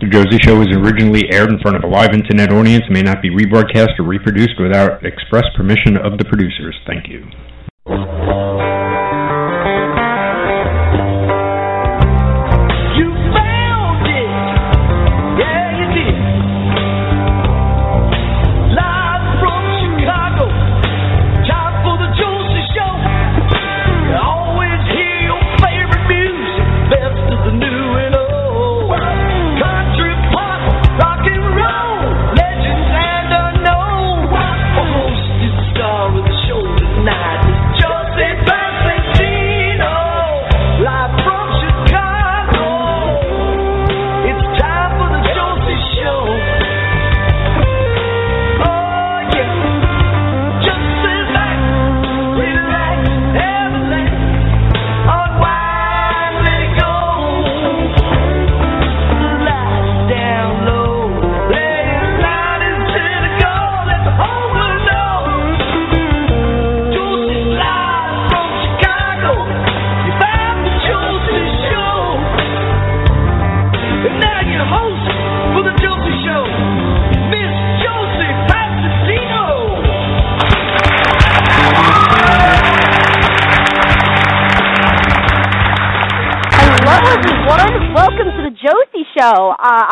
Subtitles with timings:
[0.00, 3.02] The Josie Show was originally aired in front of a live internet audience and may
[3.02, 6.74] not be rebroadcast or reproduced without express permission of the producers.
[6.86, 7.28] Thank you.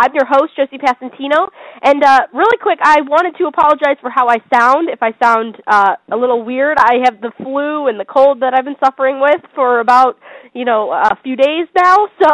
[0.09, 1.49] I'm your host, Josie Passantino,
[1.83, 4.89] and uh, really quick, I wanted to apologize for how I sound.
[4.89, 8.55] If I sound uh, a little weird, I have the flu and the cold that
[8.55, 10.17] I've been suffering with for about
[10.55, 12.09] you know a few days now.
[12.23, 12.31] So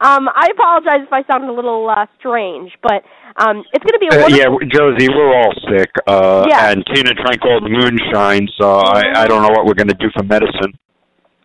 [0.00, 3.04] um, I apologize if I sound a little uh, strange, but
[3.36, 5.90] um, it's going to be a uh, wonderful- yeah, Josie, we're all sick.
[6.08, 6.72] Uh, Yeah.
[6.72, 9.94] And Tina drank all the moonshine, so I, I don't know what we're going to
[9.94, 10.74] do for medicine.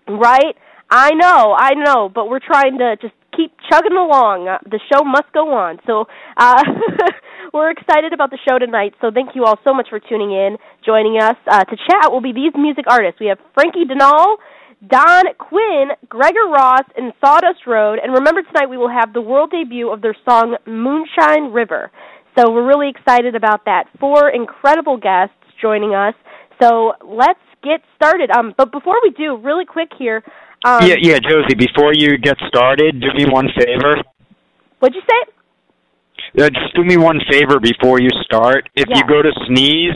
[0.07, 0.55] Right?
[0.89, 4.49] I know, I know, but we're trying to just keep chugging along.
[4.49, 5.77] Uh, the show must go on.
[5.85, 6.63] So, uh
[7.53, 8.93] we're excited about the show tonight.
[8.99, 11.37] So, thank you all so much for tuning in, joining us.
[11.45, 13.21] Uh to chat will be these music artists.
[13.21, 14.37] We have Franki Dennull,
[14.89, 17.99] Don Quinn, Gregor Ross, and Sawdust Road.
[18.01, 21.91] And remember tonight we will have the world debut of their song Moonshine River.
[22.37, 23.85] So, we're really excited about that.
[23.99, 26.15] Four incredible guests joining us.
[26.61, 28.31] So, let's get started.
[28.31, 30.23] Um but before we do, really quick here,
[30.65, 33.97] um, yeah, yeah, Josie, before you get started, do me one favor.
[34.79, 35.31] What'd you say?
[36.43, 38.69] Uh, just do me one favor before you start.
[38.75, 38.97] If Yeah.
[38.97, 39.95] you go to sneeze,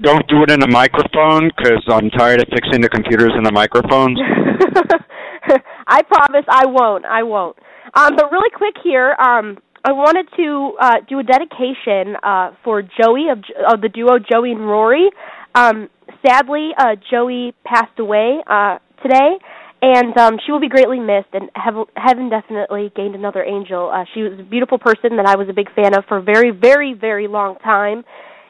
[0.00, 3.52] don't do it in a microphone 'cause I'm tired of fixing the computers and the
[3.52, 4.18] microphones.
[5.86, 7.04] I promise I won't.
[7.04, 7.56] I won't.
[7.94, 12.82] Um, but really quick here, um, I wanted to uh, do a dedication uh, for
[12.82, 13.38] Joey of,
[13.70, 15.10] of the duo Joey and Rory.
[15.54, 15.90] Um,
[16.26, 19.38] sadly, uh, Joey passed away uh, today,
[19.82, 21.28] and um, she will be greatly missed.
[21.32, 23.90] And heav- heaven definitely gained another angel.
[23.92, 26.22] Uh, she was a beautiful person that I was a big fan of for a
[26.22, 28.04] very, very, very long time,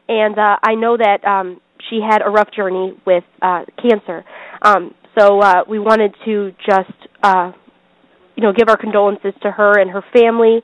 [0.09, 4.25] and uh, I know that um, she had a rough journey with uh, cancer.
[4.61, 6.93] Um, so uh, we wanted to just,
[7.23, 7.53] uh,
[8.37, 10.63] you know, give our condolences to her and her family.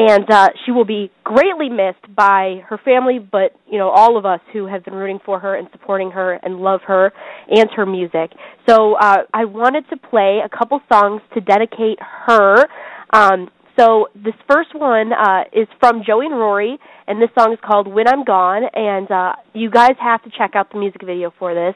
[0.00, 4.24] And uh, she will be greatly missed by her family, but you know all of
[4.24, 7.12] us who have been rooting for her and supporting her and love her
[7.50, 8.30] and her music.
[8.68, 12.68] So uh, I wanted to play a couple songs to dedicate her.
[13.12, 16.78] Um, so this first one uh, is from Joey and Rory,
[17.08, 20.52] and this song is called "When I'm Gone." And uh, you guys have to check
[20.54, 21.74] out the music video for this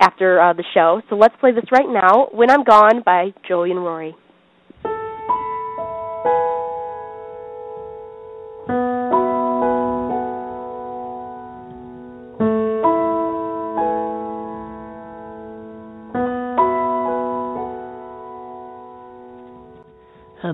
[0.00, 1.00] after uh, the show.
[1.08, 2.26] So let's play this right now.
[2.32, 4.16] "When I'm Gone" by Joey and Rory.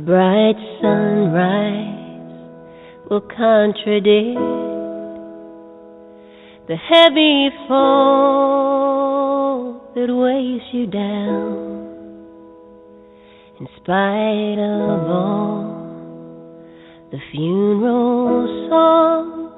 [0.08, 2.32] Bright sunrise
[3.10, 4.40] will contradict
[6.66, 8.32] the heavy fall
[9.94, 11.68] that weighs you down.
[13.60, 15.76] In spite of all
[17.10, 19.52] the funeral songs,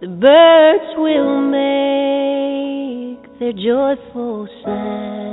[0.00, 5.23] the birds will make their joyful sounds.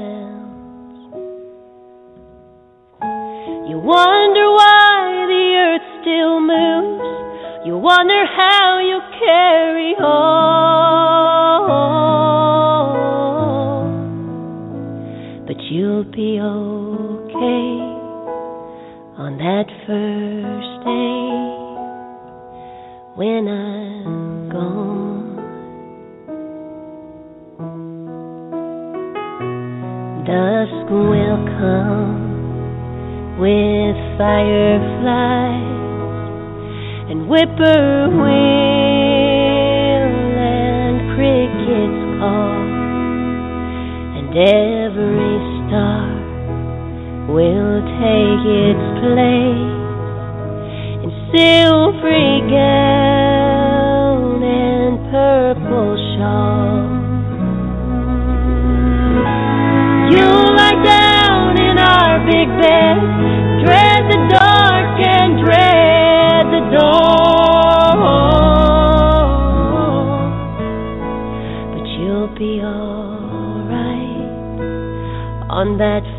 [3.82, 7.66] Wonder why the earth still moves.
[7.66, 10.32] You wonder how you carry on.
[15.48, 17.92] But you'll be okay
[19.18, 21.32] on that first day
[23.16, 25.38] when I'm gone.
[30.26, 32.21] Dusk will come
[33.42, 35.66] with fireflies
[37.10, 38.22] and whippoorwill
[40.38, 42.62] and crickets call,
[44.14, 45.34] and every
[45.66, 46.06] star
[47.34, 49.74] will take its place
[51.02, 53.01] in silvery gown
[75.82, 76.11] that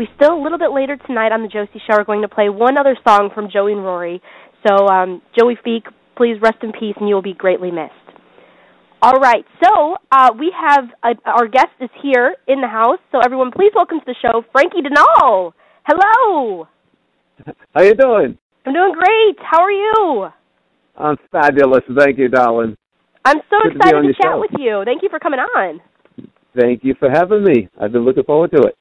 [0.00, 2.48] We still a little bit later tonight on the Josie Show are going to play
[2.48, 4.22] one other song from Joey and Rory.
[4.66, 7.92] So um, Joey Feek, please rest in peace, and you will be greatly missed.
[9.02, 12.98] All right, so uh, we have uh our guest is here in the house.
[13.12, 15.52] So everyone, please welcome to the show Franki Dennull.
[15.84, 16.66] Hello.
[17.44, 18.38] How are you doing?
[18.64, 19.36] I'm doing great.
[19.44, 20.28] How are you?
[20.96, 21.84] I'm fabulous.
[21.94, 22.74] Thank you, darling.
[23.26, 24.40] I'm so Good excited on to chat show.
[24.40, 24.80] with you.
[24.86, 25.82] Thank you for coming on.
[26.58, 27.68] Thank you for having me.
[27.78, 28.76] I've been looking forward to it.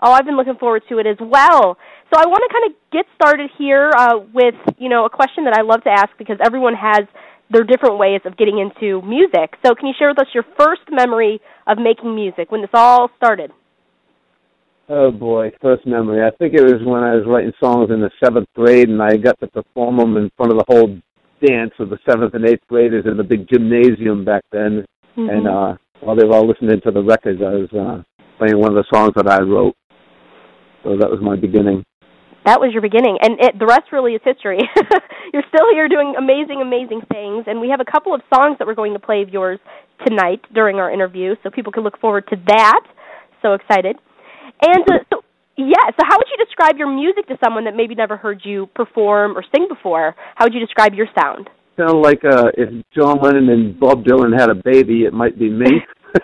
[0.00, 1.76] Oh, I've been looking forward to it as well.
[2.12, 5.44] So I want to kind of get started here uh, with you know a question
[5.44, 7.04] that I love to ask because everyone has
[7.50, 9.54] their different ways of getting into music.
[9.64, 13.10] So can you share with us your first memory of making music when this all
[13.16, 13.50] started?
[14.88, 16.22] Oh boy, first memory.
[16.22, 19.16] I think it was when I was writing songs in the seventh grade, and I
[19.16, 20.98] got to perform them in front of the whole
[21.44, 24.84] dance of the seventh and eighth graders in the big gymnasium back then.
[25.16, 25.30] Mm-hmm.
[25.30, 28.02] And uh, while they were all listening to the records, I was uh,
[28.38, 29.74] playing one of the songs that I wrote.
[30.84, 31.82] So that was my beginning.
[32.44, 34.60] that was your beginning, and it, the rest really is history.
[35.32, 38.68] You're still here doing amazing, amazing things, and we have a couple of songs that
[38.68, 39.58] we're going to play of yours
[40.06, 42.84] tonight during our interview, so people can look forward to that.
[43.40, 43.96] So excited!
[44.60, 45.24] And uh, so,
[45.56, 45.88] yeah.
[45.96, 49.36] So, how would you describe your music to someone that maybe never heard you perform
[49.36, 50.14] or sing before?
[50.36, 51.48] How would you describe your sound?
[51.76, 55.38] Kind of like uh, if John Lennon and Bob Dylan had a baby, it might
[55.38, 55.80] be me.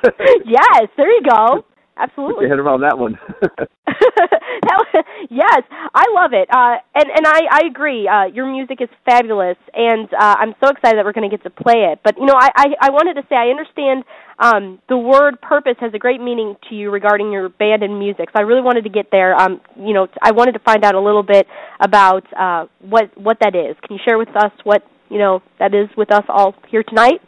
[0.47, 1.65] yes, there you go.
[2.01, 2.47] Put Absolutely.
[2.47, 3.19] your head around that one.
[3.43, 5.63] that yes,
[5.95, 8.09] I love it, uh, and and I I agree.
[8.09, 11.43] Uh, your music is fabulous, and uh, I'm so excited that we're going to get
[11.45, 12.01] to play it.
[12.03, 14.05] But you know, I, I I wanted to say I understand
[14.39, 18.31] um, the word purpose has a great meaning to you regarding your band and music.
[18.33, 19.35] So I really wanted to get there.
[19.35, 21.47] Um, you know, I wanted to find out a little bit
[21.81, 23.77] about uh, what what that is.
[23.87, 27.21] Can you share with us what you know that is with us all here tonight?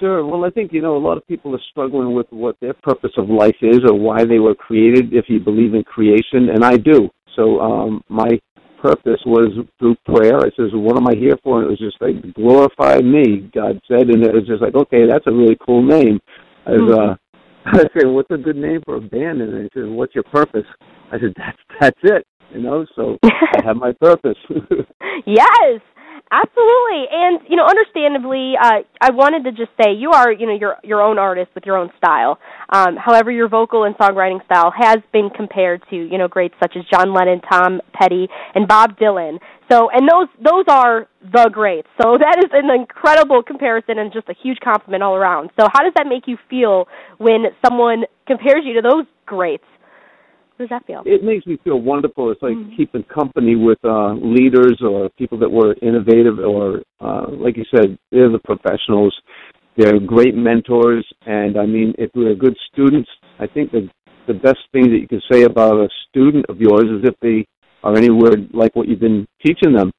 [0.00, 0.26] Sure.
[0.26, 3.12] Well, I think you know a lot of people are struggling with what their purpose
[3.16, 5.12] of life is or why they were created.
[5.12, 7.08] If you believe in creation, and I do.
[7.36, 8.40] So um, my
[8.82, 10.38] purpose was through prayer.
[10.38, 13.80] I says, "What am I here for?" And it was just like glorify me, God
[13.88, 16.20] said, and it was just like, okay, that's a really cool name.
[16.66, 19.88] I was, uh, I said, "What's a good name for a band?" And he said,
[19.88, 20.66] "What's your purpose?"
[21.12, 24.38] I said, "That's that's it." You know, so I have my purpose.
[25.26, 25.80] yes.
[26.30, 30.54] Absolutely, and you know, understandably, uh, I wanted to just say you are, you know,
[30.54, 32.38] your your own artist with your own style.
[32.70, 36.76] Um, however, your vocal and songwriting style has been compared to, you know, greats such
[36.76, 39.38] as John Lennon, Tom Petty, and Bob Dylan.
[39.70, 41.88] So, and those those are the greats.
[42.02, 45.50] So that is an incredible comparison and just a huge compliment all around.
[45.60, 46.88] So, how does that make you feel
[47.18, 49.64] when someone compares you to those greats?
[50.56, 51.02] How does that feel?
[51.04, 52.30] It makes me feel wonderful.
[52.30, 52.76] It's like Mm-hmm.
[52.76, 57.98] keeping company with uh, leaders or people that were innovative, or uh, like you said,
[58.12, 59.14] they're the professionals.
[59.76, 63.88] They're great mentors, and I mean, if we're good students, I think the
[64.28, 67.44] the best thing that you can say about a student of yours is if they
[67.82, 69.90] are anywhere like what you've been teaching them.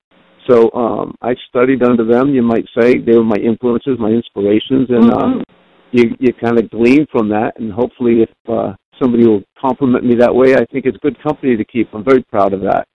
[0.50, 2.34] So um, I studied under them.
[2.34, 5.42] You might say they were my influences, my inspirations, and Mhm.
[5.42, 5.44] uh,
[5.92, 7.60] you you kind of glean from that.
[7.60, 11.56] And hopefully, if uh, somebody will compliment me that way, I think it's good company
[11.58, 11.94] to keep.
[11.94, 12.88] I'm very proud of that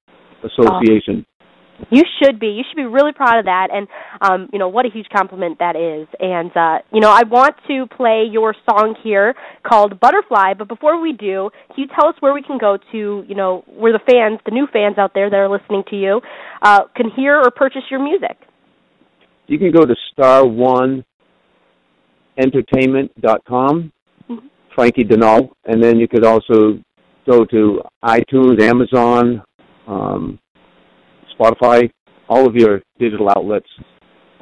[0.45, 1.27] association.
[1.91, 2.49] You should be.
[2.49, 3.89] You should be really proud of that, and
[4.21, 6.07] um, you know what a huge compliment that is.
[6.21, 9.35] And uh, you know, I want to play your song here
[9.67, 13.25] called "Butterfly." But before we do, can you tell us where we can go to?
[13.27, 16.21] You know, where the fans, the new fans out there that are listening to you,
[16.61, 18.37] uh, can hear or purchase your music.
[19.47, 21.03] You can go to star one
[22.37, 23.93] entertainment.com, Mhm.
[24.77, 26.79] Franki Dennull, and then you could also
[27.29, 29.43] go to iTunes, Amazon,
[29.87, 30.39] um,
[31.39, 31.91] Spotify,
[32.29, 33.69] all of your digital outlets.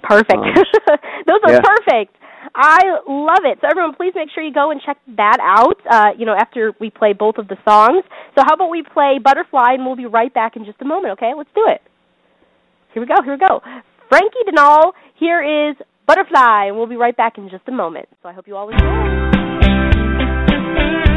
[0.02, 0.32] Perfect.
[0.32, 0.42] Um,
[1.26, 1.60] Those are yeah.
[1.60, 2.16] perfect.
[2.54, 3.58] I love it.
[3.60, 5.76] So everyone, please make sure you go and check that out.
[5.90, 8.04] Uh, you know, after we play both of the songs.
[8.36, 11.12] So how about we play Butterfly, and we'll be right back in just a moment.
[11.14, 11.82] Okay, let's do it.
[12.94, 13.14] Here we go.
[13.22, 13.60] Here we go.
[14.10, 14.92] Franki Dennull.
[15.18, 18.08] Here is Butterfly, and we'll be right back in just a moment.
[18.22, 19.57] So I hope you all enjoy.
[20.76, 21.07] Mm-hmm.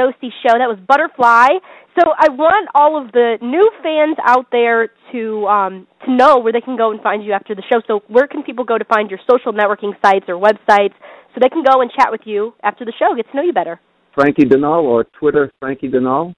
[0.00, 0.56] Josie Show.
[0.56, 1.60] That was Butterfly.
[1.98, 6.52] So I want all of the new fans out there to um, to know where
[6.52, 7.82] they can go and find you after the show.
[7.86, 10.96] So where can people go to find your social networking sites or websites
[11.34, 13.52] so they can go and chat with you after the show, get to know you
[13.52, 13.80] better?
[14.16, 16.32] Franki Dennull or Twitter Franki Dennull,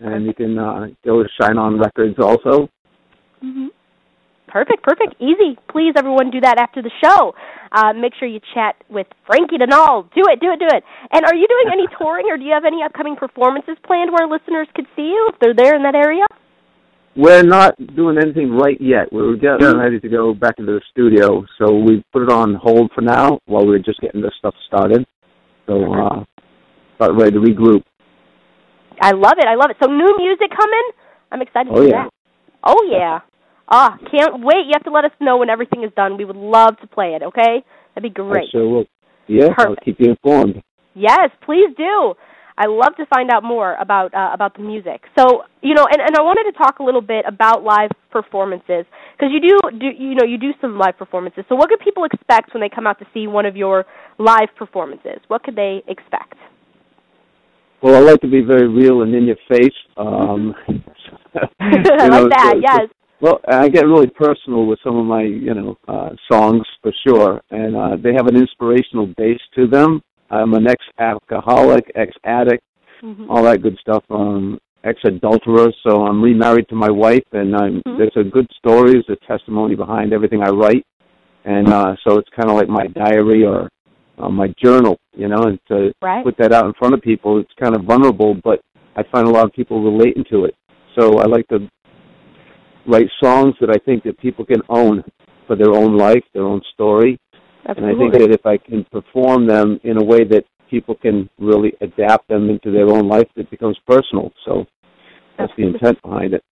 [0.00, 2.68] and you can uh, go to Shine On Records also.
[3.40, 3.68] hmm
[4.54, 5.58] Perfect, perfect, easy.
[5.68, 7.34] Please, everyone, do that after the show.
[7.72, 10.06] Uh, make sure you chat with Franki Dennull.
[10.14, 10.84] Do it, do it, do it.
[11.10, 14.28] And are you doing any touring, or do you have any upcoming performances planned where
[14.28, 16.24] listeners could see you if they're there in that area?
[17.16, 19.12] We're not doing anything right yet.
[19.12, 22.92] We're getting ready to go back into the studio, so we put it on hold
[22.94, 25.04] for now while we're just getting this stuff started.
[25.66, 26.24] So, uh,
[26.94, 27.82] about ready to regroup.
[29.00, 29.46] I love it.
[29.48, 29.78] I love it.
[29.82, 30.90] So new music coming.
[31.32, 32.04] I'm excited Oh, to hear yeah.
[32.04, 32.10] that.
[32.62, 33.18] Oh yeah.
[33.68, 34.66] Ah, can't wait.
[34.66, 36.16] You have to let us know when everything is done.
[36.16, 37.22] We would love to play it.
[37.22, 38.48] Okay, that'd be great.
[38.48, 38.84] I sure will.
[39.26, 39.84] Yeah, I'll Perfect.
[39.84, 40.62] keep you informed.
[40.94, 42.14] Yes, please do.
[42.56, 45.02] I love to find out more about uh, about the music.
[45.18, 48.84] So you know, and, and I wanted to talk a little bit about live performances
[49.16, 51.44] because you do do you know you do some live performances.
[51.48, 53.86] So what could people expect when they come out to see one of your
[54.18, 55.18] live performances?
[55.28, 56.34] What could they expect?
[57.82, 59.74] Well, I like to be very real and in your face.
[59.96, 60.72] Um, I
[62.04, 62.52] you know, like that.
[62.54, 62.88] so- yes.
[63.20, 67.40] Well, I get really personal with some of my, you know, uh, songs for sure,
[67.50, 70.02] and uh, they have an inspirational base to them.
[70.30, 72.62] I'm an ex-alcoholic, ex-addict,
[73.02, 73.26] Mhm.
[73.28, 74.04] all that good stuff.
[74.10, 77.96] Um, ex-adulterer, so I'm remarried to my wife, and I'm, Mhm.
[77.96, 80.84] there's a good story, there's a testimony behind everything I write,
[81.44, 83.68] and uh, so it's kind of like my diary or
[84.18, 86.22] uh, my journal, you know, and to Right.
[86.22, 88.60] put that out in front of people, it's kind of vulnerable, but
[88.96, 90.54] I find a lot of people relating to it.
[90.96, 91.68] So I like to
[92.86, 95.02] write songs that I think that people can own
[95.46, 97.18] for their own life, their own story,
[97.66, 97.82] Absolutely.
[97.82, 101.28] and I think that if I can perform them in a way that people can
[101.38, 104.32] really adapt them into their own life, it becomes personal.
[104.44, 104.64] So
[105.38, 106.44] that's the intent behind it.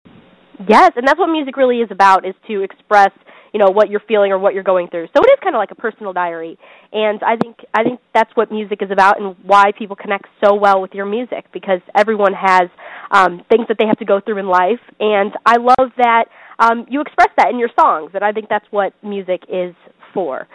[0.69, 3.11] Yes, and that's what music really is about is to express,
[3.53, 5.07] you know, what you're feeling or what you're going through.
[5.15, 6.59] So it is kind of like a personal diary.
[6.93, 10.55] And I think I think that's what music is about and why people connect so
[10.55, 12.69] well with your music because everyone has
[13.11, 16.27] um things that they have to go through in life and I love that
[16.59, 19.75] um you express that in your songs and I think that's what music is
[20.15, 20.49] for.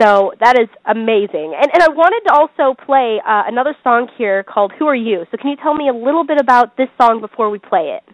[0.00, 1.54] So that is amazing.
[1.54, 5.24] And and I wanted to also play uh, another song here called Who Are You?
[5.30, 8.13] So can you tell me a little bit about this song before we play it?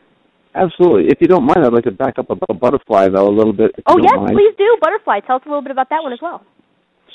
[0.55, 1.09] Absolutely.
[1.09, 3.71] If you don't mind, I'd like to back up about Butterfly, though, a little bit.
[3.87, 4.33] Oh yes, mind.
[4.33, 4.77] please do.
[4.81, 5.21] Butterfly.
[5.27, 6.43] Tell us a little bit about that one as well.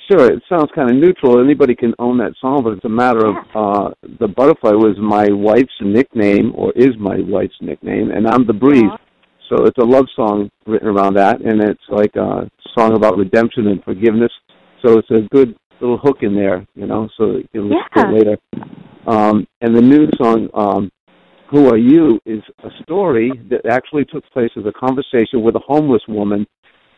[0.10, 1.44] Sure, it sounds kind of neutral.
[1.44, 5.26] Anybody can own that song, but it's a matter of uh the butterfly was my
[5.32, 8.84] wife's nickname or is my wife's nickname and I'm the breeze.
[9.50, 13.68] So it's a love song written around that and it's like a song about redemption
[13.68, 14.32] and forgiveness.
[14.86, 18.02] So it's a good little hook in there, you know, so you can listen to
[18.02, 18.08] Yeah.
[18.10, 18.38] it later.
[19.08, 20.92] Um and the new song um
[21.52, 25.62] Who Are You is a story that actually took place as a conversation with a
[25.66, 26.46] homeless woman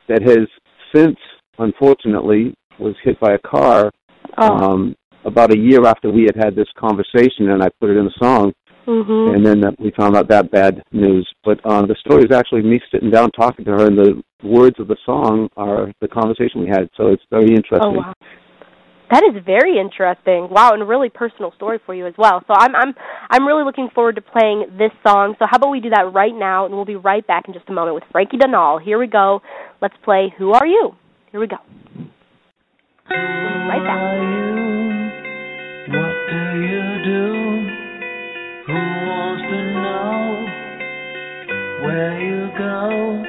[0.07, 0.47] that has
[0.95, 1.17] since
[1.59, 3.91] unfortunately was hit by a car
[4.37, 4.55] Oh.
[4.57, 8.05] um, about a year after we had had this conversation, and I put it in
[8.05, 8.53] a song,
[8.85, 9.35] mhm.
[9.35, 11.27] and then uh, we found out that bad news.
[11.43, 14.79] But uh, the story is actually me sitting down talking to her, and the words
[14.79, 16.87] of the song are the conversation we had.
[16.95, 17.81] So it's very interesting.
[17.81, 18.13] Oh wow.
[19.09, 20.49] That is very interesting.
[20.51, 22.43] Wow, and a really personal story for you as well.
[22.45, 22.93] So I'm I'm
[23.29, 25.35] I'm really looking forward to playing this song.
[25.39, 27.69] So how about we do that right now and we'll be right back in just
[27.69, 28.81] a moment with Franki Dennull.
[28.83, 29.41] Here we go.
[29.81, 30.91] Let's play Who Are You?
[31.31, 31.57] Here we go.
[33.09, 34.01] Right back.
[35.87, 37.23] What do you do?
[38.67, 38.73] Who
[39.07, 40.45] wants to know
[41.85, 43.26] where you go?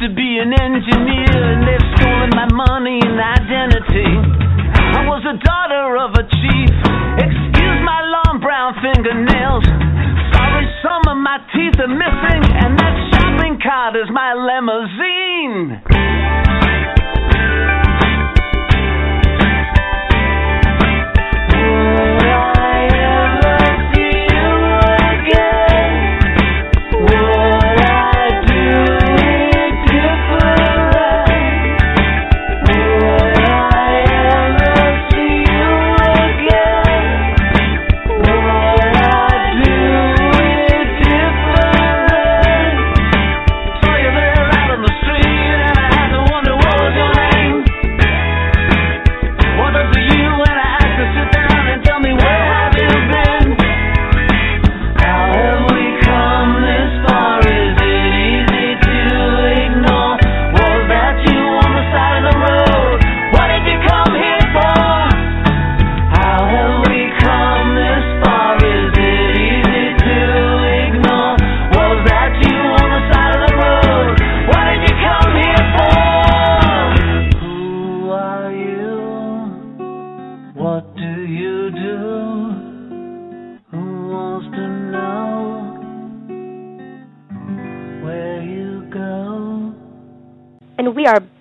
[0.00, 4.06] An engineer, and they've stolen my money and identity.
[4.94, 6.70] I was the daughter of a chief.
[7.18, 9.66] Excuse my long brown fingernails.
[10.30, 15.82] Sorry, some of my teeth are missing, and that shopping cart is my limousine.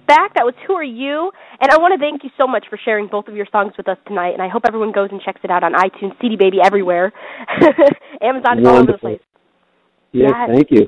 [0.08, 0.34] Back.
[0.34, 1.32] That was Who Are You?
[1.62, 3.88] And I want to thank you so much for sharing both of your songs with
[3.88, 4.32] us tonight.
[4.34, 7.12] And I hope everyone goes and checks it out on iTunes, CD Baby everywhere,
[8.22, 9.20] Amazon, all over the place.
[10.12, 10.50] Yes, Yes.
[10.56, 10.88] thank you.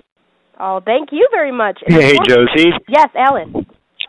[0.59, 1.79] Oh, thank you very much.
[1.85, 2.71] And Hey, Josie.
[2.87, 3.65] Yes, Alan.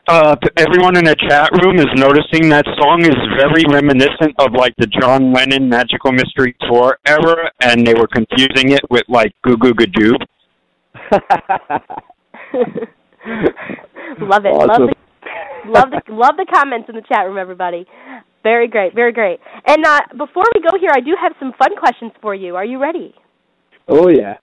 [0.08, 4.74] Uh, everyone in the chat room is noticing that song is very reminiscent of like
[4.78, 9.56] the John Lennon Magical Mystery Tour era, and they were confusing it with like Goo
[9.56, 10.16] Goo Gadoo.
[14.20, 14.52] love it.
[14.54, 14.94] Love the
[15.68, 17.86] love the love the comments in the chat room, everybody.
[18.42, 19.38] Very great, very great.
[19.66, 22.56] And uh, before we go here, I do have some fun questions for you.
[22.56, 23.14] Are you ready?
[23.88, 24.36] oh yeah.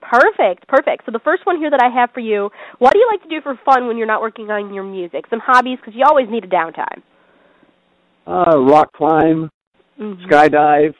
[0.00, 1.04] Perfect, perfect.
[1.04, 3.28] So the first one here that I have for you: What do you like to
[3.28, 5.24] do for fun when you're not working on your music?
[5.28, 7.02] Some hobbies, because you always need a downtime.
[8.26, 9.50] Uh, rock climb,
[9.98, 10.26] Mhm.
[10.26, 10.94] skydive,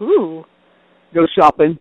[0.00, 0.44] Ooh,
[1.14, 1.78] go shopping.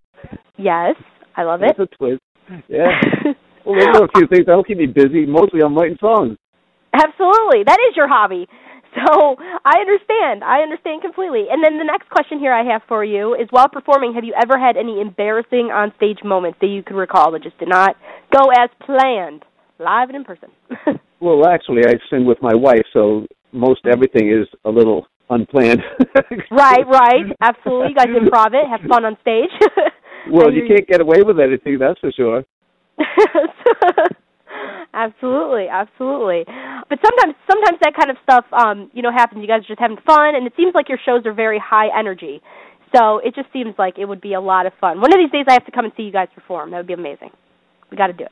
[0.58, 0.96] yes,
[1.36, 1.76] I love it.
[1.78, 2.22] That's a twist.
[2.68, 2.88] Yeah.
[3.66, 5.26] Well, those are a few things that'll keep me busy.
[5.26, 6.38] Mostly I'm writing songs.
[6.94, 7.64] Absolutely.
[7.66, 8.48] That is your hobby.
[8.96, 10.44] So I understand.
[10.44, 11.46] I understand completely.
[11.50, 14.34] And then the next question here I have for you is while performing, have you
[14.42, 17.96] ever had any embarrassing on stage moments that you could recall that just did not
[18.32, 19.44] go as planned,
[19.80, 20.50] live and in person?
[21.22, 25.82] Well, actually, I sing with my wife, so most everything is a little unplanned.
[26.52, 27.26] right, right.
[27.42, 27.90] Absolutely.
[27.90, 29.50] You guys improv it, have fun on stage.
[30.30, 32.44] Well, you can't get away with anything, that's for sure.
[34.94, 36.44] absolutely, absolutely.
[36.90, 39.42] But sometimes, sometimes that kind of stuff, um, you know, happens.
[39.42, 41.88] You guys are just having fun, and it seems like your shows are very high
[41.98, 42.42] energy.
[42.96, 45.02] So it just seems like it would be a lot of fun.
[45.02, 46.72] One of these days, I have to come and see you guys perform.
[46.72, 47.30] That would be amazing.
[47.92, 48.32] We got to do it.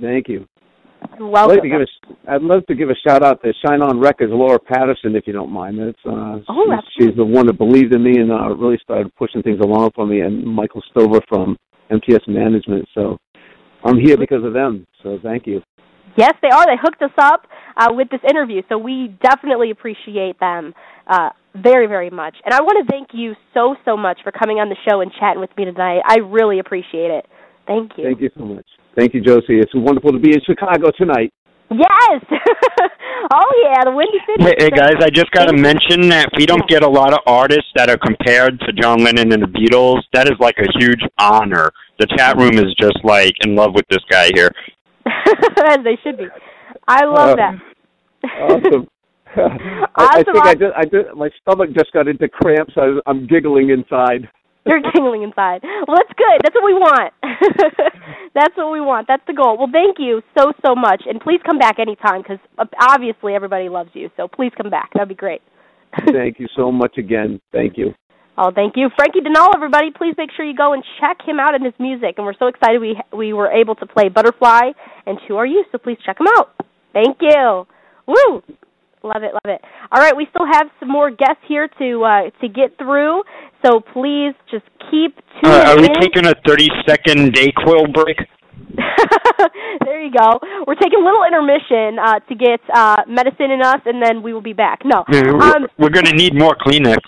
[0.00, 0.46] Thank you.
[1.18, 1.56] You're I'd welcome.
[1.56, 4.30] like to give a, I'd love to give a shout out to Shine On Records,
[4.32, 5.78] Laura Patterson, if you don't mind.
[5.78, 9.12] That's uh, Oh, she's, she's the one that believed in me and uh, really started
[9.16, 10.20] pushing things along for me.
[10.20, 11.56] And Michael Stover from
[11.90, 12.86] MTS Management.
[12.94, 13.18] So
[13.84, 14.86] I'm here because of them.
[15.02, 15.62] So thank you.
[16.16, 16.66] Yes, they are.
[16.66, 20.74] They hooked us up uh, with this interview, so we definitely appreciate them
[21.06, 22.36] uh, very, very much.
[22.44, 25.10] And I want to thank you so, so much for coming on the show and
[25.18, 26.02] chatting with me tonight.
[26.06, 27.26] I really appreciate it.
[27.66, 28.04] Thank you.
[28.04, 28.66] Thank you so much.
[28.96, 29.58] Thank you, Josie.
[29.58, 31.32] It's wonderful to be in Chicago tonight.
[31.70, 32.24] Yes.
[33.30, 34.42] oh yeah, the Windy City.
[34.44, 37.20] Hey, hey guys, I just got to mention that we don't get a lot of
[37.26, 40.02] artists that are compared to John Lennon and the Beatles.
[40.12, 41.70] That is like a huge honor.
[41.98, 44.50] The chat room is just like in love with this guy here.
[45.06, 46.26] As they should be.
[46.88, 47.36] I love Oh.
[47.36, 47.54] that.
[48.24, 48.88] Um, awesome.
[49.96, 50.58] I, I think I awesome.
[50.60, 52.74] just, I just, my stomach just got into cramps.
[52.76, 54.28] I, I'm giggling inside.
[54.66, 55.60] You're tingling inside.
[55.62, 56.38] Well, that's good.
[56.42, 57.12] That's what we want.
[58.34, 59.08] that's what we want.
[59.08, 59.58] That's the goal.
[59.58, 62.38] Well, thank you so so much, and please come back anytime because
[62.80, 64.08] obviously everybody loves you.
[64.16, 64.90] So please come back.
[64.94, 65.42] That'd be great.
[66.12, 67.40] Thank you so much again.
[67.52, 67.92] Thank you.
[68.38, 69.50] Oh, thank you, Franki Dennull.
[69.54, 72.14] Everybody, please make sure you go and check him out and his music.
[72.16, 74.72] And we're so excited we we were able to play Butterfly
[75.06, 75.64] and Who Are You?
[75.70, 76.54] So please check him out.
[76.94, 77.66] Thank you.
[78.06, 78.42] Woo!
[79.04, 79.60] Love it, love it.
[79.90, 83.22] All right, we still have some more guests here to uh, to get through.
[83.64, 85.94] So please just keep tuning Uh, are we in.
[86.00, 88.18] taking a 30 second day Dayquil break?
[89.84, 90.40] there you go.
[90.66, 94.32] We're taking a little intermission uh, to get uh, medicine in us, and then we
[94.32, 94.80] will be back.
[94.84, 95.04] No,
[95.40, 96.98] um, We're going to need more Kleenex.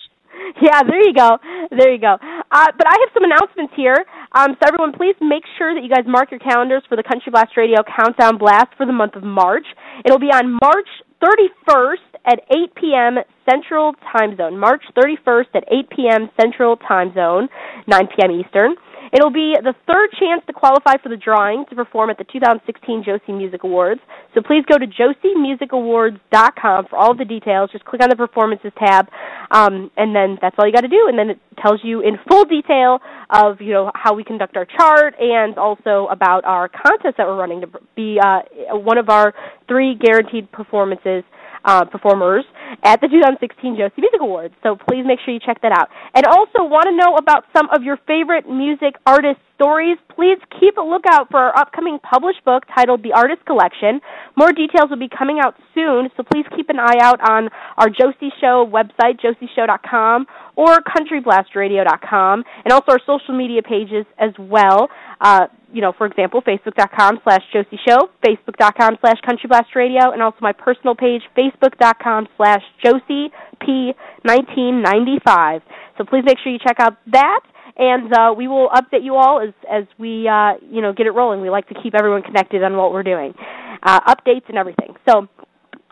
[0.62, 1.38] yeah, there you go,
[1.70, 2.14] there you go.
[2.20, 4.04] Uh, but I have some announcements here.
[4.32, 7.30] Um, so everyone, please make sure that you guys mark your calendars for the Country
[7.32, 9.66] Blast Radio Countdown Blast for the month of March.
[10.04, 10.88] It'll be on March
[11.22, 13.18] 31st at 8 p.m.
[13.48, 14.58] Central Time Zone.
[14.58, 16.30] March 31st at 8 p.m.
[16.40, 17.48] Central Time Zone,
[17.86, 18.30] 9 p.m.
[18.30, 18.74] Eastern.
[19.14, 23.04] It'll be the third chance to qualify for the drawing to perform at the 2016
[23.06, 24.00] Josie Music Awards.
[24.34, 27.70] So please go to josiemusicawards.com for all the details.
[27.70, 29.06] Just click on the performances tab,
[29.52, 31.06] um, and then that's all you got to do.
[31.06, 32.98] And then it tells you in full detail
[33.30, 37.38] of you know how we conduct our chart and also about our contest that we're
[37.38, 38.40] running to be uh,
[38.72, 39.32] one of our
[39.68, 41.22] three guaranteed performances
[41.64, 42.44] uh, performers
[42.82, 44.54] at the 2016 Josie Music Awards.
[44.62, 45.88] So please make sure you check that out.
[46.14, 50.76] And also want to know about some of your favorite music artist stories, please keep
[50.76, 54.00] a lookout for our upcoming published book titled The Artist Collection.
[54.36, 57.48] More details will be coming out soon, so please keep an eye out on
[57.78, 64.88] our Josie Show website, josieshow.com, or countryblastradio.com, and also our social media pages as well.
[65.20, 70.22] Uh, you know, for example, facebook.com slash Josie Show, facebook.com slash Country Blast countryblastradio, and
[70.22, 75.62] also my personal page, facebook.com slash Josie P1995.
[75.98, 77.40] So please make sure you check out that
[77.76, 81.10] and uh, we will update you all as as we uh, you know get it
[81.10, 81.40] rolling.
[81.40, 83.34] We like to keep everyone connected on what we're doing,
[83.82, 84.94] uh, updates and everything.
[85.08, 85.28] So.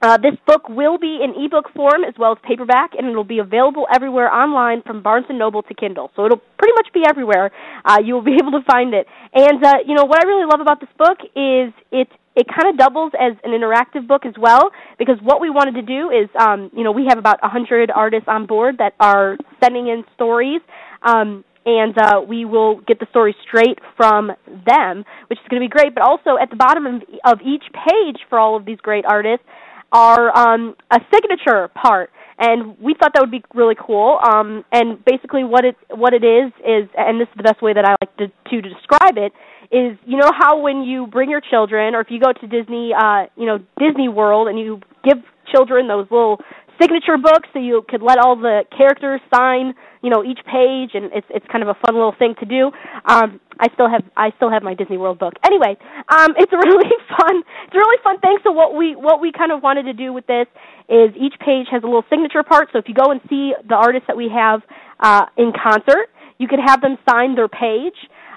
[0.03, 3.39] Uh, this book will be in ebook form as well as paperback, and it'll be
[3.39, 6.11] available everywhere online from Barnes and Noble to Kindle.
[6.17, 7.53] So it'll pretty much be everywhere.
[7.85, 9.07] Uh, you will be able to find it.
[9.33, 12.67] And uh, you know what I really love about this book is it it kind
[12.69, 16.29] of doubles as an interactive book as well because what we wanted to do is
[16.41, 20.63] um, you know we have about 100 artists on board that are sending in stories
[21.03, 24.33] um, and uh, we will get the story straight from
[24.67, 25.95] them, which is going to be great.
[25.95, 29.47] But also at the bottom of, of each page for all of these great artists
[29.93, 34.19] are um, a signature part, and we thought that would be really cool.
[34.23, 37.75] Um, and basically, what it what it is is, and this is the best way
[37.75, 39.33] that I like to, to describe it,
[39.71, 42.93] is you know how when you bring your children, or if you go to Disney,
[42.99, 45.19] uh, you know Disney World, and you give
[45.53, 46.39] children those little
[46.81, 51.11] signature books, so you could let all the characters sign you know each page and
[51.15, 52.71] it's it's kind of a fun little thing to do.
[53.07, 55.35] Um i still have i still have my disney world book.
[55.45, 55.77] Anyway
[56.09, 57.43] um it's really fun.
[57.67, 58.19] It's a really fun.
[58.21, 60.47] Thing so what we what we kind of wanted to do with this
[60.89, 62.69] is each page has a little signature part.
[62.73, 64.63] So if you go and see the artists that we have
[65.01, 67.95] uh in concert you could have them sign their page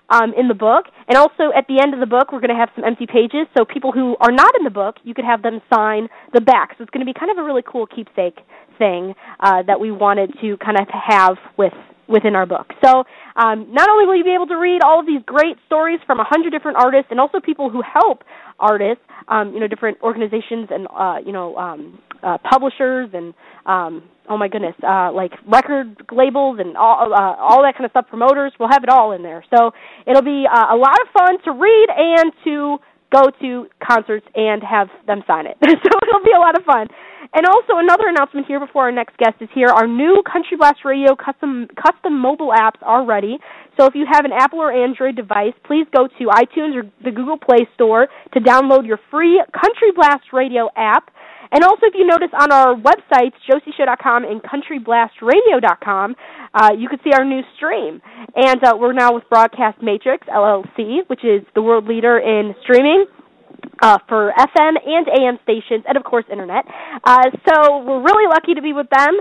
[0.09, 0.85] um, in the book.
[1.07, 3.47] And also at the end of the book, we're going to have some empty pages.
[3.57, 6.75] So people who are not in the book, you could have them sign the back.
[6.77, 8.39] So it's going to be kind of a really cool keepsake
[8.77, 11.73] thing uh, that we wanted to kind of have with
[12.07, 12.67] within our book.
[12.83, 13.03] So
[13.35, 16.19] um, not only will you be able to read all of these great stories from
[16.19, 18.23] a hundred different artists, and also people who help
[18.59, 23.33] artists, um, you know, different organizations and uh, you know um, uh, publishers and
[23.65, 27.91] um, oh my goodness, uh, like record labels and all uh, all that kind of
[27.91, 28.07] stuff.
[28.07, 29.43] Promoters, we'll have it all in there.
[29.55, 29.71] So
[30.07, 32.77] it'll be uh, a lot of fun to read and to
[33.15, 35.56] go to concerts and have them sign it.
[35.63, 36.88] so it'll be a lot of fun.
[37.34, 39.67] And also another announcement here before our next guest is here.
[39.67, 43.39] Our new Country Blast Radio custom custom mobile apps are ready.
[43.78, 47.12] So if you have an Apple or Android device, please go to iTunes or the
[47.12, 51.12] Google Play Store to download your free Country Blast Radio app.
[51.51, 56.15] And also, if you notice on our websites, josieshow.com and countryblastradio.com,
[56.53, 58.01] uh, you can see our new stream.
[58.36, 63.05] And uh, we're now with Broadcast Matrix LLC, which is the world leader in streaming.
[63.81, 66.65] Uh, for FM and AM stations, and of course, internet.
[67.03, 69.17] Uh, so we're really lucky to be with them.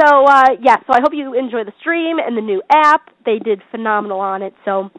[0.00, 3.10] So uh, yeah, so I hope you enjoy the stream and the new app.
[3.26, 4.90] They did phenomenal on it, so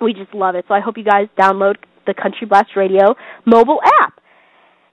[0.00, 0.64] we just love it.
[0.68, 1.76] So I hope you guys download
[2.06, 4.17] the Country Blast Radio mobile app.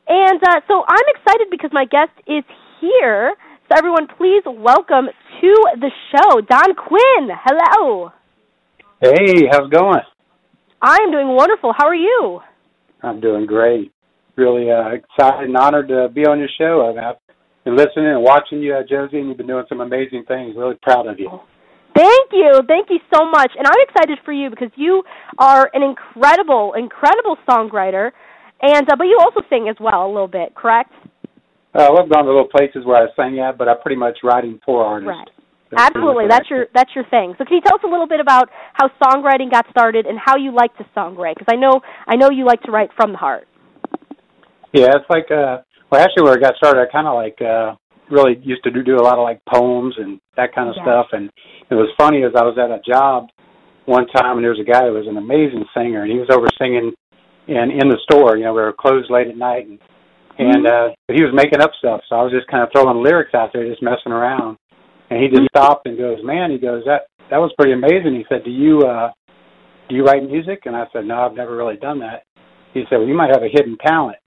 [0.08, 2.44] And uh, so I'm excited because my guest is
[2.80, 3.34] here.
[3.68, 5.08] So everyone, please welcome
[5.42, 7.30] to the show Don Quinn.
[7.44, 8.12] Hello.
[9.02, 10.02] Hey, how's it going?
[10.82, 11.74] I am doing wonderful.
[11.76, 12.40] How are you?
[13.02, 13.92] I'm doing great.
[14.36, 16.94] Really uh, excited and honored to be on your show.
[16.96, 17.16] I've,
[17.64, 20.56] been listening and watching you, uh, Josie, and you've been doing some amazing things.
[20.56, 21.32] Really proud of you.
[21.96, 22.62] Thank you.
[22.68, 23.52] Thank you so much.
[23.58, 25.02] And I'm excited for you because you
[25.40, 28.12] are an incredible, incredible songwriter.
[28.62, 30.92] And uh, but you also sing as well a little bit, correct?
[31.74, 34.60] Uh, I've gone to little places where I sing at, but I'm pretty much writing
[34.66, 35.10] for artists.
[35.10, 35.30] Right.
[35.72, 37.34] That's Absolutely, that's your that's your thing.
[37.38, 40.38] So can you tell us a little bit about how songwriting got started and how
[40.38, 41.36] you like to songwrite?
[41.38, 43.48] Because I know I know you like to write from the heart.
[44.74, 47.76] Yeah, it's like uh, well, actually, where I got started, I kind of like uh,
[48.10, 50.84] really used to do, do a lot of like poems and that kind of Yeah.
[50.84, 51.08] stuff.
[51.14, 51.30] And
[51.70, 53.30] it was funny as I was at a job
[53.86, 56.30] one time, and there was a guy who was an amazing singer, and he was
[56.32, 56.94] over singing
[57.48, 58.38] in in the store.
[58.38, 59.80] You know, we were closed late at night, and
[60.38, 62.02] and uh, he was making up stuff.
[62.10, 64.58] So I was just kind of throwing lyrics out there, just messing around.
[65.10, 68.26] And he just stopped and goes, "Man," he goes, "that that was pretty amazing." He
[68.28, 69.12] said, "Do you uh,
[69.90, 70.62] do you write music?
[70.66, 72.24] And I said, no, I've never really done that.
[72.74, 74.18] He said, well, you might have a hidden talent.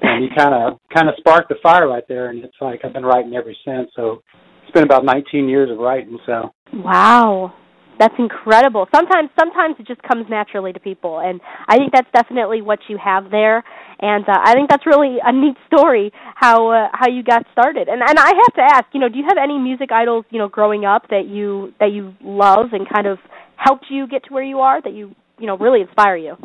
[0.00, 2.92] And he kind of kind of sparked the fire right there, and it's like I've
[2.92, 3.90] been writing ever since.
[3.96, 4.22] So
[4.62, 6.18] it's been about 19 years of writing.
[6.24, 7.52] So Wow.
[7.98, 8.86] That's incredible.
[8.94, 12.96] Sometimes sometimes it just comes naturally to people and I think that's definitely what you
[13.02, 13.64] have there
[14.00, 17.88] and uh, I think that's really a neat story how uh, how you got started.
[17.88, 20.38] And and I have to ask, you know, do you have any music idols, you
[20.38, 23.18] know, growing up that you that you love and kind of
[23.56, 26.36] helped you get to where you are that you, you know, really inspire you?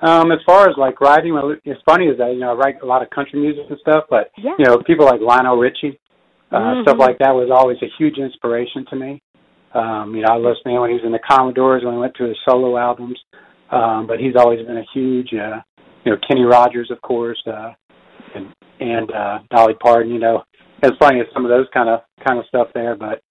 [0.00, 2.82] Um, as far as like writing, well, it's funny is that you know I write
[2.82, 4.56] a lot of country music and stuff, but Yeah.
[4.58, 5.98] you know people like Lionel Richie,
[6.50, 6.82] uh, Mhm.
[6.82, 9.22] stuff like that was always a huge inspiration to me.
[9.74, 12.00] Um, you know, I listened to him when he was in the Commodores when he
[12.00, 13.18] went to his solo albums,
[13.70, 15.60] um, but he's always been a huge, uh,
[16.04, 17.72] you know, Kenny Rogers, of course, uh,
[18.34, 20.12] and and uh, Dolly Parton.
[20.12, 20.42] You know,
[20.82, 23.22] it's funny it's some of those kind of kind of stuff there, but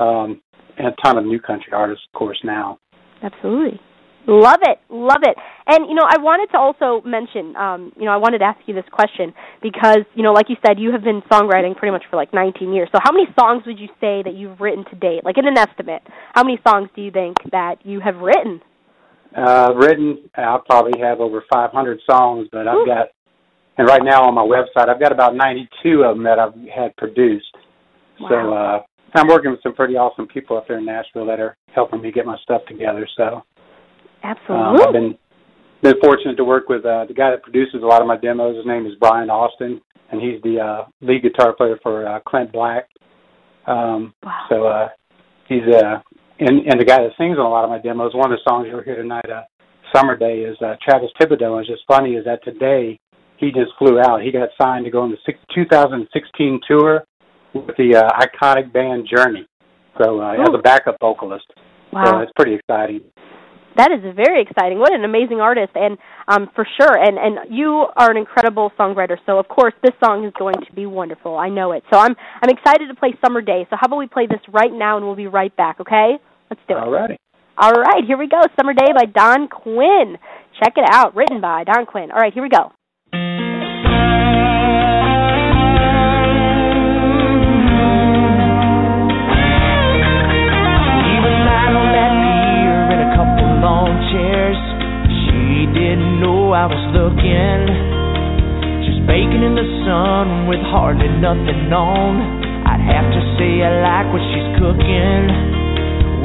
[0.00, 0.40] um,
[0.78, 2.78] and a ton of new country artists, of course, now.
[3.22, 3.80] Absolutely.
[4.26, 4.78] Love it.
[4.90, 5.36] Love it.
[5.66, 8.60] And you know, I wanted to also mention, um, you know, I wanted to ask
[8.66, 12.04] you this question because, you know, like you said, you have been songwriting pretty much
[12.10, 12.88] for like 19 years.
[12.92, 15.24] So how many songs would you say that you've written to date?
[15.24, 16.02] Like in an estimate,
[16.34, 18.60] how many songs do you think that you have written?
[19.36, 22.86] Uh, written, I probably have over 500 songs, but I've Ooh.
[22.86, 23.08] got,
[23.76, 26.96] and right now on my website, I've got about 92 of them that I've had
[26.96, 27.54] produced.
[28.28, 28.80] So uh,
[29.14, 32.10] I'm working with some pretty awesome people up there in Nashville that are helping me
[32.10, 33.06] get my stuff together.
[33.16, 33.42] So
[34.24, 34.86] um, Absolutely.
[34.86, 35.18] I've been
[35.82, 38.56] been fortunate to work with uh, the guy that produces a lot of my demos.
[38.56, 42.52] His name is Brian Austin, and he's the uh, lead guitar player for uh, Clint
[42.52, 42.88] Black.
[43.66, 44.46] Um, wow.
[44.48, 44.88] so uh,
[45.48, 46.00] he's uh,
[46.40, 48.14] and and the guy that sings on a lot of my demos.
[48.14, 49.42] One of the songs you'll hear tonight, uh,
[49.94, 51.58] "Summer Day," is uh, Travis Thibodeau.
[51.58, 52.98] And it's just funny is that today
[53.36, 54.22] he just flew out.
[54.22, 57.04] He got signed to go on the six, 2016 tour
[57.54, 59.46] with the uh, iconic band Journey.
[60.02, 61.46] So uh, as a backup vocalist.
[61.92, 62.04] Wow.
[62.04, 63.00] So it's pretty exciting.
[63.78, 64.80] That is very exciting.
[64.80, 66.98] What an amazing artist, and um, for sure.
[66.98, 69.16] And and you are an incredible songwriter.
[69.24, 71.38] So of course this song is going to be wonderful.
[71.38, 71.84] I know it.
[71.92, 73.66] So I'm I'm excited to play Summer Day.
[73.70, 75.80] So how about we play this right now, and we'll be right back.
[75.80, 76.18] Okay?
[76.50, 76.80] Let's do it.
[76.80, 77.18] All righty.
[77.56, 78.40] All right, here we go.
[78.58, 80.16] Summer Day by Don Quinn.
[80.62, 81.16] Check it out.
[81.16, 82.10] Written by Don Quinn.
[82.12, 82.72] All right, here we go.
[96.98, 97.62] Looking.
[98.82, 102.18] Just baking in the sun with hardly nothing on.
[102.66, 105.22] I'd have to say I like what she's cooking.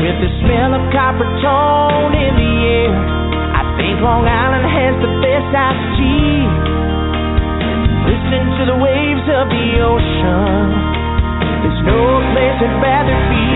[0.02, 2.94] With the smell of copper tone in the air,
[3.54, 6.42] I think Long Island has the best iced tea.
[8.10, 10.74] Listen to the waves of the ocean.
[11.62, 12.02] There's no
[12.34, 13.53] place I'd rather be.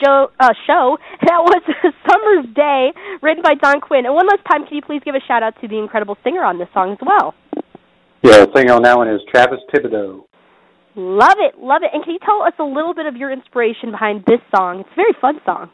[0.00, 0.98] And we're back at the Joe, uh, show.
[1.26, 1.62] That was
[2.08, 2.92] Summer's Day,
[3.22, 4.06] written by Don Quinn.
[4.06, 6.42] And one last time, can you please give a shout out to the incredible singer
[6.42, 7.34] on this song as well?
[8.22, 10.24] Yeah, the singer on that one is Travis Thibodeau.
[10.96, 11.90] Love it, love it.
[11.92, 14.80] And can you tell us a little bit of your inspiration behind this song?
[14.80, 15.70] It's a very fun song.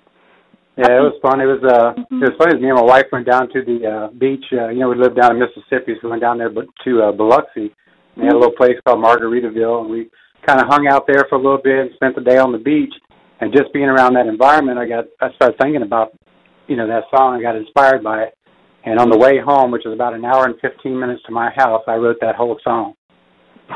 [0.77, 1.41] Yeah, it was fun.
[1.41, 2.57] It was uh, it was funny.
[2.57, 4.45] As me and my wife went down to the uh, beach.
[4.53, 7.01] Uh, you know, we lived down in Mississippi, so we went down there, but to
[7.01, 7.71] uh, Biloxi.
[7.71, 10.11] And they had a little place called Margaritaville, and we
[10.45, 12.59] kind of hung out there for a little bit and spent the day on the
[12.59, 12.93] beach.
[13.41, 16.17] And just being around that environment, I got I started thinking about,
[16.67, 17.37] you know, that song.
[17.37, 18.39] I got inspired by it.
[18.85, 21.51] And on the way home, which was about an hour and fifteen minutes to my
[21.57, 22.95] house, I wrote that whole song.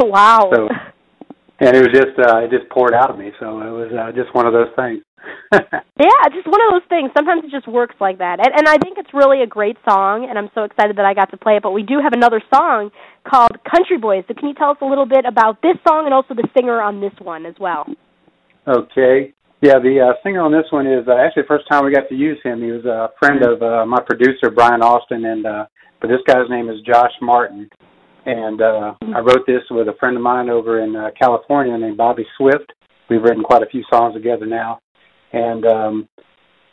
[0.00, 0.50] Wow.
[0.54, 0.68] So,
[1.60, 3.32] and it was just uh, it just poured out of me.
[3.40, 5.02] So it was uh, just one of those things.
[5.98, 7.10] Yeah, just one of those things.
[7.16, 8.38] Sometimes it just works like that.
[8.38, 11.12] And, and I think it's really a great song, and I'm so excited that I
[11.12, 11.62] got to play it.
[11.64, 12.90] But we do have another song
[13.28, 14.22] called Country Boys.
[14.28, 16.80] So can you tell us a little bit about this song and also the singer
[16.80, 17.84] on this one as well?
[18.68, 19.34] Okay.
[19.60, 22.08] Yeah, the uh, singer on this one is uh, actually the first time we got
[22.08, 22.62] to use him.
[22.62, 25.66] He was a friend of uh, my producer Brian Austin, and uh,
[26.00, 27.68] but this guy's name is Josh Martin.
[28.24, 31.96] And uh, I wrote this with a friend of mine over in uh, California named
[31.96, 32.72] Bobby Swift.
[33.10, 34.80] We've written quite a few songs together now,
[35.32, 36.08] and um,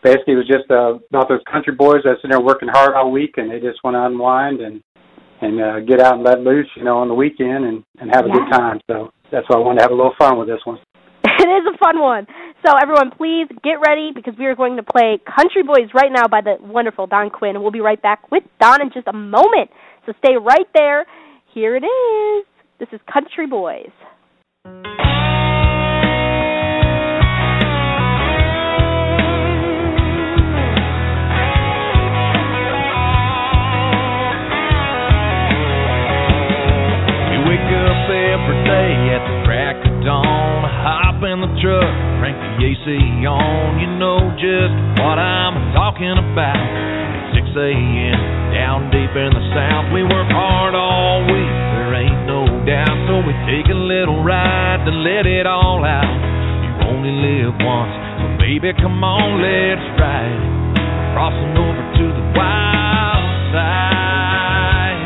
[0.03, 3.11] basically it was just uh, about those country boys that sit there working hard all
[3.11, 4.83] week, and they just want to unwind and
[5.41, 8.25] and uh, get out and let loose, you know, on the weekend and and have
[8.25, 8.79] a good time.
[8.85, 10.77] So that's why I wanted to have a little fun with this one.
[11.25, 12.27] it is a fun one.
[12.65, 16.27] So everyone, please get ready because we are going to play Country Boys right now
[16.27, 17.61] by the wonderful Don Quinn.
[17.61, 19.69] We'll be right back with Don in just a moment.
[20.07, 21.05] So stay right there.
[21.53, 22.45] Here it is.
[22.79, 23.91] This is Country Boys.
[42.65, 42.81] AC
[43.29, 43.77] on.
[43.77, 46.57] You know just what I'm talking about.
[46.57, 48.17] At 6 a.m.
[48.57, 51.53] down deep in the south, we work hard all week.
[51.77, 56.09] There ain't no doubt, so we take a little ride to let it all out.
[56.09, 60.41] You only live once, so baby, come on, let's ride.
[61.13, 65.05] Crossing over to the wild side.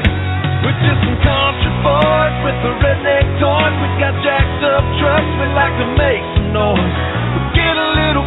[0.63, 3.75] We're just some country boys with the redneck toys.
[3.83, 7.18] We got jacked up trucks, we like to make some noise.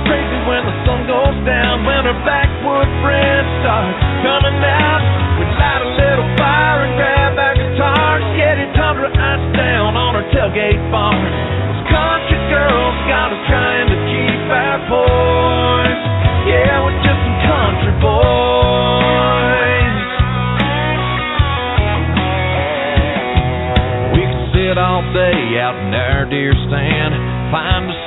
[0.07, 5.03] Crazy when the sun goes down, when our backwood friends start coming out.
[5.39, 10.15] We light a little fire and grab our guitars, get it tundra ice down on
[10.15, 11.17] our tailgate bar.
[11.17, 16.03] Those country girls got us trying to keep our poise.
[16.47, 19.99] Yeah, we're just some country boys.
[24.15, 27.02] We can sit all day out in our deer stand,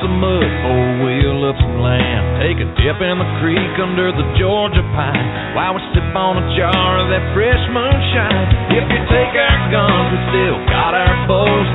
[0.01, 4.25] some mud or wheel up some land, take a dip in the creek under the
[4.35, 8.75] Georgia pine while we sip on a jar of that fresh moonshine.
[8.75, 11.69] If you take our guns, we still got our bows.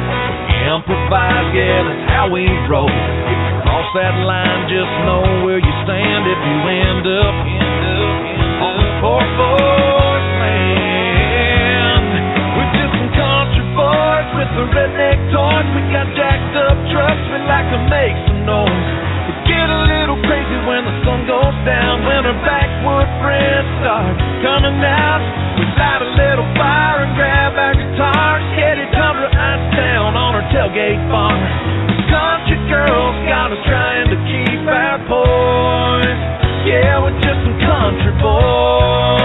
[0.51, 2.91] We improvise, yeah, that's how we roll.
[2.91, 7.85] If you cross that line, just know where you stand if you end up, end
[7.89, 8.17] up,
[8.61, 12.09] on poor boys land.
[12.59, 14.90] We're just some country boys with the redneck
[15.61, 15.75] toys.
[15.77, 18.89] We got jacked up trucks, we like to make some noise.
[19.29, 24.17] We get a little crazy when the sun goes down, when our backwood friends start
[24.43, 25.21] coming out.
[25.59, 30.47] We light a little fire and grab our guitars, it tundra ice down on our
[30.53, 31.37] tailgate bar.
[32.09, 36.21] Country girls got us trying to keep our poise.
[36.67, 39.20] Yeah, we're just some country boys.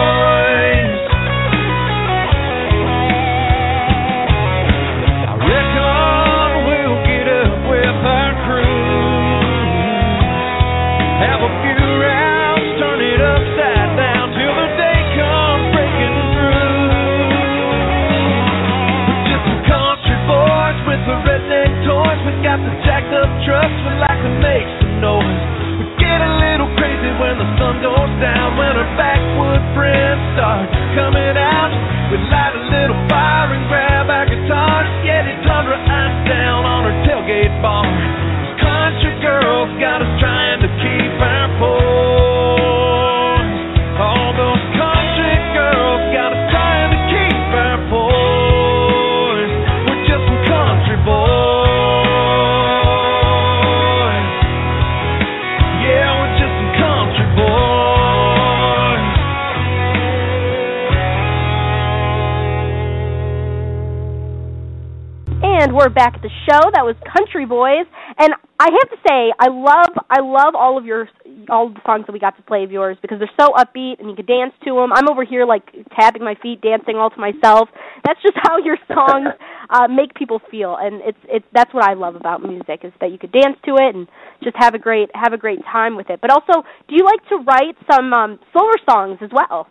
[23.45, 25.54] trucks were like they make some noise.
[66.05, 66.61] Back at the show.
[66.77, 67.89] That was Country Boys,
[68.21, 68.29] and
[68.61, 71.09] I have to say, I love, I love all of your,
[71.49, 73.97] all of the songs that we got to play of yours because they're so upbeat
[73.97, 74.93] and you can dance to them.
[74.93, 75.65] I'm over here like
[75.97, 77.69] tapping my feet, dancing all to myself.
[78.05, 79.33] That's just how your songs
[79.73, 83.09] uh, make people feel, and it's, it's that's what I love about music is that
[83.09, 84.05] you could dance to it and
[84.43, 86.21] just have a great, have a great time with it.
[86.21, 89.65] But also, do you like to write some um, slower songs as well?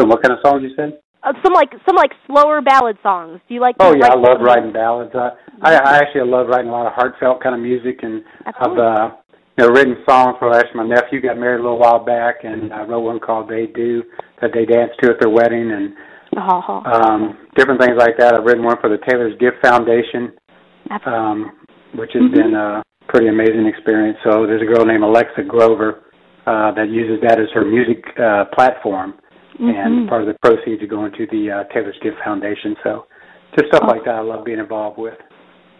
[0.00, 0.96] So, what kind of songs you said?
[1.22, 3.40] Uh, some like some like slower ballad songs.
[3.48, 3.76] Do you like?
[3.80, 5.12] Oh yeah, I love writing ballads.
[5.14, 5.30] I,
[5.62, 9.10] I I actually love writing a lot of heartfelt kind of music, and I've uh,
[9.56, 12.72] you know written songs for actually my nephew got married a little while back, and
[12.72, 14.04] I wrote one called "They Do"
[14.40, 15.94] that they danced to at their wedding, and
[16.36, 18.34] Oh, um, different things like that.
[18.34, 20.32] I've written one for the Taylor's Gift Foundation,
[21.06, 21.52] um,
[21.94, 24.18] which has been a pretty amazing experience.
[24.24, 26.04] So there's a girl named Alexa Grover
[26.46, 29.14] uh, that uses that as her music uh, platform,
[29.58, 30.08] and Mhm.
[30.08, 32.76] part of the proceeds are going to the uh, Taylor's Gift Foundation.
[32.82, 33.06] So
[33.56, 35.18] just stuff like that I love being involved with.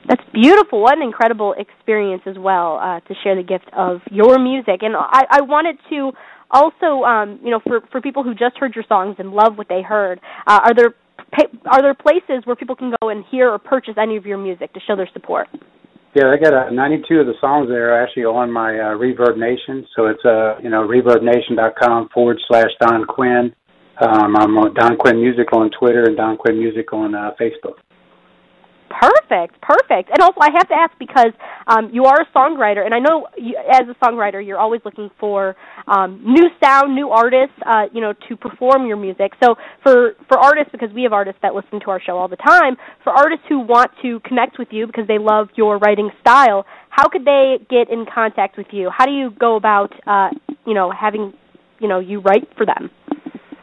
[0.07, 0.81] That's beautiful.
[0.81, 4.83] What an incredible experience as well uh, to share the gift of your music.
[4.83, 6.13] And I, I wanted to
[6.51, 9.69] also, um, you know, for for people who just heard your songs and love what
[9.69, 10.95] they heard, uh, are there
[11.67, 14.73] are there places where people can go and hear or purchase any of your music
[14.73, 15.49] to show their support?
[16.15, 19.37] Yeah, I got uh, 92 of the songs there are actually on my uh, Reverb
[19.37, 19.87] Nation.
[19.95, 23.55] So it's uh, you know reverbnation.com forward slash Don Quinn.
[24.01, 27.83] Um, I'm on Don Quinn Music on Twitter and Don Quinn Music on uh, Facebook.
[28.89, 30.09] Perfect, perfect.
[30.11, 31.33] And also, I have to ask because
[31.67, 35.11] um, you are a songwriter, and I know you, as a songwriter, you're always looking
[35.21, 39.33] for um, new sound, new artists, uh, you know, to perform your music.
[39.43, 42.37] So for for artists, because we have artists that listen to our show all the
[42.37, 46.65] time, for artists who want to connect with you because they love your writing style,
[46.89, 48.91] how could they get in contact with you?
[48.97, 50.31] How do you go about, uh,
[50.67, 51.35] you know, having,
[51.79, 52.91] you know, you write for them?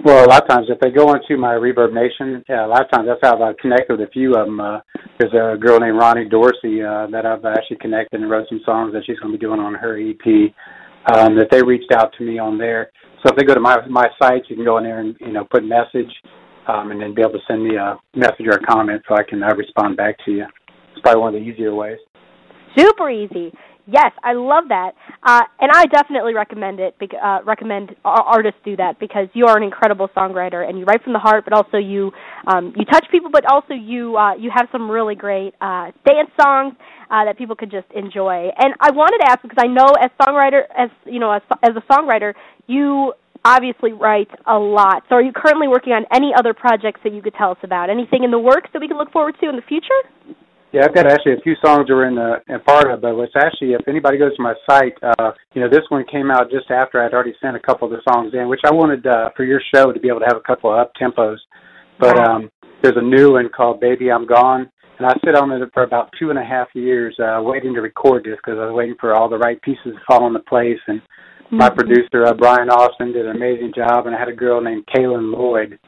[0.05, 2.85] Well, a lot of times if they go into my Reverb Nation, yeah, a lot
[2.85, 4.59] of times that's how I've connected with a few of them.
[4.59, 4.79] Uh,
[5.17, 8.93] there's a girl named Ronnie Dorsey uh, that I've actually connected and wrote some songs
[8.93, 10.53] that she's going to be doing on her EP.
[11.11, 12.91] Um, that they reached out to me on there.
[13.23, 15.31] So if they go to my my site, you can go in there and you
[15.31, 16.13] know put a message,
[16.67, 19.23] um, and then be able to send me a message or a comment so I
[19.27, 20.45] can uh, respond back to you.
[20.91, 21.97] It's probably one of the easier ways.
[22.77, 23.51] Super easy.
[23.87, 26.97] Yes, I love that, uh, and I definitely recommend it.
[26.97, 30.85] bec- Uh, recommend ar- artists do that because you are an incredible songwriter and you
[30.85, 32.11] write from the heart, but also you
[32.47, 36.31] um, you touch people, but also you uh, you have some really great uh, dance
[36.41, 36.73] songs
[37.11, 38.49] uh, that people could just enjoy.
[38.57, 41.75] And I wanted to ask because I know as songwriter, as you know, as as
[41.75, 42.33] a songwriter,
[42.65, 43.13] you
[43.45, 45.03] obviously write a lot.
[45.09, 47.91] So, are you currently working on any other projects that you could tell us about?
[47.91, 50.01] Anything in the works that we can look forward to in the future?
[50.75, 53.15] Yeah, I've got actually a few songs that are in the in part of but
[53.19, 56.51] it's actually if anybody goes to my site, uh, you know, this one came out
[56.51, 59.29] just after I'd already sent a couple of the songs in, which I wanted uh,
[59.37, 61.37] for your show to be able to have a couple of up tempos.
[61.97, 62.51] But um,
[62.83, 64.69] there's a new one called "Baby I'm Gone,"
[64.99, 67.79] and I sit on it for about two and a half years, uh, waiting to
[67.79, 70.83] record this because I was waiting for all the right pieces to fall into place.
[70.87, 71.01] And
[71.51, 74.83] my producer uh, Brian Austin did an amazing job, and I had a girl named
[74.93, 75.79] Kaylin Lloyd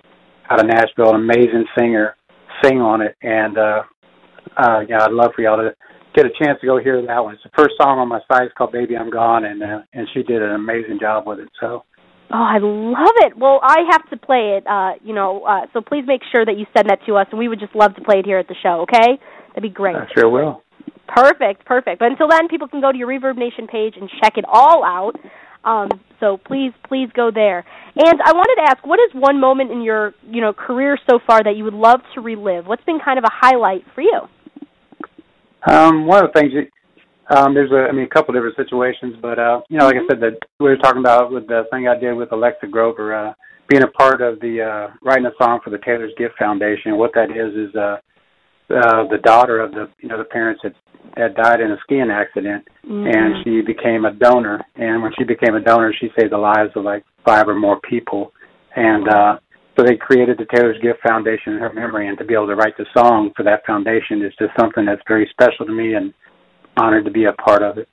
[0.50, 2.16] out of Nashville, an amazing singer,
[2.64, 3.84] sing on it, and uh,
[4.56, 5.76] uh, yeah, I'd love for y'all to
[6.16, 7.36] get a chance to go hear that one.
[7.36, 8.44] It's the first song on my site.
[8.44, 11.50] It's called "Baby I'm Gone," and uh, and she did an amazing job with it.
[11.60, 11.84] So
[12.30, 13.38] Oh, I love it.
[13.38, 14.68] Well, I have to play it.
[14.68, 17.40] Uh, you know, uh, so please make sure that you send that to us, and
[17.40, 18.84] we would just love to play it here at the show.
[18.84, 19.16] Okay,
[19.50, 19.96] that'd be great.
[19.96, 20.62] I sure will.
[21.08, 22.00] Perfect, perfect.
[22.00, 24.84] But until then, people can go to your Reverb Nation page and check it all
[24.84, 25.16] out.
[25.64, 25.90] Um,
[26.20, 27.64] so please, please go there.
[27.96, 31.20] And I wanted to ask, what is one moment in your, you know, career so
[31.26, 32.66] far that you would love to relive?
[32.68, 34.28] What's been kind of a highlight for you?
[35.70, 36.70] Um, one of the things that
[37.36, 40.08] um, there's a, I mean, a couple different situations, but uh, you know, like I
[40.10, 43.34] said, that we were talking about with the thing I did with Alexa Grover, uh,
[43.68, 46.98] being a part of the uh, writing a song for the Taylor's Gift Foundation.
[46.98, 47.98] What that is is uh,
[48.74, 50.74] uh, the daughter of the you know the parents that
[51.18, 54.62] had died in a skiing accident, and she became a donor.
[54.76, 57.80] And when she became a donor, she saved the lives of like five or more
[57.82, 58.32] people.
[58.76, 59.40] And uh,
[59.78, 62.56] so they created the Taylor's Gift Foundation in her memory, and to be able to
[62.56, 66.14] write the song for that foundation is just something that's very special to me, and
[66.78, 67.88] honored to be a part of it.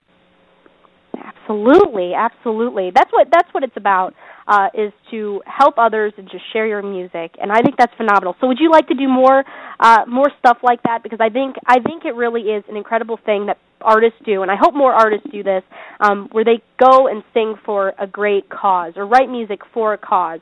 [1.16, 2.90] Absolutely, absolutely.
[2.94, 4.14] That's what that's what it's about.
[4.46, 8.36] Uh, is to help others and just share your music, and I think that's phenomenal.
[8.40, 9.42] So, would you like to do more,
[9.80, 11.02] uh, more stuff like that?
[11.02, 14.50] Because I think I think it really is an incredible thing that artists do, and
[14.50, 15.62] I hope more artists do this,
[16.00, 19.98] um, where they go and sing for a great cause or write music for a
[19.98, 20.40] cause.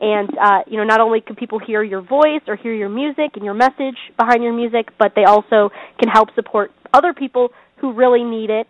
[0.00, 3.32] And uh, you know, not only can people hear your voice or hear your music
[3.34, 5.70] and your message behind your music, but they also
[6.00, 8.66] can help support other people who really need it.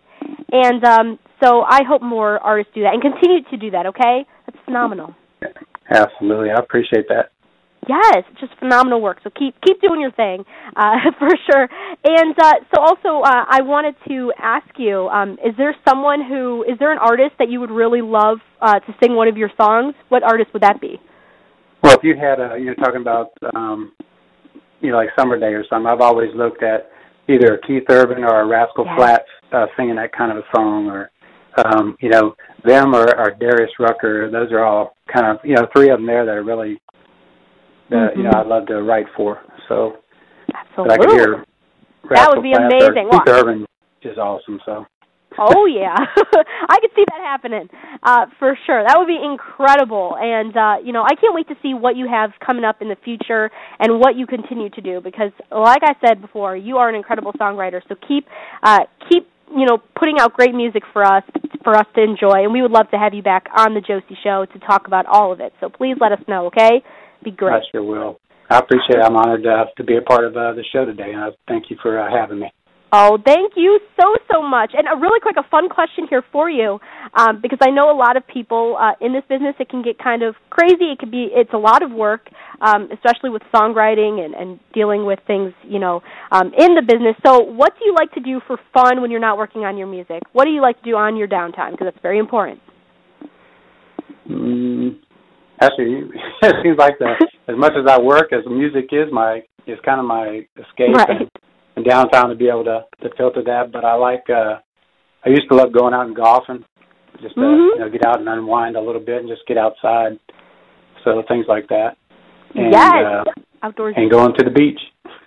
[0.51, 3.87] And um, so I hope more artists do that and continue to do that.
[3.87, 5.15] Okay, that's phenomenal.
[5.89, 7.31] Absolutely, I appreciate that.
[7.87, 9.19] Yes, just phenomenal work.
[9.23, 10.43] So keep keep doing your thing,
[10.75, 11.69] uh, for sure.
[12.03, 16.63] And uh, so also, uh, I wanted to ask you: um, Is there someone who
[16.63, 19.51] is there an artist that you would really love uh, to sing one of your
[19.57, 19.93] songs?
[20.09, 20.99] What artist would that be?
[21.85, 23.93] Well, if you had a, you're talking about, um,
[24.81, 25.85] you know, like Summer Day or something.
[25.85, 26.89] I've always looked at
[27.29, 28.95] either Keith Urban or a Rascal Yes.
[28.97, 31.11] Flatts uh, singing that kind of a song, or
[31.63, 34.31] um, you know, them or, or Darius Rucker.
[34.31, 36.81] Those are all kind of, you know, three of them there that are really,
[37.91, 38.35] that you know, Mhm.
[38.35, 39.41] I'd love to write for.
[39.69, 39.97] So
[40.53, 40.89] Absolutely.
[40.89, 41.45] that I could hear.
[42.09, 43.09] That would be Flatts or amazing.
[43.11, 43.65] Keith Well- Urban
[44.01, 44.59] is awesome.
[44.65, 44.85] So
[45.39, 45.95] oh yeah,
[46.69, 47.69] I could see that happening
[48.03, 48.83] uh, for sure.
[48.83, 52.07] That would be incredible, and uh, you know, I can't wait to see what you
[52.09, 55.01] have coming up in the future and what you continue to do.
[55.01, 57.81] Because, like I said before, you are an incredible songwriter.
[57.87, 58.25] So keep
[58.63, 61.23] uh, keep you know putting out great music for us
[61.63, 64.17] for us to enjoy, and we would love to have you back on the Josie
[64.23, 65.53] Show to talk about all of it.
[65.59, 66.83] So please let us know, okay?
[67.23, 67.53] Be great.
[67.53, 68.19] I sure will.
[68.49, 69.03] I appreciate it.
[69.03, 71.71] I'm honored uh, to be a part of uh, the show today, and I thank
[71.71, 72.51] you for uh, having me.
[72.91, 74.71] Oh, thank you so so much.
[74.73, 76.79] And a really quick, a fun question here for you,
[77.13, 79.55] um, because I know a lot of people uh, in this business.
[79.59, 80.91] It can get kind of crazy.
[80.93, 81.29] It could be.
[81.31, 82.29] It's a lot of work,
[82.61, 87.15] um, especially with songwriting and, and dealing with things, you know, um, in the business.
[87.25, 89.87] So, what do you like to do for fun when you're not working on your
[89.87, 90.21] music?
[90.33, 91.71] What do you like to do on your downtime?
[91.71, 92.61] Because that's very important.
[94.29, 94.99] Mm,
[95.59, 96.03] actually,
[96.43, 97.15] it seems like the
[97.47, 101.09] as much as I work, as music is my is kind of my escape Right.
[101.09, 101.29] and,
[101.75, 103.71] and downtown to be able to to filter that.
[103.71, 104.59] But I like uh
[105.25, 106.63] I used to love going out and golfing,
[107.21, 107.69] just to Mhm.
[107.75, 110.19] you know get out and unwind a little bit and just get outside.
[111.03, 111.97] So things like that.
[112.55, 113.23] And, yes, uh,
[113.63, 113.93] outdoors.
[113.97, 114.79] and going to the beach.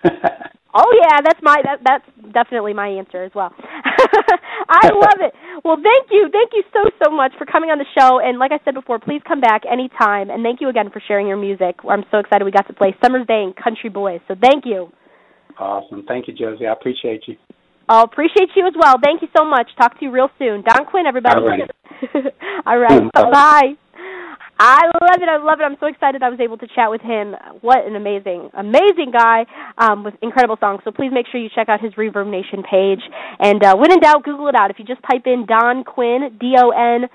[0.74, 3.53] Oh yeah, that's my that that's definitely my answer as well.
[4.68, 5.32] I love it.
[5.64, 8.20] Well, thank you, thank you so so much for coming on the show.
[8.20, 10.28] And like I said before, please come back anytime.
[10.28, 11.76] And thank you again for sharing your music.
[11.88, 14.20] I'm so excited we got to play Summer's Day and Country Boys.
[14.28, 14.92] So thank you.
[15.59, 16.04] Awesome.
[16.06, 16.66] Thank you, Josie.
[16.66, 17.36] I appreciate you.
[17.88, 18.96] I'll appreciate you as well.
[19.02, 19.68] Thank you so much.
[19.78, 20.62] Talk to you real soon.
[20.62, 21.36] Don Quinn, everybody.
[21.36, 23.12] All right.
[23.14, 23.72] Bye bye.
[24.61, 25.28] I love it.
[25.28, 25.64] I love it.
[25.64, 27.34] I'm so excited I was able to chat with him.
[27.61, 29.46] What an amazing, amazing guy
[29.78, 30.80] um, with incredible songs.
[30.84, 33.00] So please make sure you check out his Reverb Nation page.
[33.38, 34.70] And uh, when in doubt, Google it out.
[34.70, 37.09] If you just type in Don Quinn, D O N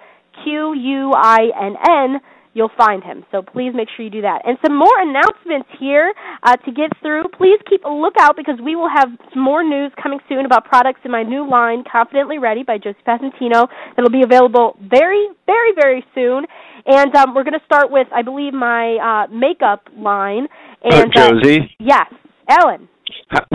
[0.44, 2.22] Q U I N N,
[2.54, 3.26] you'll find him.
[3.32, 4.42] So please make sure you do that.
[4.46, 7.24] And some more announcements here uh, to get through.
[7.38, 11.02] Please keep a lookout because we will have some more news coming soon about products
[11.04, 16.06] in my new line, Confidently Ready by Josie Passantino, that'll be available very, very, very
[16.14, 16.46] soon.
[16.86, 20.48] And um, we're going to start with, I believe, my uh, makeup line.
[20.84, 22.12] And uh, uh, Josie, yes,
[22.50, 22.88] Ellen.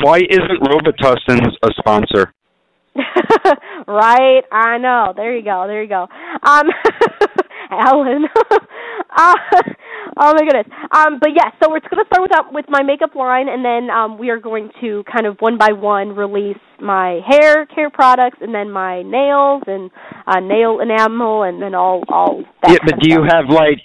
[0.03, 2.33] why isn't Robitussin a sponsor?
[3.87, 5.13] right, I know.
[5.15, 5.65] There you go.
[5.69, 6.09] There you go.
[6.43, 6.67] Um,
[7.71, 8.25] Alan.
[9.17, 9.35] uh,
[10.17, 10.67] oh my goodness.
[10.91, 13.65] Um, but yes, so we're going to start with uh, with my makeup line, and
[13.65, 17.91] then um, we are going to kind of one by one release my hair care
[17.91, 19.91] products, and then my nails and
[20.27, 22.73] uh, nail enamel, and then all all that.
[22.73, 23.79] yeah, but do you have like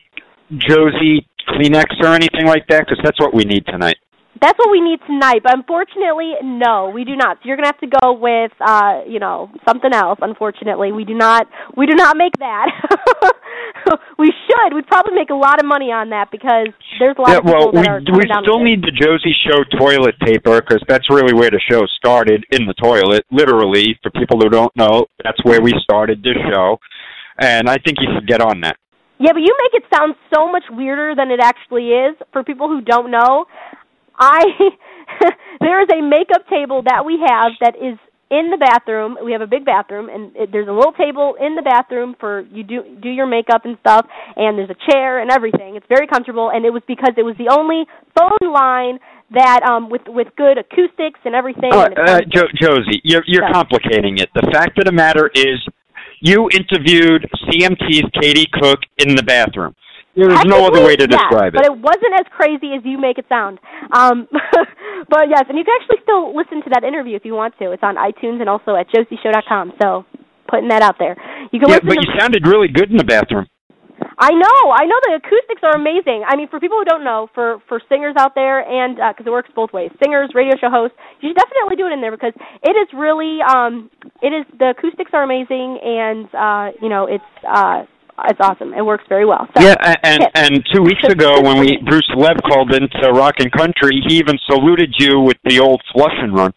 [0.52, 2.86] Josie Kleenex or anything like that?
[2.88, 3.98] Because that's what we need tonight.
[4.44, 7.38] That's what we need tonight, but unfortunately, no, we do not.
[7.38, 10.20] So you're gonna have to go with, uh, you know, something else.
[10.22, 11.48] Unfortunately, we do not.
[11.78, 12.68] We do not make that.
[14.20, 14.74] we should.
[14.74, 16.68] We'd probably make a lot of money on that because
[17.00, 18.84] there's a lot Yeah, of people well, we that are we coming down still need
[18.84, 23.24] the Josie Show toilet paper because that's really where the show started in the toilet.
[23.32, 26.76] Literally, for people who don't know, that's where we started this show,
[27.40, 28.76] and I think you should get on that.
[29.20, 32.18] Yeah, but you make it sound so much weirder than it actually is.
[32.34, 33.46] For people who don't know,
[34.18, 34.44] I
[35.62, 37.98] there is a makeup table that we have that is
[38.32, 39.18] in the bathroom.
[39.24, 42.42] We have a big bathroom, and it, there's a little table in the bathroom for
[42.52, 44.08] you do do your makeup and stuff.
[44.36, 45.76] And there's a chair and everything.
[45.76, 47.86] It's very comfortable, and it was because it was the only
[48.18, 49.00] phone line
[49.32, 51.72] that um with with good acoustics and everything.
[51.72, 54.30] Uh, and uh, jo- Josie, you're you're So- complicating it.
[54.34, 55.60] The fact of the matter is,
[56.22, 59.76] you interviewed CMT's Katie Cook in the bathroom.
[60.16, 61.66] There is no other way to describe yes, it.
[61.66, 63.58] But it wasn't as crazy as you make it sound.
[63.98, 64.28] Um,
[65.10, 67.72] but yes, and you can actually still listen to that interview if you want to.
[67.72, 69.74] It's on iTunes and also at josieshow.com.
[69.82, 70.06] So
[70.48, 71.18] putting that out there.
[71.52, 73.48] You can Yeah, listen but to you sounded really good in the bathroom.
[74.20, 76.24] I know, I know the acoustics are amazing.
[76.28, 79.32] I mean, for people who don't know, for for singers out there, and because it
[79.32, 82.34] works both ways, singers, radio show hosts, you should definitely do it in there because
[82.62, 83.90] it is really, um,
[84.22, 87.86] it is the acoustics are amazing, and uh, you know, it's uh,
[88.30, 88.74] it's awesome.
[88.74, 89.48] It works very well.
[89.58, 90.32] So, Yeah, and tips.
[90.36, 94.38] and two weeks ago when we Bruce Lev called into Rock and Country, he even
[94.50, 96.54] saluted you with the old flush and run.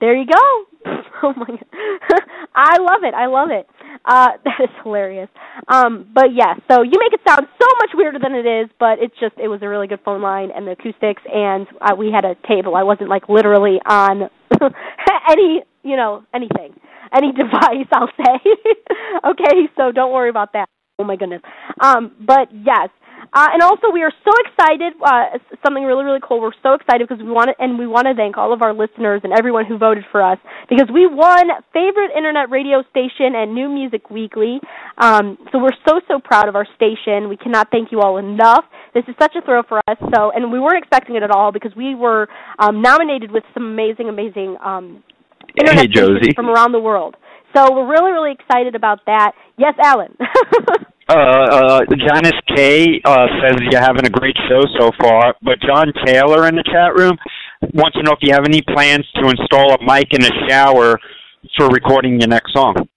[0.00, 0.40] There you go.
[1.22, 2.20] Oh my god.
[2.54, 3.14] I love it.
[3.14, 3.66] I love it.
[4.04, 5.30] Uh, that is hilarious.
[5.68, 8.98] Um, but yeah, so you make it sound so much weirder than it is, but
[9.00, 12.12] it's just it was a really good phone line and the acoustics, and uh, we
[12.12, 12.76] had a table.
[12.76, 14.28] I wasn't like literally on
[15.30, 16.74] any you know anything,
[17.14, 17.88] any device.
[17.92, 18.40] I'll say.
[19.30, 20.68] okay, so don't worry about that.
[20.98, 21.42] Oh my goodness.
[21.80, 22.88] Um, but yes,
[23.32, 24.92] uh, and also, we are so excited.
[25.02, 26.40] Uh, something really, really cool.
[26.40, 28.74] We're so excited because we want to, and we want to thank all of our
[28.74, 30.38] listeners and everyone who voted for us
[30.68, 34.60] because we won favorite internet radio station and New Music Weekly.
[34.98, 37.28] Um, so we're so, so proud of our station.
[37.28, 38.64] We cannot thank you all enough.
[38.94, 39.98] This is such a thrill for us.
[40.14, 42.28] So, and we weren't expecting it at all because we were
[42.58, 45.02] um, nominated with some amazing, amazing um,
[45.58, 46.16] internet Hey, Josie.
[46.18, 47.16] stations from around the world.
[47.54, 49.32] So we're really, really excited about that.
[49.58, 50.16] Yes, Alan.
[51.06, 55.92] Uh, uh, Janice K uh, says you're having a great show so far, but John
[56.06, 57.18] Taylor in the chat room
[57.74, 60.98] wants to know if you have any plans to install a mic in the shower
[61.58, 62.88] for recording your next song.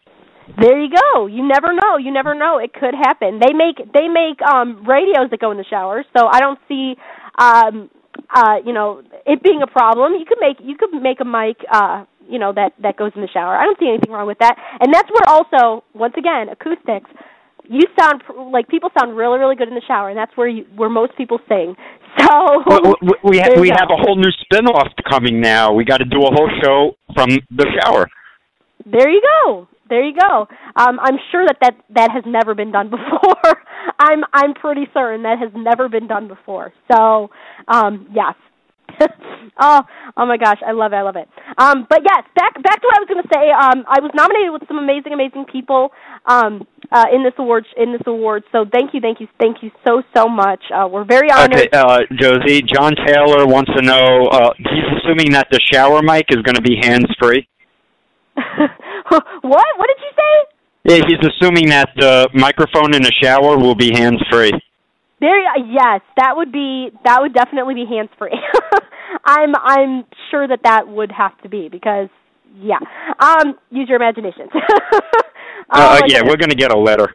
[0.60, 1.28] There you go.
[1.28, 1.97] You never know.
[1.97, 2.60] You never know.
[2.60, 3.39] It could happen.
[3.39, 6.95] They make they make um radios that go in the shower, so I don't see
[7.38, 7.89] um
[8.34, 10.13] uh you know it being a problem.
[10.13, 13.22] You could make you could make a mic uh you know that that goes in
[13.22, 13.55] the shower.
[13.55, 14.55] I don't see anything wrong with that.
[14.80, 17.09] And that's where also once again acoustics
[17.70, 20.65] you sound like people sound really really good in the shower and that's where you
[20.76, 21.76] where most people sing.
[22.18, 25.72] So We, we, we, ha- we have a whole new spin-off coming now.
[25.72, 28.07] We got to do a whole show from the shower.
[28.91, 29.68] There you go.
[29.89, 30.47] There you go.
[30.75, 33.61] Um, I'm sure that, that that has never been done before.
[33.99, 36.73] I'm I'm pretty certain that has never been done before.
[36.91, 37.29] So,
[37.67, 38.35] um, yes.
[39.59, 39.81] oh,
[40.15, 41.27] oh my gosh, I love it, I love it.
[41.57, 43.51] Um, but yes, back back to what I was going to say.
[43.51, 45.91] Um, I was nominated with some amazing, amazing people
[46.25, 48.43] um, uh, in this award in this award.
[48.51, 50.63] So thank you, thank you, thank you so so much.
[50.73, 51.67] Uh, we're very honored.
[51.67, 56.27] Okay, uh, Josie, John Taylor wants to know, uh, he's assuming that the shower mic
[56.29, 57.47] is going to be hands-free.
[59.41, 59.67] what?
[59.77, 60.33] What did you say?
[60.83, 64.53] Yeah, he's assuming that the microphone in the shower will be hands-free.
[65.19, 68.38] There, yes, that would be that would definitely be hands free.
[69.25, 72.09] I'm I'm sure that that would have to be because
[72.55, 72.77] yeah.
[73.19, 74.49] Um, use your imaginations.
[74.53, 75.01] oh,
[75.71, 76.23] Uh, yeah, goodness.
[76.29, 77.13] we're going to get a letter.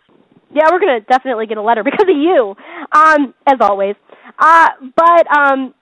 [0.54, 2.54] Yeah, we're gonna definitely get a letter because of you,
[2.92, 3.94] um, as always.
[4.38, 5.72] Uh, but um,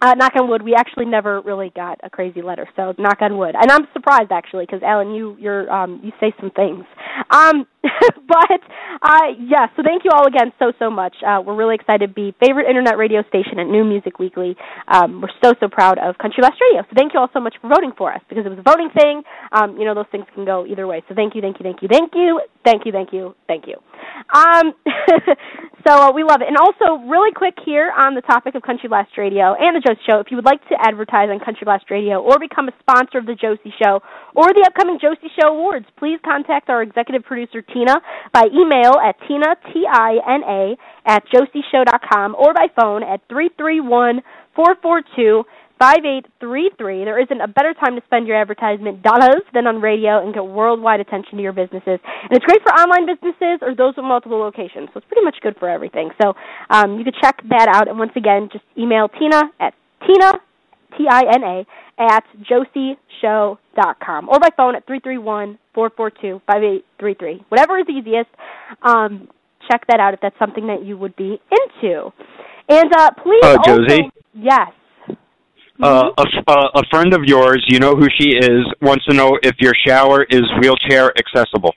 [0.00, 2.68] uh, knock on wood, we actually never really got a crazy letter.
[2.76, 6.32] So knock on wood, and I'm surprised actually because Alan, you you're um, you say
[6.40, 6.84] some things.
[7.30, 7.66] Um,
[8.26, 8.60] but
[9.02, 11.14] uh, yeah, so thank you all again so so much.
[11.22, 14.56] Uh, we're really excited to be favorite internet radio station at New Music Weekly.
[14.88, 16.82] Um, we're so so proud of Country Blast Radio.
[16.82, 18.90] So thank you all so much for voting for us because it was a voting
[18.90, 19.22] thing.
[19.52, 21.02] Um, you know those things can go either way.
[21.08, 23.78] So thank you, thank you, thank you, thank you, thank you, thank you, thank you.
[24.34, 24.74] Um,
[25.86, 26.48] so uh, we love it.
[26.48, 30.02] And also, really quick here on the topic of Country Blast Radio and the Josie
[30.06, 33.18] Show, if you would like to advertise on Country Blast Radio or become a sponsor
[33.18, 34.00] of the Josie Show
[34.34, 38.00] or the upcoming Josie Show Awards, please contact our executive producer Tina
[38.32, 43.50] by email at tina t i n a at josieshow.com or by phone at three
[43.56, 44.22] three one
[44.54, 45.44] four four two.
[45.78, 47.06] 5833.
[47.06, 50.44] There isn't a better time to spend your advertisement dollars than on radio and get
[50.44, 52.02] worldwide attention to your businesses.
[52.02, 54.90] And it's great for online businesses or those with multiple locations.
[54.92, 56.10] So it's pretty much good for everything.
[56.20, 56.34] So
[56.70, 57.86] um, you can check that out.
[57.86, 60.42] And once again, just email Tina at Tina,
[60.96, 61.66] T-I-N-A,
[61.98, 62.24] at
[63.22, 67.44] josieshow.com or by phone at 331-442-5833.
[67.48, 68.28] Whatever is easiest.
[68.82, 69.28] Um,
[69.70, 72.10] check that out if that's something that you would be into.
[72.68, 73.78] And uh, please Uh, also...
[73.78, 74.10] Josie?
[74.34, 74.68] Yes.
[75.80, 79.14] Uh, a, f- uh, a friend of yours, you know who she is, wants to
[79.14, 81.72] know if your shower is wheelchair accessible.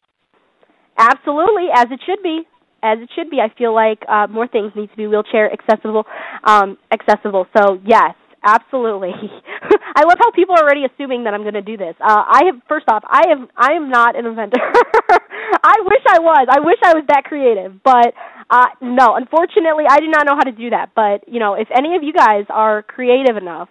[0.98, 2.42] Absolutely, as it should be.
[2.84, 3.40] As it should be.
[3.40, 6.04] I feel like uh, more things need to be wheelchair accessible.
[6.44, 7.46] Um, accessible.
[7.56, 9.12] So yes, absolutely.
[9.96, 11.96] I love how people are already assuming that I'm going to do this.
[12.00, 14.60] Uh, I have first off, I am I am not an inventor.
[15.64, 16.48] I wish I was.
[16.50, 18.14] I wish I was that creative, but
[18.50, 19.16] uh, no.
[19.16, 20.92] Unfortunately, I do not know how to do that.
[20.96, 23.70] But you know, if any of you guys are creative enough,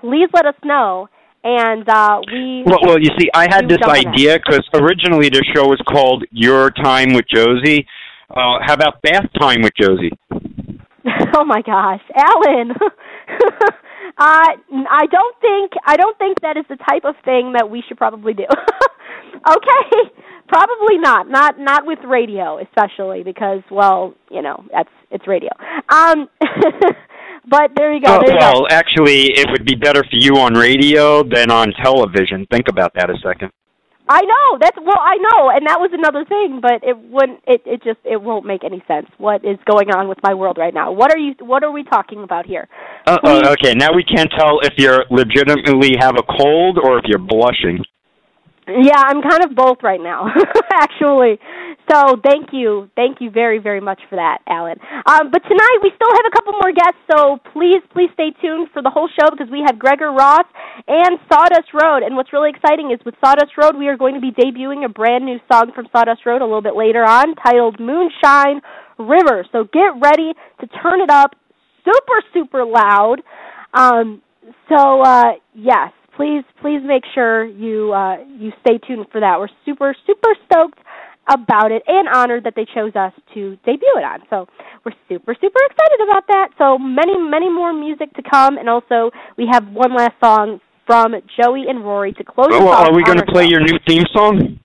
[0.00, 1.08] please let us know.
[1.42, 4.12] And uh, we Well, well, you see, I had this jump on that.
[4.12, 7.86] idea because originally the show was called Your Time with Josie.
[8.30, 10.12] Uh, how about Bath Time with Josie?
[11.34, 12.72] oh my gosh, Alan.
[14.20, 14.52] Uh,
[14.90, 17.96] I don't think I don't think that is the type of thing that we should
[17.96, 18.44] probably do.
[19.48, 20.10] okay,
[20.46, 21.28] probably not.
[21.28, 25.48] Not not with radio, especially because well, you know, that's it's radio.
[25.88, 26.28] Um,
[27.48, 28.20] but there you go.
[28.20, 28.66] There you well, go.
[28.70, 32.46] actually, it would be better for you on radio than on television.
[32.50, 33.50] Think about that a second.
[34.10, 37.38] I know that's well, I know, and that was another thing, but it wouldn't.
[37.46, 39.06] It it just it won't make any sense.
[39.18, 40.90] What is going on with my world right now?
[40.90, 41.34] What are you?
[41.38, 42.66] What are we talking about here?
[43.06, 47.04] Uh, uh, okay, now we can't tell if you're legitimately have a cold or if
[47.06, 47.78] you're blushing.
[48.66, 50.26] Yeah, I'm kind of both right now,
[50.74, 51.38] actually.
[51.90, 54.78] So thank you, thank you very, very much for that, Alan.
[55.06, 58.68] Um, but tonight we still have a couple more guests, so please, please stay tuned
[58.72, 60.46] for the whole show because we have Gregor Ross
[60.86, 62.04] and Sawdust Road.
[62.04, 64.88] And what's really exciting is with Sawdust Road, we are going to be debuting a
[64.88, 68.62] brand new song from Sawdust Road a little bit later on, titled Moonshine
[68.96, 69.44] River.
[69.50, 70.30] So get ready
[70.60, 71.34] to turn it up,
[71.82, 73.16] super, super loud.
[73.74, 74.22] Um,
[74.68, 79.40] so uh, yes, please please make sure you uh, you stay tuned for that.
[79.40, 80.78] We're super super stoked
[81.30, 84.20] about it and honored that they chose us to debut it on.
[84.28, 84.46] So
[84.84, 86.48] we're super super excited about that.
[86.58, 91.14] So many many more music to come, and also we have one last song from
[91.40, 92.48] Joey and Rory to close.
[92.50, 93.50] Oh, are we going to play show.
[93.50, 94.58] your new theme song?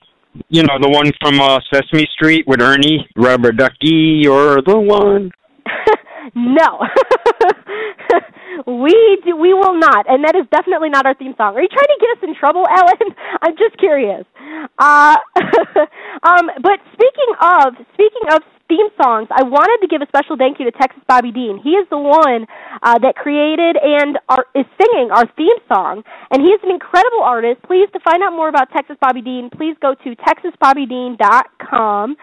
[0.49, 5.31] You know, the one from uh, Sesame Street with Ernie, Rubber Ducky, you're the one.
[6.35, 6.79] no.
[8.67, 11.55] we do, we will not, and that is definitely not our theme song.
[11.55, 13.15] Are you trying to get us in trouble, Ellen?
[13.41, 14.25] I'm just curious.
[14.79, 15.17] Uh,
[16.23, 20.59] um, but speaking of speaking of theme songs, I wanted to give a special thank
[20.59, 21.59] you to Texas Bobby Dean.
[21.61, 22.45] He is the one
[22.81, 27.21] uh, that created and are, is singing our theme song, and he is an incredible
[27.21, 27.61] artist.
[27.63, 32.15] Please, to find out more about Texas Bobby Dean, please go to texasbobbydean.com.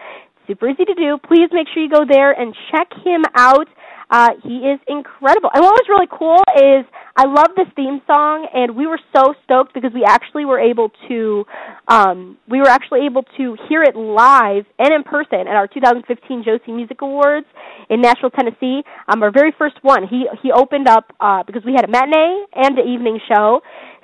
[0.47, 1.17] Super easy to do.
[1.23, 3.67] Please make sure you go there and check him out.
[4.13, 5.49] Uh, he is incredible.
[5.55, 6.85] And what was really cool is
[7.17, 10.91] I love this theme song, and we were so stoked because we actually were able
[11.09, 11.45] to,
[11.87, 16.43] um, we were actually able to hear it live and in person at our 2015
[16.45, 17.47] Josie Music Awards
[17.89, 18.83] in Nashville, Tennessee.
[19.09, 20.07] Um, our very first one.
[20.07, 23.61] He he opened up uh, because we had a matinee and an evening show.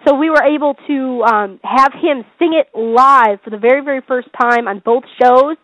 [0.07, 4.01] So we were able to um, have him sing it live for the very, very
[4.07, 5.57] first time on both shows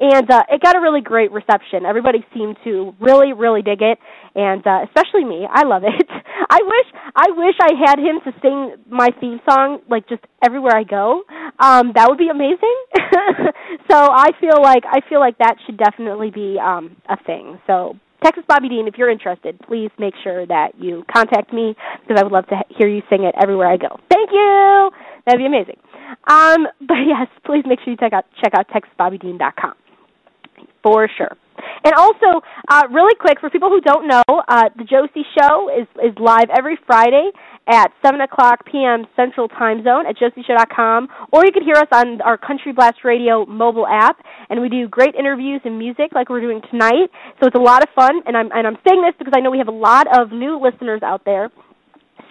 [0.00, 1.84] and uh, it got a really great reception.
[1.84, 3.98] Everybody seemed to really, really dig it,
[4.34, 5.46] and uh, especially me.
[5.48, 6.08] I love it.
[6.50, 10.74] I wish, I wish I had him to sing my theme song like just everywhere
[10.74, 11.22] I go.
[11.60, 12.76] Um, that would be amazing.
[13.90, 17.60] so I feel like I feel like that should definitely be um, a thing.
[17.66, 17.94] So
[18.24, 22.22] Texas Bobby Dean, if you're interested, please make sure that you contact me because I
[22.24, 23.98] would love to hear you sing it everywhere I go.
[24.10, 24.90] Thank you.
[25.26, 25.76] That'd be amazing.
[26.26, 29.74] Um, but yes, please make sure you check out check out TexasBobbyDean.com
[30.82, 31.36] for sure.
[31.84, 35.86] And also, uh, really quick for people who don't know, uh, the Josie Show is
[36.02, 37.30] is live every Friday
[37.68, 39.04] at seven o'clock p.m.
[39.14, 43.44] Central Time Zone at josieshow.com, or you can hear us on our Country Blast Radio
[43.46, 44.18] mobile app.
[44.48, 47.10] And we do great interviews and music like we're doing tonight.
[47.40, 48.22] So it's a lot of fun.
[48.26, 50.58] And I'm and I'm saying this because I know we have a lot of new
[50.58, 51.50] listeners out there.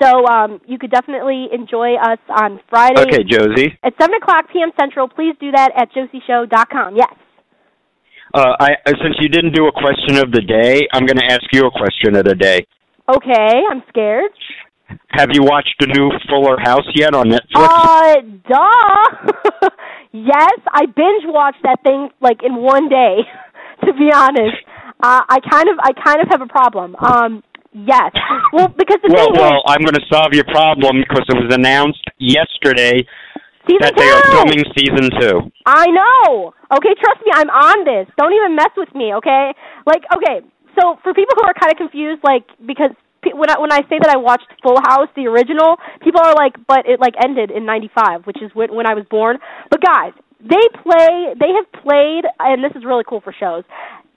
[0.02, 3.78] So um, you could definitely enjoy us on Friday Okay, Josie.
[3.84, 4.72] at seven o'clock p.m.
[4.80, 5.08] Central.
[5.08, 6.96] Please do that at josieshow.com.
[6.96, 7.14] Yes.
[8.34, 11.26] Uh, I uh, since you didn't do a question of the day, I'm going to
[11.26, 12.66] ask you a question of the day.
[13.10, 14.32] Okay, I'm scared.
[15.10, 17.58] Have you watched the new Fuller House yet on Netflix?
[17.58, 19.70] Uh, duh.
[20.12, 23.18] yes, I binge watched that thing like in one day.
[23.80, 24.60] To be honest,
[25.02, 26.98] uh, I kind of, I kind of have a problem.
[27.00, 28.12] Um, yes.
[28.52, 31.38] Well, because the well, thing well, is, I'm going to solve your problem because it
[31.40, 33.08] was announced yesterday
[33.70, 34.02] season that two.
[34.02, 35.36] they are filming season two.
[35.70, 36.58] I know.
[36.74, 38.10] Okay, trust me, I'm on this.
[38.18, 39.54] Don't even mess with me, okay?
[39.86, 40.42] Like, okay,
[40.74, 42.92] so for people who are kind of confused, like, because
[43.24, 46.56] when I when I say that I watched Full House, the original, people are like,
[46.68, 49.38] but it like ended in '95, which is when, when I was born.
[49.70, 53.64] But guys, they play, they have played, and this is really cool for shows.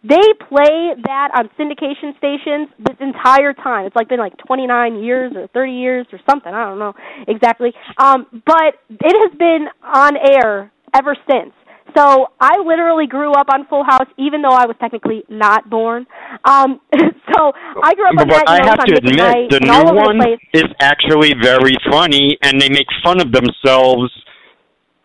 [0.04, 3.86] They play that on syndication stations this entire time.
[3.86, 6.52] It's like been like 29 years or 30 years or something.
[6.52, 6.92] I don't know
[7.28, 7.72] exactly.
[7.98, 11.52] Um, but it has been on air ever since.
[11.96, 16.06] So I literally grew up on Full House, even though I was technically not born.
[16.44, 18.44] Um, so I grew up on But that.
[18.48, 22.60] I know, have to admit, Night the new one the is actually very funny, and
[22.60, 24.10] they make fun of themselves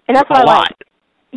[0.08, 0.68] and that's a I lot.
[0.70, 0.87] like.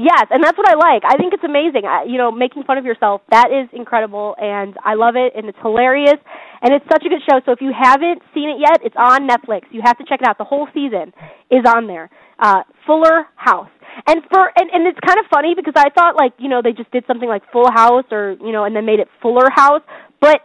[0.00, 1.04] Yes, and that's what I like.
[1.04, 1.84] I think it's amazing.
[1.84, 5.44] I, you know, making fun of yourself that is incredible, and I love it, and
[5.44, 6.16] it's hilarious,
[6.62, 7.40] and it's such a good show.
[7.44, 9.68] So if you haven't seen it yet, it's on Netflix.
[9.70, 10.38] You have to check it out.
[10.38, 11.12] The whole season
[11.50, 12.08] is on there.
[12.38, 13.68] Uh, Fuller House,
[14.06, 16.72] and for and, and it's kind of funny because I thought like you know they
[16.72, 19.82] just did something like Full House or you know and then made it Fuller House,
[20.18, 20.40] but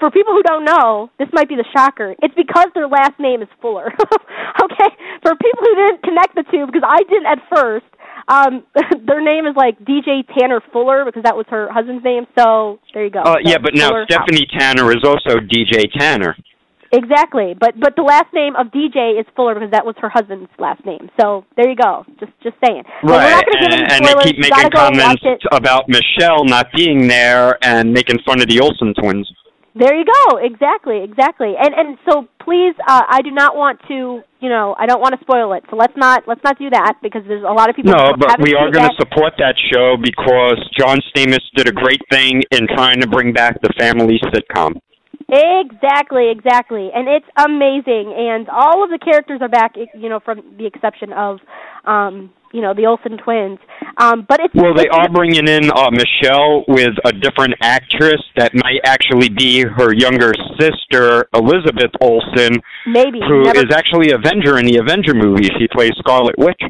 [0.00, 2.14] for people who don't know, this might be the shocker.
[2.22, 3.86] It's because their last name is Fuller.
[4.62, 4.90] okay?
[5.22, 7.86] For people who didn't connect the two, because I didn't at first,
[8.28, 8.64] um,
[9.06, 12.26] their name is like DJ Tanner Fuller because that was her husband's name.
[12.38, 13.20] So there you go.
[13.20, 14.24] Uh, So yeah, but now Fuller House.
[14.24, 16.36] Stephanie Tanner is also DJ Tanner.
[16.92, 20.48] Exactly, but but the last name of DJ is Fuller because that was her husband's
[20.60, 21.10] last name.
[21.20, 22.04] So there you go.
[22.20, 22.84] Just just saying.
[23.02, 26.68] So we're Right, not give and, any and they keep making comments about Michelle not
[26.76, 29.26] being there and making fun of the Olsen twins.
[29.76, 30.38] There you go.
[30.38, 31.54] Exactly, exactly.
[31.58, 35.18] And and so please, uh, I do not want to, you know, I don't want
[35.18, 35.64] to spoil it.
[35.68, 37.90] So let's not let's not do that because there's a lot of people.
[37.90, 42.00] No, but we are going to support that show because John Stamos did a great
[42.10, 44.78] thing in trying to bring back the family sitcom.
[45.26, 48.14] Exactly, exactly, and it's amazing.
[48.14, 51.40] And all of the characters are back, you know, from the exception of,
[51.86, 53.58] um, you know, the Olsen twins.
[53.98, 58.22] Um, but it's Well, they it's- are bringing in uh, Michelle with a different actress
[58.36, 64.58] that might actually be her younger sister, Elizabeth Olsen, maybe who never is actually Avenger
[64.58, 65.50] in the Avenger movies.
[65.58, 66.60] She plays Scarlet Witch.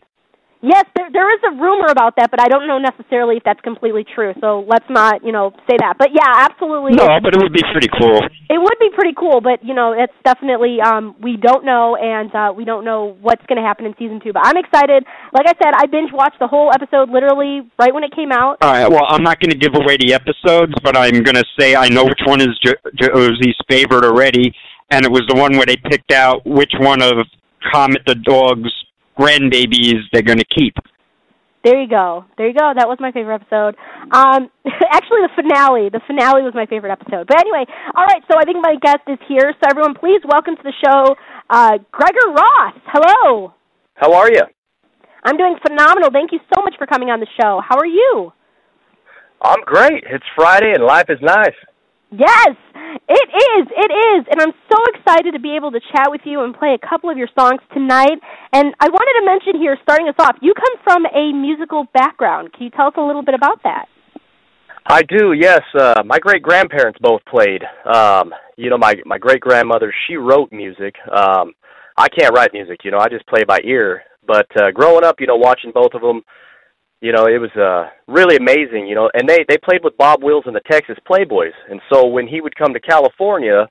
[0.64, 3.60] Yes, there there is a rumor about that, but I don't know necessarily if that's
[3.60, 4.32] completely true.
[4.40, 6.00] So let's not, you know, say that.
[6.00, 6.96] But yeah, absolutely.
[6.96, 8.16] No, but it would be pretty cool.
[8.48, 12.32] It would be pretty cool, but you know, it's definitely um we don't know and
[12.34, 15.04] uh we don't know what's going to happen in season 2, but I'm excited.
[15.36, 18.56] Like I said, I binge watched the whole episode literally right when it came out.
[18.64, 18.88] All right.
[18.88, 21.88] Well, I'm not going to give away the episodes, but I'm going to say I
[21.92, 24.54] know which one is jo- Josie's favorite already,
[24.90, 27.20] and it was the one where they picked out which one of
[27.72, 28.72] Comet the dog's
[29.18, 30.74] grandbabies they're going to keep.
[31.64, 32.26] There you go.
[32.36, 32.72] There you go.
[32.76, 33.74] That was my favorite episode.
[34.12, 34.50] Um
[34.92, 35.88] actually the finale.
[35.88, 37.26] The finale was my favorite episode.
[37.26, 37.64] But anyway,
[37.96, 39.54] all right, so I think my guest is here.
[39.56, 41.16] So everyone please welcome to the show
[41.48, 42.76] uh Gregor Ross.
[42.92, 43.54] Hello.
[43.94, 44.42] How are you?
[45.24, 46.10] I'm doing phenomenal.
[46.12, 47.62] Thank you so much for coming on the show.
[47.66, 48.32] How are you?
[49.40, 50.04] I'm great.
[50.04, 51.56] It's Friday and life is nice.
[52.14, 52.54] Yes,
[53.08, 53.64] it is.
[53.74, 54.26] It is.
[54.30, 57.10] And I'm so excited to be able to chat with you and play a couple
[57.10, 58.18] of your songs tonight.
[58.52, 62.52] And I wanted to mention here, starting us off, you come from a musical background.
[62.52, 63.86] Can you tell us a little bit about that?
[64.86, 65.62] I do, yes.
[65.78, 67.62] Uh my great grandparents both played.
[67.84, 70.94] Um, you know, my my great grandmother, she wrote music.
[71.10, 71.52] Um
[71.96, 74.02] I can't write music, you know, I just play by ear.
[74.26, 76.22] But uh growing up, you know, watching both of them,
[77.04, 77.82] you know, it was uh
[78.18, 81.56] really amazing, you know, and they they played with Bob Wills and the Texas Playboys.
[81.70, 83.68] And so when he would come to California,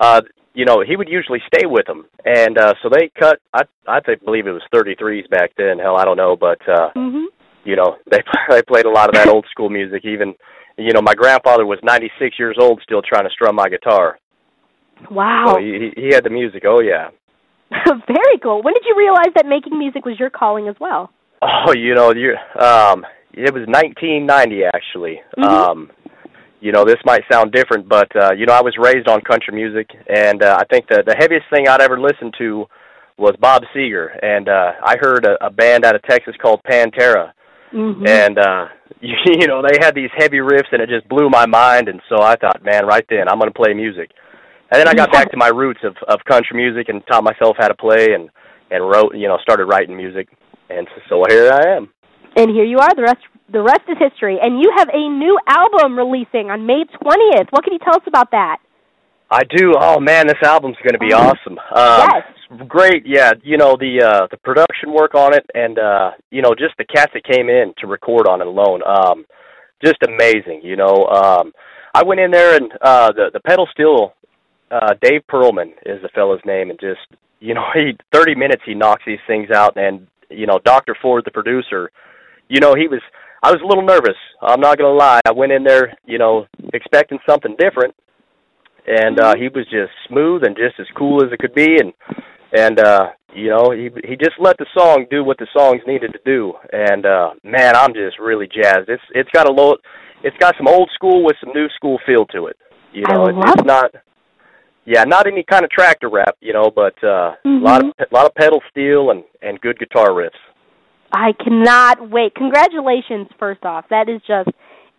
[0.00, 0.20] uh
[0.54, 2.06] you know, he would usually stay with them.
[2.24, 5.96] And uh so they cut I I think believe it was 33s back then, hell
[5.98, 7.26] I don't know, but uh Mhm.
[7.64, 8.20] you know they
[8.52, 10.28] they played a lot of that old school music even
[10.78, 14.18] you know my grandfather was 96 years old still trying to strum my guitar
[15.10, 15.44] Wow.
[15.52, 17.08] so he he had the music oh yeah
[18.18, 18.58] Very cool.
[18.62, 21.10] When did you realize that making music was your calling as well?
[21.42, 25.44] Oh you know you um it was 1990 actually Mhm.
[25.44, 25.90] um
[26.60, 29.54] you know this might sound different but uh you know I was raised on country
[29.54, 32.66] music and uh, I think the the heaviest thing I'd ever listened to
[33.18, 37.32] was Bob Seger and uh I heard a, a band out of Texas called Pantera
[37.72, 38.06] Mhm.
[38.08, 38.68] and uh
[39.00, 42.00] you, you know they had these heavy riffs and it just blew my mind and
[42.08, 44.10] so I thought man right then I'm going to play music
[44.70, 47.56] and then I got back to my roots of of country music and taught myself
[47.58, 48.28] how to play and
[48.70, 50.28] and wrote you know started writing music
[50.70, 51.92] and so, so here I am
[52.36, 52.94] And here you are.
[52.94, 53.20] The rest
[53.52, 54.38] the rest is history.
[54.40, 57.48] And you have a new album releasing on May 20th.
[57.50, 58.58] What can you tell us about that?
[59.30, 62.68] I do oh man this album's going to be awesome um Yes.
[62.68, 66.50] great yeah you know the uh the production work on it and uh you know
[66.50, 69.24] just the cast that came in to record on it alone um
[69.82, 71.52] just amazing you know um
[71.94, 74.12] I went in there and uh the the pedal steel
[74.70, 77.00] uh Dave Perlman is the fella's name and just
[77.40, 80.96] you know he 30 minutes he knocks these things out and you know Dr.
[81.00, 81.90] Ford the producer
[82.48, 83.00] you know he was
[83.44, 84.16] I was a little nervous.
[84.40, 85.20] I'm not going to lie.
[85.26, 87.94] I went in there you know expecting something different.
[88.86, 91.76] And uh he was just smooth and just as cool as it could be.
[91.78, 91.92] And
[92.52, 96.12] and uh you know he he just let the song do what the songs needed
[96.12, 96.54] to do.
[96.72, 98.88] And uh man I'm just really jazzed.
[98.88, 99.76] It's it's got a low
[100.24, 102.56] it's got some old school with some new school feel to it.
[102.92, 103.90] You know it's, it's not
[104.84, 107.64] yeah not any kind of tractor rap you know but uh a Mm-hmm.
[107.64, 110.30] lot of a lot of pedal steel and and good guitar riffs
[111.12, 112.34] I cannot wait.
[112.34, 113.84] Congratulations, first off.
[113.90, 114.48] That is just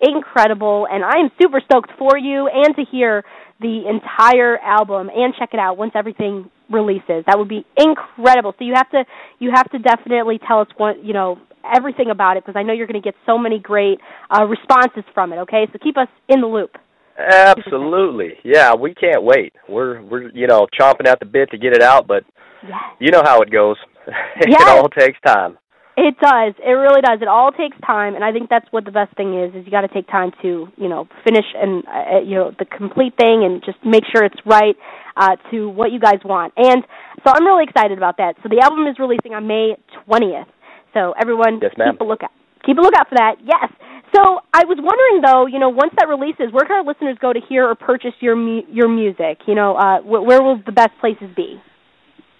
[0.02, 3.24] incredible, and I am super stoked for you and to hear
[3.62, 7.24] the entire album and check it out once everything releases.
[7.26, 8.54] That would be incredible.
[8.60, 9.06] So you have to
[9.40, 11.40] you have to definitely tell us what you know
[11.76, 15.04] everything about it because I know you're going to get so many great uh, responses
[15.14, 15.38] from it.
[15.38, 16.72] Okay, so keep us in the loop.
[17.20, 21.74] Absolutely yeah we can't wait we're we're you know chomping at the bit to get
[21.74, 22.24] it out but
[22.66, 22.80] Yes.
[23.00, 23.76] you know how it goes
[24.08, 24.64] it Yes.
[24.68, 25.58] all takes time
[25.96, 26.54] It does.
[26.58, 27.20] It really does.
[27.22, 29.54] It all takes time, and I think that's what the best thing is.
[29.54, 32.66] Is you got to take time to, you know, finish and uh, you know the
[32.66, 34.76] complete thing, and just make sure it's right
[35.18, 36.52] uh, to what you guys want.
[36.58, 36.82] And
[37.22, 38.34] so I'm really excited about that.
[38.42, 39.76] So the album is releasing on May
[40.10, 40.50] 20th.
[40.96, 42.32] So everyone, Yes, keep a lookout.
[42.66, 43.36] Keep a lookout for that.
[43.46, 43.70] Yes.
[44.16, 47.34] So I was wondering though, you know, once that releases, where can our listeners go
[47.34, 49.40] to hear or purchase your mu- your music?
[49.48, 51.60] You know, uh, wh- where will the best places be?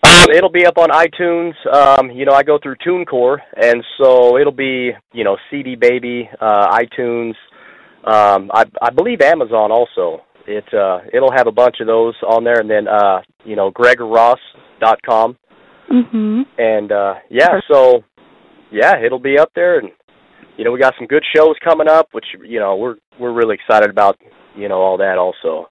[0.06, 1.54] Um, it'll be up on iTunes.
[1.74, 6.30] Um, you know, I go through TuneCore, and so it'll be you know CD Baby,
[6.40, 7.34] uh, iTunes.
[8.04, 10.22] Um, I I believe Amazon also.
[10.46, 13.72] it uh, it'll have a bunch of those on there, and then uh, you know
[13.72, 15.38] GregorRoss.com,
[15.92, 16.42] Mm-hmm.
[16.58, 18.04] and uh, yeah, so
[18.72, 19.90] yeah, it'll be up there, and
[20.58, 23.56] you know we got some good shows coming up, which you know we're we're really
[23.56, 24.18] excited about.
[24.56, 25.70] You know all that also.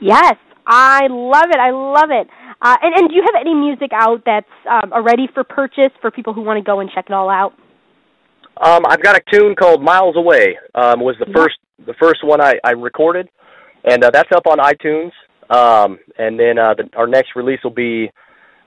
[0.00, 0.34] Yes,
[0.66, 1.58] I love it.
[1.58, 2.28] I love it.
[2.60, 6.10] Uh, and and do you have any music out that's um, ready for purchase for
[6.10, 7.52] people who want to go and check it all out?
[8.60, 11.34] Um, I've got a tune called "Miles Away." Um, was the Yeah.
[11.34, 13.28] first the first one I, I recorded,
[13.84, 15.10] and uh, that's up on iTunes.
[15.50, 18.10] Um, and then uh, the, our next release will be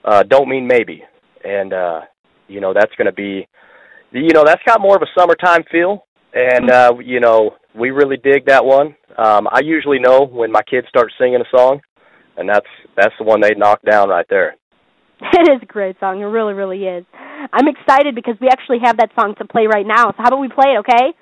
[0.04, 1.04] uh, "Don't Mean Maybe,"
[1.44, 2.02] and uh,
[2.48, 3.48] you know that's going to be,
[4.22, 8.18] you know, that's got more of a summertime feel, and uh, you know we really
[8.18, 8.96] dig that one.
[9.18, 11.82] Um, I usually know when my kids start singing a song,
[12.38, 14.56] and that's that's the one they knock down right there.
[15.34, 16.20] It is a great song.
[16.20, 17.06] It really, really is.
[17.54, 20.12] I'm excited because we actually have that song to play right now.
[20.12, 21.14] So how about we play it, okay?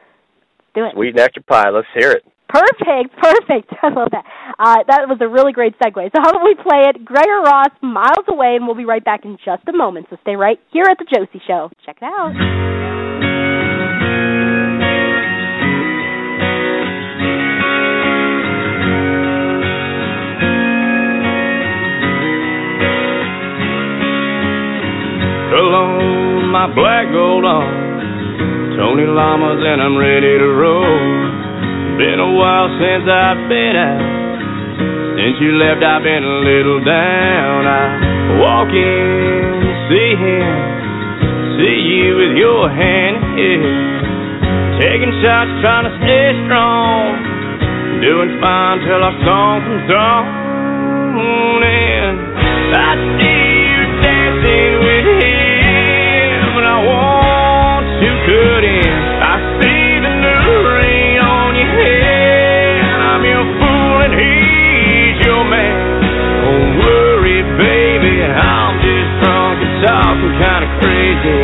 [0.73, 0.93] Do it.
[0.93, 1.69] Sweet nectar pie.
[1.69, 2.23] Let's hear it.
[2.53, 3.73] Perfect, perfect.
[3.81, 4.25] I love that.
[4.59, 5.97] Uh, that was a really great segue.
[6.13, 7.03] So how about we play it?
[7.03, 10.05] Gregor Ross, Miles Away, and we'll be right back in just a moment.
[10.11, 11.71] So stay right here at the Josie Show.
[11.83, 12.33] Check it out.
[25.49, 28.77] Cologne, my black gold on.
[28.77, 31.42] Tony Lamas and I'm ready to roll.
[31.93, 34.01] Been a while since I've been out.
[35.13, 37.69] Since you left, I've been a little down.
[37.69, 39.61] I walk in,
[39.93, 40.57] see him,
[41.61, 44.81] see you with your hand held.
[44.81, 47.13] Taking shots, trying to stay strong.
[48.01, 50.25] Doing fine till our song comes on.
[51.61, 52.17] And
[52.73, 58.72] I see you dancing with him, and I want to cut in.
[70.33, 71.41] Talking kind of crazy.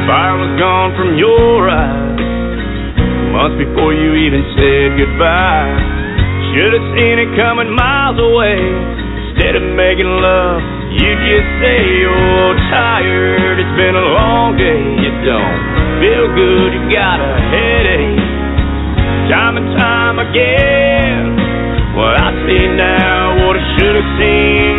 [0.07, 2.10] Fire was gone from your eyes
[3.32, 5.70] months before you even said goodbye.
[6.52, 8.57] Should have seen it coming miles away.
[9.40, 13.61] Instead of making love, you just say you're tired.
[13.61, 14.82] It's been a long day.
[15.06, 15.61] You don't
[16.02, 16.70] feel good.
[16.74, 18.26] You got a headache.
[19.30, 21.38] Time and time again.
[21.94, 24.79] What I see now, what I should have seen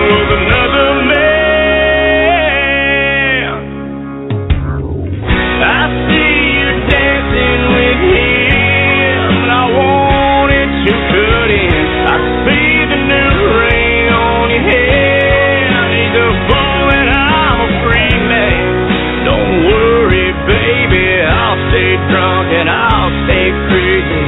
[22.61, 24.23] and I'll stay crazy.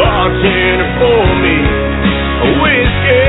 [0.00, 1.56] Bartender for me
[2.56, 3.20] whiskey.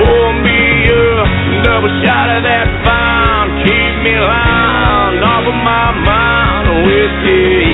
[0.00, 3.48] Pour me a double shot of that fine.
[3.68, 6.66] Keep me lying off of my mind.
[6.88, 7.65] Whiskey.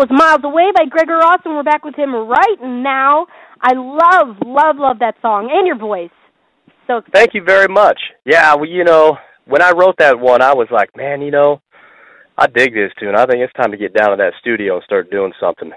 [0.00, 3.26] Was Miles Away by Gregor Ross, and we're back with him right now.
[3.60, 6.08] I love, love, love that song and your voice.
[6.86, 8.00] So Thank you very much.
[8.24, 11.60] Yeah, well, you know, when I wrote that one, I was like, man, you know,
[12.38, 13.14] I dig this tune.
[13.14, 15.70] I think it's time to get down to that studio and start doing something.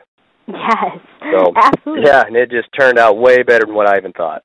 [0.47, 0.99] yes,
[1.33, 2.05] So absolutely.
[2.07, 4.43] yeah, and it just turned out way better than what I even thought.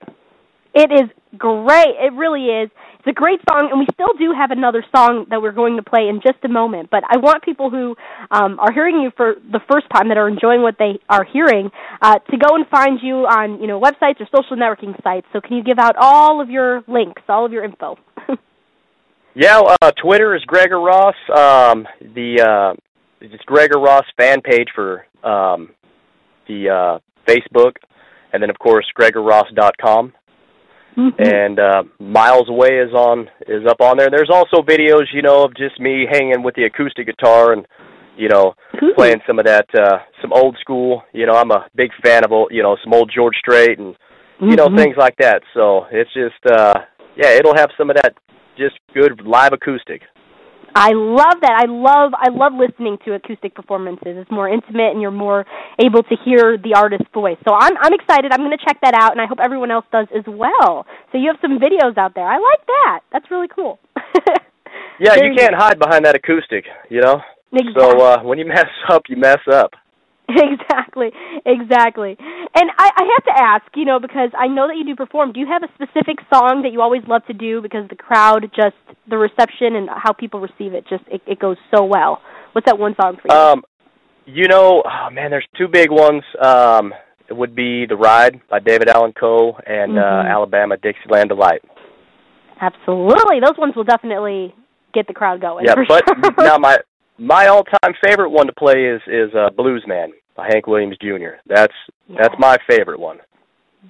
[0.74, 1.94] It is great.
[2.00, 2.70] It really is.
[2.98, 5.82] It's a great song, and we still do have another song that we're going to
[5.82, 6.90] play in just a moment.
[6.90, 7.94] But I want people who
[8.30, 11.70] um, are hearing you for the first time that are enjoying what they are hearing
[12.02, 15.26] uh, to go and find you on you know websites or social networking sites.
[15.32, 17.96] So can you give out all of your links, all of your info?
[19.40, 21.14] Yeah, uh, Twitter is Gregor Ross.
[21.28, 22.80] Um, the uh,
[23.20, 25.70] it's Gregor Ross fan page for um,
[26.48, 27.76] the uh, Facebook,
[28.32, 30.12] and then of course GregorRoss.com.
[30.96, 31.22] Mm-hmm.
[31.22, 34.08] And uh, Miles Away is on is up on there.
[34.10, 37.66] There's also videos, you know, of just me hanging with the acoustic guitar and
[38.16, 38.94] you know Ooh.
[38.96, 41.02] playing some of that uh, some old school.
[41.12, 43.94] You know, I'm a big fan of old, you know some old George Strait and
[44.40, 44.76] you know Mhm.
[44.76, 45.42] things like that.
[45.54, 46.74] So it's just uh,
[47.16, 48.14] yeah, it'll have some of that
[48.56, 50.02] just good live acoustic.
[50.78, 51.58] I love that.
[51.58, 54.14] I love I love listening to acoustic performances.
[54.14, 55.44] It's more intimate and you're more
[55.82, 57.36] able to hear the artist's voice.
[57.46, 58.30] So I'm I'm excited.
[58.30, 60.86] I'm going to check that out and I hope everyone else does as well.
[61.10, 62.26] So you have some videos out there.
[62.26, 63.00] I like that.
[63.12, 63.78] That's really cool.
[65.00, 67.20] Yeah, Very you can't hide behind that acoustic, you know.
[67.52, 67.74] Exactly.
[67.80, 69.70] So uh, when you mess up, you mess up.
[70.36, 71.10] exactly,
[71.46, 72.16] exactly.
[72.18, 75.32] And I, I have to ask, you know, because I know that you do perform.
[75.32, 78.42] Do you have a specific song that you always love to do because the crowd
[78.54, 78.76] just
[79.08, 82.20] the reception and how people receive it just it, it goes so well?
[82.52, 83.38] What's that one song for you?
[83.38, 83.62] Um,
[84.26, 86.22] you know, oh, man, there's two big ones.
[86.44, 86.92] Um,
[87.28, 90.02] it would be "The Ride" by David Allan Coe and Mhm.
[90.02, 91.62] uh, "Alabama Dixieland Delight."
[92.60, 94.54] Absolutely, those ones will definitely
[94.92, 95.64] get the crowd going.
[95.64, 96.32] yeah, but sure.
[96.44, 96.78] now my
[97.18, 101.40] my all-time favorite one to play is is uh, "Blues Man" by Hank Williams Jr.
[101.46, 101.74] That's
[102.16, 103.18] that's my favorite one.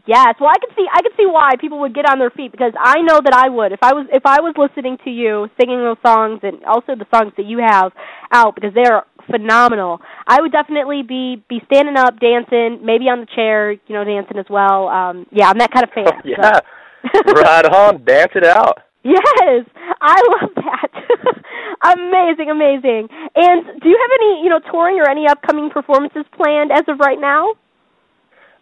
[0.06, 2.52] Yes, well, I can see I can see why people would get on their feet
[2.52, 5.48] because I know that I would if I was if I was listening to you
[5.60, 7.92] singing those songs and also the songs that you have
[8.32, 10.00] out because they are phenomenal.
[10.26, 14.38] I would definitely be be standing up, dancing, maybe on the chair, you know, dancing
[14.38, 14.88] as well.
[14.88, 16.06] Um, yeah, I'm that kind of fan.
[16.24, 16.60] so.
[17.14, 18.78] yeah, right on, dance it out.
[19.04, 19.64] Yes,
[20.02, 20.90] I love that.
[21.82, 23.08] amazing, amazing.
[23.34, 26.98] And do you have any, you know, touring or any upcoming performances planned as of
[26.98, 27.54] right now?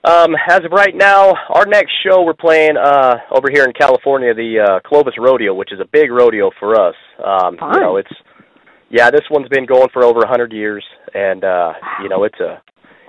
[0.04, 4.32] Um, as of right now, our next show we're playing uh, over here in California,
[4.34, 6.94] the uh, Clovis Rodeo, which is a big rodeo for us.
[7.24, 8.12] Um, you know, it's
[8.88, 11.72] yeah, this one's been going for over a hundred years, and uh,
[12.02, 12.62] you know, it's a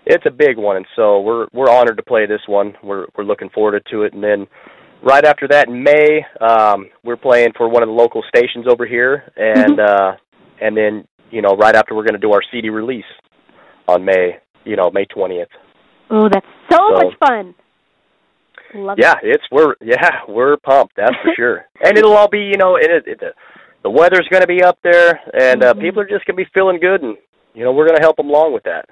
[0.08, 2.74] it's a big one, and so we're we're honored to play this one.
[2.82, 4.48] We're we're looking forward to it, and then
[5.04, 8.86] right after that in May, um, we're playing for one of the local stations over
[8.86, 10.12] here, and uh,
[10.62, 13.06] and then you know, right after we're going to do our CD release
[13.88, 15.50] on May, you know, May twentieth.
[16.10, 17.56] Oh, that's so, So- much fun.
[18.76, 20.96] Love Yeah, it's we're yeah we're pumped.
[20.98, 21.66] That's for sure.
[21.82, 23.32] And it'll all be you know it, it, the
[23.84, 26.50] the weather's going to be up there, and uh, people are just going to be
[26.54, 27.16] feeling good, and
[27.54, 28.90] you know we're going to help them along with that.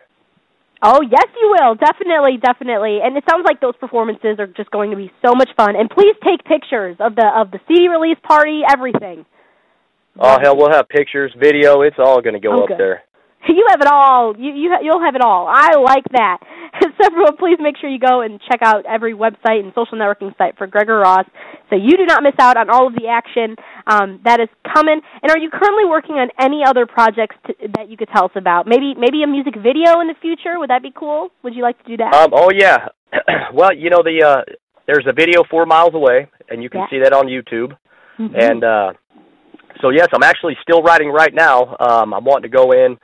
[0.81, 2.99] Oh yes, you will definitely, definitely.
[3.03, 5.75] And it sounds like those performances are just going to be so much fun.
[5.75, 9.25] And please take pictures of the of the CD release party, everything.
[10.19, 11.81] Oh hell, we'll have pictures, video.
[11.81, 12.77] It's all going to go Oh, up good.
[12.79, 13.03] there.
[13.49, 14.35] You have it all.
[14.37, 15.47] You you you'll have it all.
[15.49, 16.39] I like that.
[16.81, 20.35] So everyone, please make sure you go and check out every website and social networking
[20.37, 21.25] site for Gregor Ross,
[21.69, 23.55] so you do not miss out on all of the action
[23.87, 24.99] um, that is coming.
[25.23, 28.31] And are you currently working on any other projects to, that you could tell us
[28.35, 28.67] about?
[28.67, 30.59] Maybe maybe a music video in the future.
[30.59, 31.29] Would that be cool?
[31.43, 32.13] Would you like to do that?
[32.13, 32.87] Um, oh yeah.
[33.53, 34.41] well, you know the uh,
[34.85, 36.87] there's a video for miles away, and you can Yeah.
[36.89, 37.71] see that on YouTube.
[38.19, 38.35] Mhm.
[38.37, 38.91] And uh,
[39.81, 41.75] so yes, I'm actually still writing right now.
[41.79, 42.97] Um, I'm wanting to go in,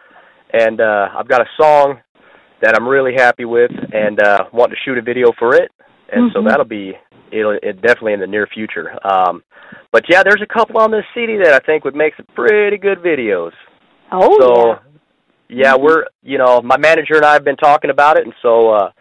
[0.54, 2.00] and uh, I've got a song
[2.62, 5.72] that I'm really happy with, and uh, want to shoot a video for it.
[6.12, 6.48] And so Mhm.
[6.48, 6.94] that'll be
[7.32, 8.92] it'll it definitely in the near future.
[9.08, 9.44] Um,
[9.92, 12.78] but yeah, there's a couple on this CD that I think would make some pretty
[12.78, 13.52] good videos.
[14.12, 14.78] oh so yeah.
[15.64, 18.70] yeah, we're you know my manager and I have been talking about it, and so
[18.72, 18.92] uh,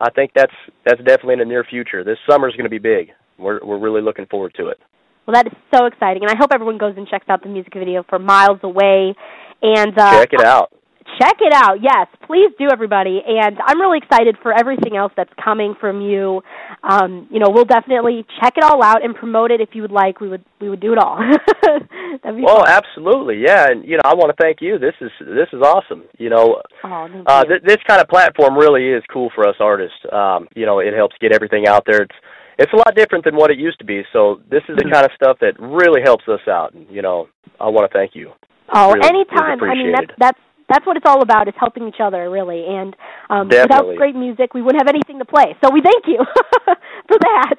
[0.00, 0.54] I think that's
[0.86, 2.04] that's definitely in the near future.
[2.04, 3.10] This summer's going to be big.
[3.38, 4.78] We're we're really looking forward to it.
[5.26, 7.74] Well, that is so exciting, and I hope everyone goes and checks out the music
[7.74, 9.14] video for Miles Away.
[9.62, 10.72] And uh, Check it out.
[11.20, 11.78] Check it out.
[11.82, 13.20] Yes, please do, everybody.
[13.26, 16.42] And I'm really excited for everything else that's coming from you.
[16.82, 19.90] Um, you know, we'll definitely check it all out and promote it if you would
[19.92, 20.20] like.
[20.20, 21.18] We would we would do it all.
[21.62, 22.68] That'd be Well, fun.
[22.68, 24.78] absolutely, yeah, and you know I want to thank you.
[24.78, 26.04] This is this is awesome.
[26.18, 29.96] You know, Oh, uh, th- this kind of platform really is cool for us artists.
[30.12, 32.02] Um, you know, it helps get everything out there.
[32.02, 32.14] It's
[32.58, 34.02] it's a lot different than what it used to be.
[34.12, 36.74] So this is the kind of stuff that really helps us out.
[36.74, 37.28] And you know,
[37.60, 38.30] I want to thank you.
[38.74, 39.62] Oh, really anytime.
[39.62, 40.38] I mean, that's that's
[40.72, 42.64] that's what it's all about is helping each other, really.
[42.66, 42.96] And
[43.28, 45.54] um, without great music, we wouldn't have anything to play.
[45.62, 46.18] So we thank you
[47.08, 47.54] for that.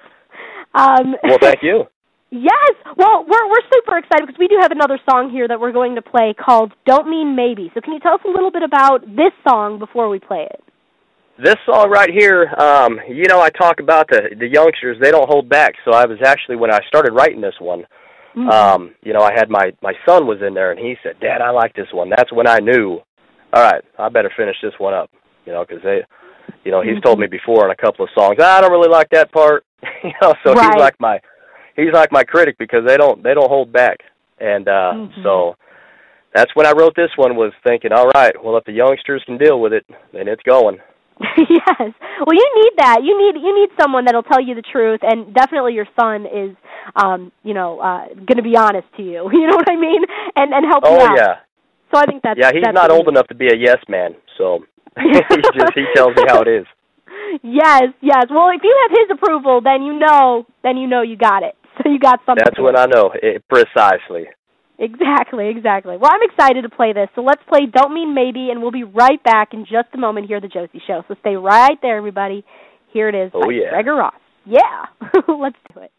[0.73, 1.83] Um, Well, thank you.
[2.33, 2.73] Yes.
[2.97, 5.93] Well, we're we're super excited because we do have another song here that we're going
[5.93, 9.05] to play called "Don't Mean Maybe." So, can you tell us a little bit about
[9.05, 10.63] this song before we play it?
[11.37, 14.97] This song right here, um, you know, I talk about the the youngsters.
[14.99, 15.75] They don't hold back.
[15.85, 17.85] So I was actually when I started writing this one,
[18.35, 18.49] Mhm.
[18.51, 21.41] um, you know, I had my my son was in there, and he said, "Dad,
[21.41, 22.99] I like this one." That's when I knew,
[23.53, 25.09] all right, I better finish this one up.
[25.45, 26.01] You know, because they,
[26.63, 28.89] you know, he's told me before on a couple of songs, "Ah, I don't really
[28.89, 29.65] like that part.
[30.03, 30.71] you know, so Right.
[30.71, 31.19] he's like my
[31.75, 33.97] he's like my critic because they don't they don't hold back,
[34.39, 35.23] and uh Mhm.
[35.23, 35.55] so
[36.33, 37.35] that's when I wrote this one.
[37.35, 40.79] Was thinking, all right, well, if the youngsters can deal with it, then it's going.
[41.37, 41.93] yes.
[42.25, 42.99] Well, you need that.
[43.03, 46.55] You need you need someone that'll tell you the truth, and definitely your son is,
[46.95, 49.29] um, you know, uh, going to be honest to you.
[49.33, 50.01] You know what I mean?
[50.35, 51.17] And and help you Oh out.
[51.17, 51.33] yeah,
[51.93, 52.51] So I think that's yeah.
[52.53, 54.59] He's that's not old enough to be a yes man, so
[54.99, 56.65] he just he tells me how it is.
[57.41, 58.25] Yes, yes.
[58.29, 61.55] Well, if you have his approval, then you know, then you know you got it.
[61.77, 62.43] So you got something.
[62.45, 62.77] That's when.
[62.77, 64.25] I know it, precisely.
[64.79, 65.97] Exactly, exactly.
[65.97, 67.07] Well, I'm excited to play this.
[67.15, 70.27] So let's play Don't Mean Maybe, and we'll be right back in just a moment
[70.27, 71.03] here at the Josie Show.
[71.07, 72.43] So stay right there, everybody.
[72.91, 73.69] Here it is Oh, by yeah.
[73.69, 74.13] Gregor Ross.
[74.45, 74.85] Yeah.
[75.27, 75.91] let's do it.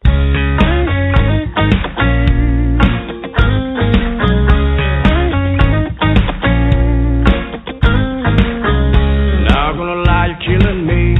[9.49, 11.15] Not gonna lie, you're killing me.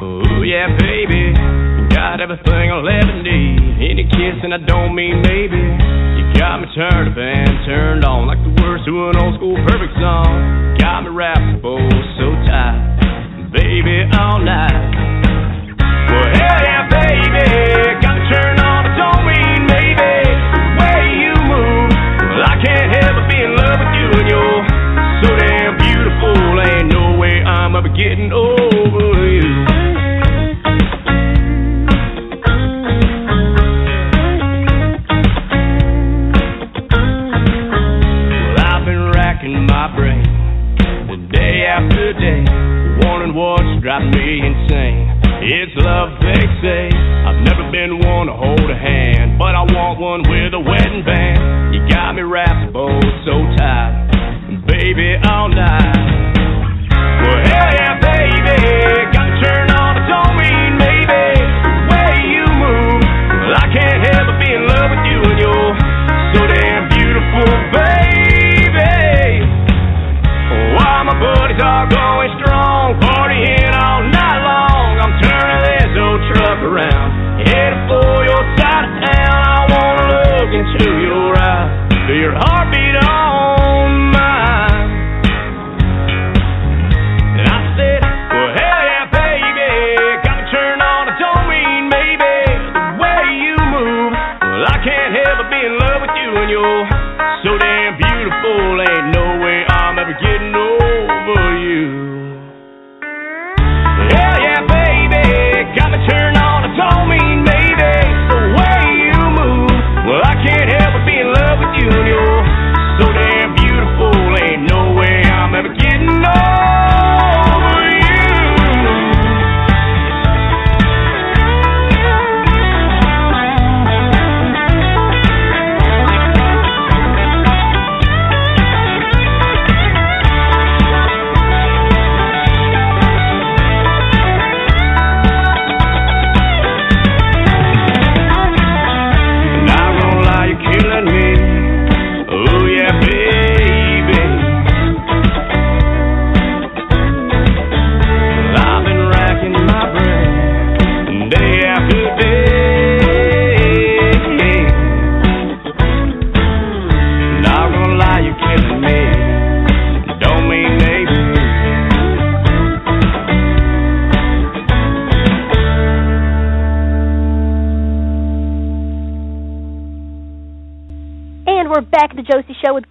[0.00, 1.32] Oh yeah, baby.
[1.94, 3.90] Got everything I'll ever need.
[3.90, 5.60] Any kiss and I don't mean maybe.
[6.38, 9.94] Got me turned up and turned on like the words to an old school perfect
[10.00, 10.76] song.
[10.78, 11.78] Got me wrapped oh
[12.18, 14.72] so tight, baby, all night.
[16.08, 17.91] Well, hell yeah, baby.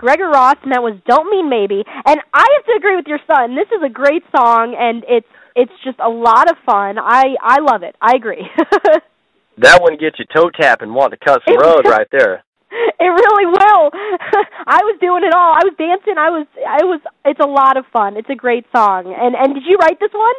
[0.02, 3.22] Gregor Ross, and that was "Don't Mean Maybe." And I have to agree with your
[3.30, 3.56] son.
[3.56, 6.98] This is a great song, and it's it's just a lot of fun.
[6.98, 7.96] I I love it.
[8.02, 8.44] I agree.
[9.58, 12.44] That one gets you toe tapping, wanting to cut some road right there.
[12.72, 13.92] it really will.
[14.66, 15.54] I was doing it all.
[15.54, 16.16] I was dancing.
[16.18, 16.48] I was.
[16.56, 17.02] I was.
[17.26, 18.18] It's a lot of fun.
[18.18, 19.14] It's a great song.
[19.14, 20.34] And and did you write this one?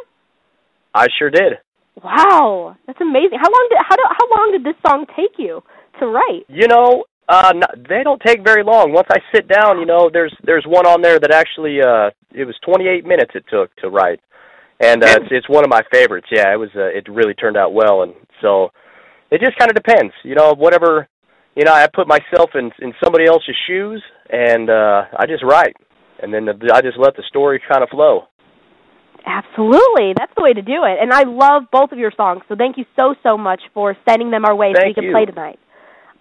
[0.93, 1.61] I sure did.
[2.03, 3.37] Wow, that's amazing.
[3.39, 5.61] How long did how do, how long did this song take you
[5.99, 6.43] to write?
[6.49, 8.91] You know, uh n- they don't take very long.
[8.91, 12.45] Once I sit down, you know, there's there's one on there that actually uh it
[12.45, 14.19] was 28 minutes it took to write.
[14.79, 16.27] And uh, it's it's one of my favorites.
[16.31, 18.71] Yeah, it was uh, it really turned out well and so
[19.31, 20.13] it just kind of depends.
[20.23, 21.07] You know, whatever
[21.55, 25.75] you know, I put myself in in somebody else's shoes and uh I just write.
[26.21, 28.27] And then the, I just let the story kind of flow.
[29.25, 30.97] Absolutely, that's the way to do it.
[31.01, 32.43] And I love both of your songs.
[32.49, 35.03] So thank you so so much for sending them our way so we Thank can
[35.05, 35.11] you.
[35.11, 35.59] play tonight.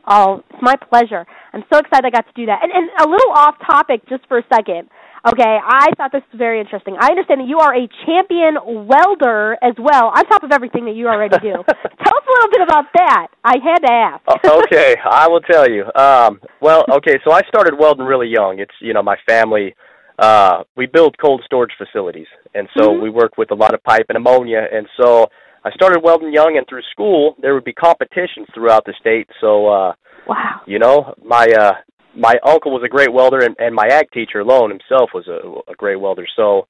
[0.06, 1.24] Oh, it's my pleasure.
[1.52, 2.60] I'm so excited I got to do that.
[2.62, 4.88] And, and a little off topic, just for a second.
[5.24, 6.96] Okay, I thought this was very interesting.
[6.98, 8.58] I understand that you are a champion
[8.90, 11.52] welder as well, on top of everything that you already do.
[11.62, 13.28] Tell us a little bit about that.
[13.44, 14.22] I had to ask.
[14.44, 15.84] Okay, I will tell you.
[15.94, 18.58] Um, well, okay, so I started welding really young.
[18.58, 19.76] It's you know my family.
[20.18, 23.02] Uh, we build cold storage facilities, and so Mhm.
[23.02, 24.66] we work with a lot of pipe and ammonia.
[24.72, 25.28] And so
[25.64, 29.28] I started welding young, and through school there would be competitions throughout the state.
[29.40, 29.93] So uh,
[30.26, 30.60] wow.
[30.66, 31.72] you know my uh,
[32.16, 35.70] my uncle was a great welder, and, and my ag teacher alone himself was a,
[35.70, 36.26] a great welder.
[36.36, 36.66] So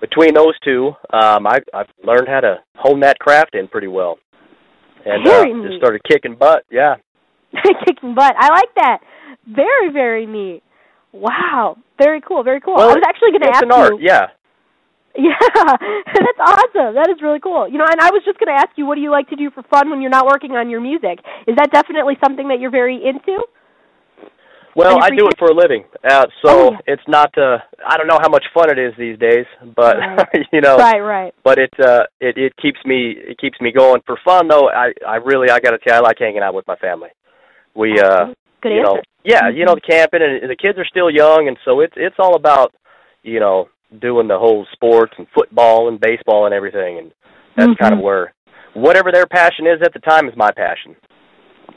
[0.00, 4.18] between those two, um, I I've learned how to hone that craft in pretty well,
[5.04, 6.64] and uh, just started kicking butt.
[6.70, 6.96] Yeah.
[7.86, 8.34] Kicking butt.
[8.38, 8.98] I like that.
[9.46, 10.62] Very, very neat.
[11.12, 11.76] Wow.
[11.98, 12.42] Very cool.
[12.42, 12.76] Very cool.
[12.76, 14.06] Well, I was actually going to ask an art, you.
[14.08, 14.26] yeah.
[15.18, 16.94] Yeah, that's awesome.
[16.96, 17.68] That is really cool.
[17.68, 19.36] You know, and I was just going to ask you, what do you like to
[19.36, 21.20] do for fun when you're not working on your music?
[21.46, 23.38] Is that definitely something that you're very into?
[24.74, 26.78] Well, I do it for a living, uh, so Oh, yeah.
[26.94, 27.28] it's not.
[27.36, 29.44] Uh, I don't know how much fun it is these days,
[29.76, 30.46] but Right.
[30.52, 31.34] you know, Right, right.
[31.44, 34.70] but it uh, it it keeps me it keeps me going for fun though.
[34.70, 37.10] I I really I got to tell you, I like hanging out with my family.
[37.76, 38.32] We uh,
[38.62, 38.92] Good you answer.
[38.92, 39.28] Mm-hmm.
[39.28, 42.16] yeah, you know, the camping and the kids are still young, and so it's it's
[42.18, 42.72] all about
[43.22, 43.68] you know
[44.00, 47.12] doing the whole sports and football and baseball and everything, and
[47.56, 48.32] that's kind of where
[48.74, 50.96] whatever their passion is at the time is my passion.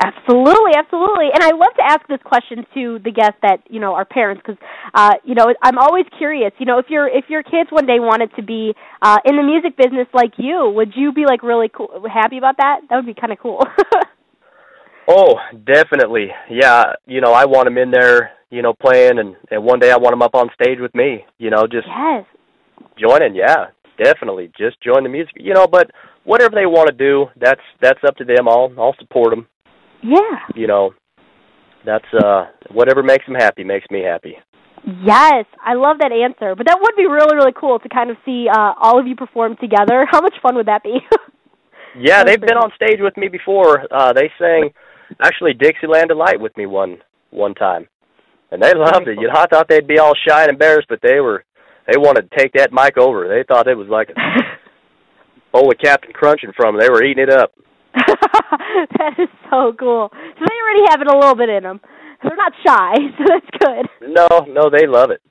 [0.01, 1.29] Absolutely, absolutely.
[1.33, 4.41] And I love to ask this question to the guests that you know are parents
[4.45, 4.61] because
[4.93, 6.51] uh, you know I'm always curious.
[6.57, 9.43] You know, if your if your kids one day wanted to be uh, in the
[9.43, 12.81] music business like you, would you be like really cool, happy about that?
[12.89, 13.61] That would be kind of cool.
[15.07, 16.27] Oh, definitely.
[16.49, 19.91] Yeah, you know, I want them in there, you know, playing, and and one day
[19.91, 21.25] I want them up on stage with me.
[21.37, 22.25] You know, just yes.
[22.97, 23.35] joining.
[23.35, 23.67] Yeah,
[24.03, 24.51] definitely.
[24.57, 25.33] Just join the music.
[25.37, 25.91] You know, but
[26.23, 28.47] whatever they want to do, that's that's up to them.
[28.47, 29.47] I'll I'll support them.
[30.03, 30.39] Yeah.
[30.55, 30.91] You know,
[31.85, 34.35] that's uh whatever makes them happy makes me happy.
[34.85, 36.53] Yes, I love that answer.
[36.55, 39.15] But that would be really, really cool to kind of see uh, all of you
[39.15, 40.05] perform together.
[40.11, 40.97] How much fun would that be?
[41.97, 43.87] Yeah, they've been on stage with me before.
[43.89, 44.71] Uh they sang
[45.21, 46.97] actually Dixie Dixieland Delight with me one
[47.31, 47.87] one time.
[48.51, 49.17] And they loved it.
[49.19, 51.43] You know, I thought they'd be all shy and embarrassed, but they were
[51.87, 53.27] they wanted to take that mic over.
[53.27, 54.23] They thought it was like a
[55.51, 56.81] bowl of Captain Crunching from 'em.
[56.81, 57.53] They were eating it up.
[57.95, 60.09] that is so cool.
[60.11, 61.79] So they already have it a little bit in them.
[62.23, 64.09] They're not shy, so that's good.
[64.09, 65.21] No, no, they love it.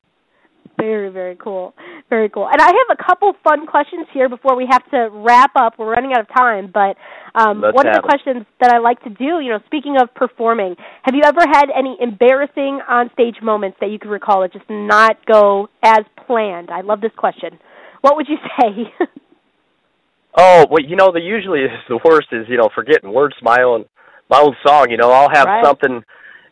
[0.84, 1.72] Very, very cool.
[2.10, 2.46] Very cool.
[2.52, 5.78] And I have a couple fun questions here before we have to wrap up.
[5.78, 6.96] We're running out of time, but
[7.34, 8.02] um, Let's one of the 'em.
[8.04, 11.70] questions that I like to do, you know, speaking of performing, have you ever had
[11.74, 16.68] any embarrassing on-stage moments that you can recall that just not go as planned?
[16.70, 17.58] I love this question.
[18.02, 18.92] What would you say?
[20.36, 23.62] Oh, well, you know, the usually is the worst is you know forgetting words my
[23.62, 23.86] own
[24.28, 24.88] my own song.
[24.90, 25.64] You know, I'll have Right.
[25.64, 26.04] something,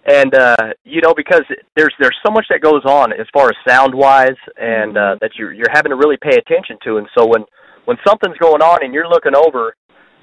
[0.06, 1.42] and uh, you know because
[1.76, 5.32] there's there's so much that goes on as far as sound wise, and uh, that
[5.38, 6.96] you're you're having to really pay attention to.
[6.98, 7.44] And so when
[7.84, 9.76] when something's going on and you're looking over,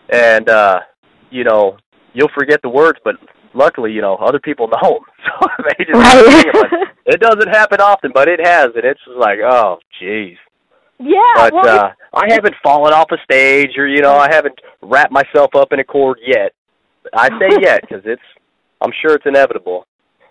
[0.10, 0.80] and uh,
[1.30, 1.78] you know
[2.14, 3.16] you'll forget the words, but
[3.54, 5.48] luckily you know other people know, so
[5.78, 6.46] they just Right.
[6.46, 6.90] it.
[7.12, 10.36] It doesn't happen often, but it has, and it's just like oh jeez.
[11.00, 11.18] yeah.
[11.36, 15.12] But well, uh I haven't fallen off a stage or you know I haven't wrapped
[15.12, 16.52] myself up in a cord yet.
[17.16, 18.22] I say yet because it's
[18.82, 19.86] I'm sure it's inevitable.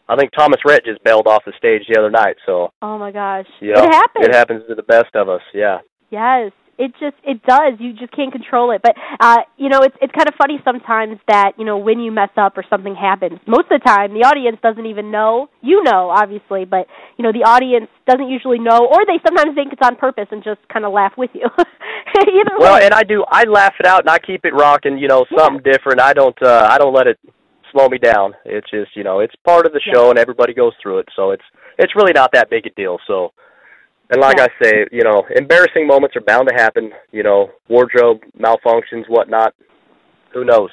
[0.08, 3.12] I think Thomas Rhett just bailed off the stage the other night, so oh my
[3.12, 3.46] gosh.
[3.60, 4.26] know it happens.
[4.26, 5.42] it happens to the best of us.
[5.52, 5.78] Yeah.
[6.10, 7.74] Yes, it just it does.
[7.78, 8.80] You just can't control it.
[8.82, 12.10] But uh, you know, it's it's kind of funny sometimes that you know when you
[12.10, 13.38] mess up or something happens.
[13.46, 15.48] Most of the time, the audience doesn't even know.
[15.60, 16.86] You know, obviously, but
[17.18, 20.42] you know the audience doesn't usually know, or they sometimes think it's on purpose and
[20.42, 21.48] just kind of laugh with you.
[22.16, 22.84] Either Well, way.
[22.86, 23.24] and I do.
[23.30, 24.96] I laugh it out and I keep it rocking.
[24.96, 26.00] You know, something different.
[26.00, 26.36] I don't.
[26.42, 27.18] uh I don't let it
[27.72, 28.34] slow me down.
[28.44, 29.92] It's just you know it's part of the Yeah.
[29.94, 31.44] show and everybody goes through it, so it's
[31.78, 32.98] it's really not that big a deal.
[33.06, 33.32] So.
[34.10, 34.44] And like Yeah.
[34.44, 36.92] I say, you know, embarrassing moments are bound to happen.
[37.12, 39.52] You know, wardrobe malfunctions, whatnot.
[40.32, 40.70] Who knows?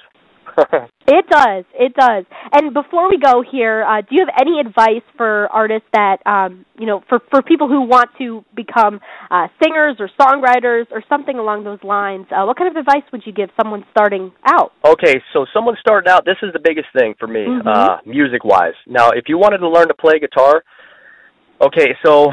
[1.08, 1.66] It does.
[1.76, 2.26] It does.
[2.52, 6.66] And before we go here, uh, do you have any advice for artists that um,
[6.80, 9.00] you know, for for people who want to become
[9.30, 12.26] uh, singers or songwriters or something along those lines?
[12.32, 14.72] Uh, what kind of advice would you give someone starting out?
[14.84, 17.68] Okay, so someone starting out, this is the biggest thing for me, Mhm.
[17.68, 18.74] uh, music wise.
[18.88, 20.64] Now, if you wanted to learn to play guitar,
[21.62, 22.32] okay, so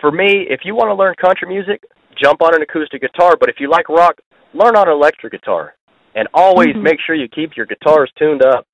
[0.00, 1.82] for me, if you want to learn country music,
[2.22, 3.34] jump on an acoustic guitar.
[3.38, 4.20] But if you like rock,
[4.54, 5.74] learn on an electric guitar.
[6.14, 6.82] And always Mhm.
[6.82, 8.66] make sure you keep your guitars tuned up.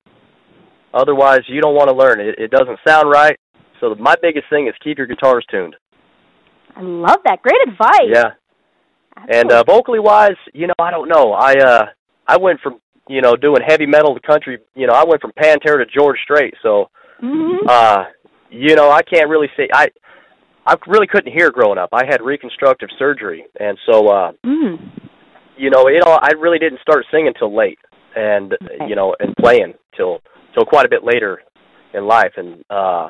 [0.93, 2.19] Otherwise, you don't want to learn.
[2.19, 3.37] It, it doesn't sound right.
[3.79, 5.75] So my biggest thing is keep your guitars tuned.
[6.75, 7.41] I love that.
[7.41, 8.09] Great advice.
[8.09, 8.31] Yeah.
[9.29, 11.33] And uh, vocally wise, you know, I don't know.
[11.33, 11.85] I uh
[12.27, 14.59] I went from you know, doing heavy metal to country.
[14.75, 16.89] You know, I went from Pantera to George Strait, so
[17.23, 17.67] Mhm.
[17.67, 18.05] uh,
[18.51, 19.87] you know, I can't really say I.
[20.67, 21.89] I really couldn't hear growing up.
[21.91, 24.79] I had reconstructive surgery, and so uh, Mm.
[25.59, 26.19] You know, it all.
[26.21, 27.79] I really didn't start singing till late,
[28.15, 28.55] and
[28.87, 30.19] you know, and playing till
[30.53, 31.41] till quite a bit later
[31.93, 32.33] in life.
[32.37, 33.09] And uh,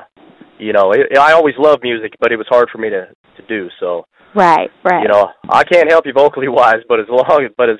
[0.58, 3.06] you know, it, I always loved music, but it was hard for me to
[3.36, 3.68] to do.
[3.78, 4.04] So
[4.34, 5.02] Right, right.
[5.02, 7.78] you know, I can't help you vocally wise, but as long as but as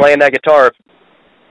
[0.00, 0.70] playing that guitar,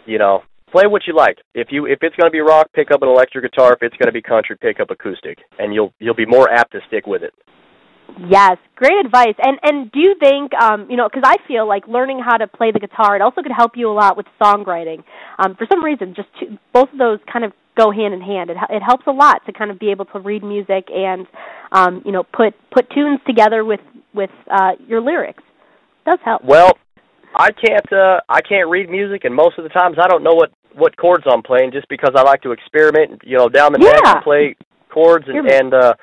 [0.05, 1.37] you know, play what you like.
[1.53, 3.73] If you if it's going to be rock, pick up an electric guitar.
[3.73, 6.71] If it's going to be country, pick up acoustic, and you'll you'll be more apt
[6.71, 7.33] to stick with it.
[8.27, 9.35] Yes, great advice.
[9.39, 12.47] And and do you think, um, you know, because I feel like learning how to
[12.47, 15.03] play the guitar, it also could help you a lot with songwriting.
[15.37, 18.49] Um, for some reason, just two, both of those kind of go hand in hand.
[18.49, 21.27] It it helps a lot to kind of be able to read music and,
[21.71, 23.81] um, you know, put put tunes together with
[24.13, 25.43] with uh, your lyrics.
[26.05, 26.43] It does help.
[26.43, 26.73] Well,
[27.35, 30.33] I can't uh I can't read music, and most of the times I don't know
[30.33, 33.79] what what chords I'm playing, just because I like to experiment, you know, down the
[33.79, 34.15] neck Yeah.
[34.15, 34.55] and play
[34.89, 35.93] chords, and and uh.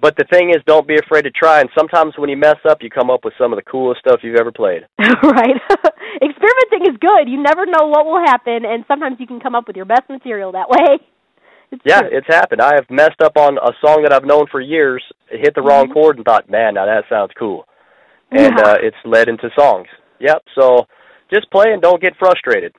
[0.00, 1.60] But the thing is, don't be afraid to try.
[1.60, 4.20] And sometimes when you mess up, you come up with some of the coolest stuff
[4.22, 4.82] you've ever played.
[5.00, 5.56] right.
[6.22, 7.28] Experimenting is good.
[7.28, 10.08] You never know what will happen, and sometimes you can come up with your best
[10.08, 10.98] material that way.
[11.70, 12.08] It's Yeah, true.
[12.12, 12.62] it's happened.
[12.62, 15.90] I have messed up on a song that I've known for years, hit the wrong
[15.92, 17.66] chord, and thought, "Man, now that sounds cool,"
[18.30, 18.64] and Yeah.
[18.72, 19.86] uh, it's led into songs.
[20.18, 20.44] Yep.
[20.54, 20.86] So
[21.30, 22.72] just play and don't get frustrated.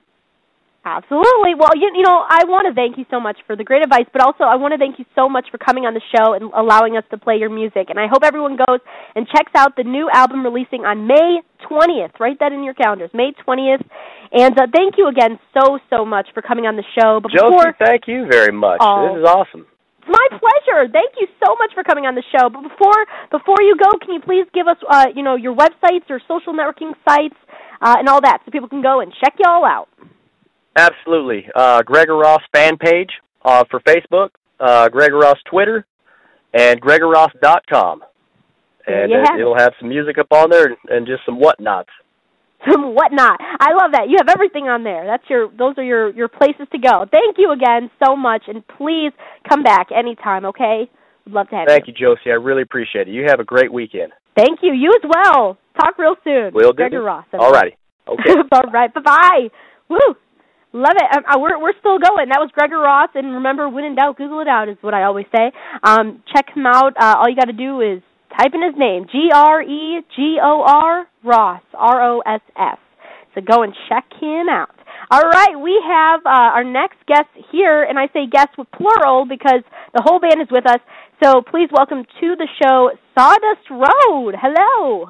[0.86, 1.60] Absolutely.
[1.60, 4.08] Well, you, you know, I want to thank you so much for the great advice,
[4.14, 6.52] but also I want to thank you so much for coming on the show and
[6.56, 7.92] allowing us to play your music.
[7.92, 8.80] And I hope everyone goes
[9.16, 12.16] and checks out the new album releasing on May 20th.
[12.20, 13.84] Write that in your calendars, May 20th.
[14.32, 17.20] And uh, thank you again so, so much for coming on the show.
[17.20, 18.80] But before, Josie, thank you very much.
[18.80, 19.12] Oh.
[19.12, 19.68] This is awesome.
[20.00, 20.88] It's my pleasure.
[20.88, 22.48] Thank you so much for coming on the show.
[22.50, 26.08] But before before you go, can you please give us uh, you know your websites
[26.10, 27.36] or social networking sites
[27.82, 29.90] uh, and all that so people can go and check you all out.
[30.80, 31.46] Absolutely.
[31.54, 33.10] Uh, Gregor Ross fan page
[33.44, 34.30] uh, for Facebook,
[34.60, 35.86] uh, Gregor Ross Twitter,
[36.54, 38.04] and GregorRoss.com.
[38.88, 39.42] And uh, it.
[39.42, 41.92] it'll have some music up on there and, and just some whatnots.
[42.70, 43.40] Some whatnot.
[43.40, 44.10] I love that.
[44.10, 45.06] You have everything on there.
[45.06, 47.06] That's your those are your your places to go.
[47.10, 49.14] Thank you again so much and please
[49.48, 50.92] come back anytime, okay?
[51.26, 51.74] We'd love to have you.
[51.74, 52.32] Thank you, Josie.
[52.32, 53.12] I really appreciate it.
[53.12, 54.12] You have a great weekend.
[54.36, 54.74] Thank you.
[54.74, 55.58] You as well.
[55.80, 56.52] Talk real soon.
[56.54, 56.84] Will do.
[56.84, 57.24] Gregor Ross.
[57.32, 57.78] All righty.
[58.10, 58.36] Okay.
[58.52, 58.94] All right.
[58.94, 59.48] Bye bye.
[59.88, 60.16] Woo.
[60.72, 61.18] Love it.
[61.18, 62.30] Um, uh, we're we're still going.
[62.30, 65.04] That was Gregor Ross, and remember, when in doubt, Google it out is what I
[65.04, 65.52] always say.
[65.84, 66.94] Um, check him out.
[66.94, 68.04] Uh, all you got to do is
[68.38, 72.78] type in his name: G R E G O R Ross, R O S S.
[73.34, 74.76] So go and check him out.
[75.10, 79.26] All right, we have uh, our next guest here, and I say guest with plural
[79.26, 79.64] because
[79.96, 80.80] the whole band is with us.
[81.24, 84.36] So please welcome to the show Sawdust Road.
[84.40, 85.10] Hello.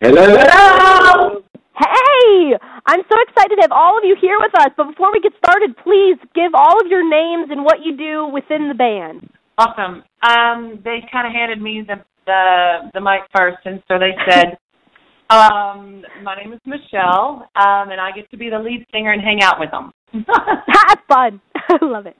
[0.00, 1.42] Hello.
[1.78, 2.54] Hey!
[2.86, 4.70] I'm so excited to have all of you here with us.
[4.76, 8.26] But before we get started, please give all of your names and what you do
[8.32, 9.28] within the band.
[9.58, 10.02] Awesome.
[10.22, 11.96] Um, they kind of handed me the,
[12.26, 14.56] the the mic first, and so they said,
[15.30, 19.22] um, "My name is Michelle, um, and I get to be the lead singer and
[19.22, 19.92] hang out with them."
[20.26, 21.40] Have fun.
[21.54, 22.16] I love it.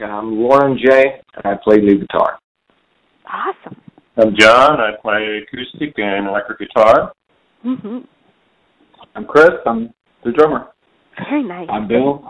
[0.00, 1.20] I'm Lauren J.
[1.36, 2.38] and I play lead guitar.
[3.30, 3.80] Awesome.
[4.16, 4.80] I'm John.
[4.80, 7.12] I play acoustic and electric guitar.
[7.62, 7.98] Hmm
[9.14, 9.50] I'm Chris.
[9.66, 9.92] I'm
[10.24, 10.68] the drummer.
[11.30, 11.68] Very nice.
[11.70, 12.24] I'm Bill.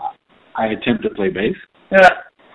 [0.55, 1.55] I attempt to play bass.
[1.91, 2.09] Yeah.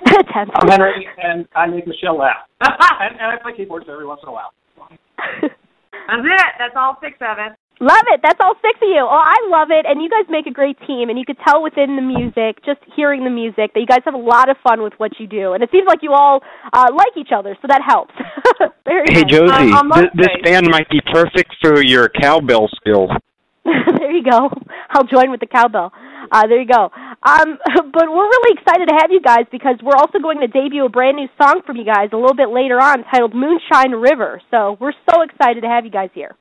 [0.06, 0.52] attempt.
[0.54, 2.36] I'm Henry, and I make Michelle laugh.
[2.60, 4.52] and, and I play keyboards every once in a while.
[5.42, 6.52] That's it.
[6.58, 7.57] That's all six of us.
[7.80, 8.20] Love it.
[8.22, 9.06] That's all six of you.
[9.06, 9.86] Oh, I love it.
[9.86, 11.10] And you guys make a great team.
[11.10, 14.14] And you could tell within the music, just hearing the music, that you guys have
[14.14, 15.52] a lot of fun with what you do.
[15.52, 16.42] And it seems like you all
[16.72, 18.14] uh, like each other, so that helps.
[18.84, 19.30] Very Hey nice.
[19.30, 23.10] Josie, Um, th- this band might be perfect for your cowbell skills.
[23.64, 24.50] there you go.
[24.90, 25.92] I'll join with the cowbell.
[26.32, 26.90] Uh, there you go.
[27.22, 27.58] Um,
[27.92, 30.88] but we're really excited to have you guys because we're also going to debut a
[30.88, 34.40] brand new song from you guys a little bit later on titled Moonshine River.
[34.50, 36.34] So we're so excited to have you guys here.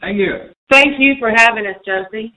[0.00, 0.50] Thank you.
[0.70, 2.32] Thank you for having us, Josie.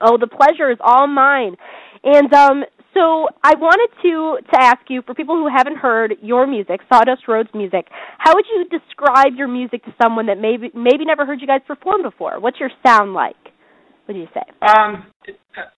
[0.00, 1.56] Oh, the pleasure is all mine.
[2.04, 2.64] And um,
[2.94, 7.28] so I wanted to to ask you, for people who haven't heard your music, Sawdust
[7.28, 7.86] Roads music,
[8.18, 11.60] how would you describe your music to someone that maybe maybe never heard you guys
[11.66, 12.40] perform before?
[12.40, 13.36] What's your sound like?
[14.06, 14.40] What do you say?
[14.62, 15.36] Um, it,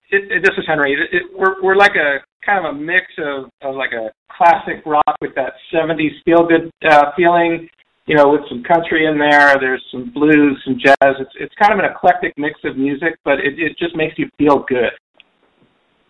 [0.09, 0.93] it, it, this is Henry.
[0.93, 4.85] It, it, we're we're like a kind of a mix of, of like a classic
[4.85, 7.67] rock with that '70s feel good uh, feeling.
[8.07, 9.55] You know, with some country in there.
[9.59, 11.15] There's some blues, some jazz.
[11.19, 14.27] It's it's kind of an eclectic mix of music, but it it just makes you
[14.37, 14.91] feel good.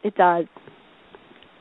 [0.04, 0.46] It does.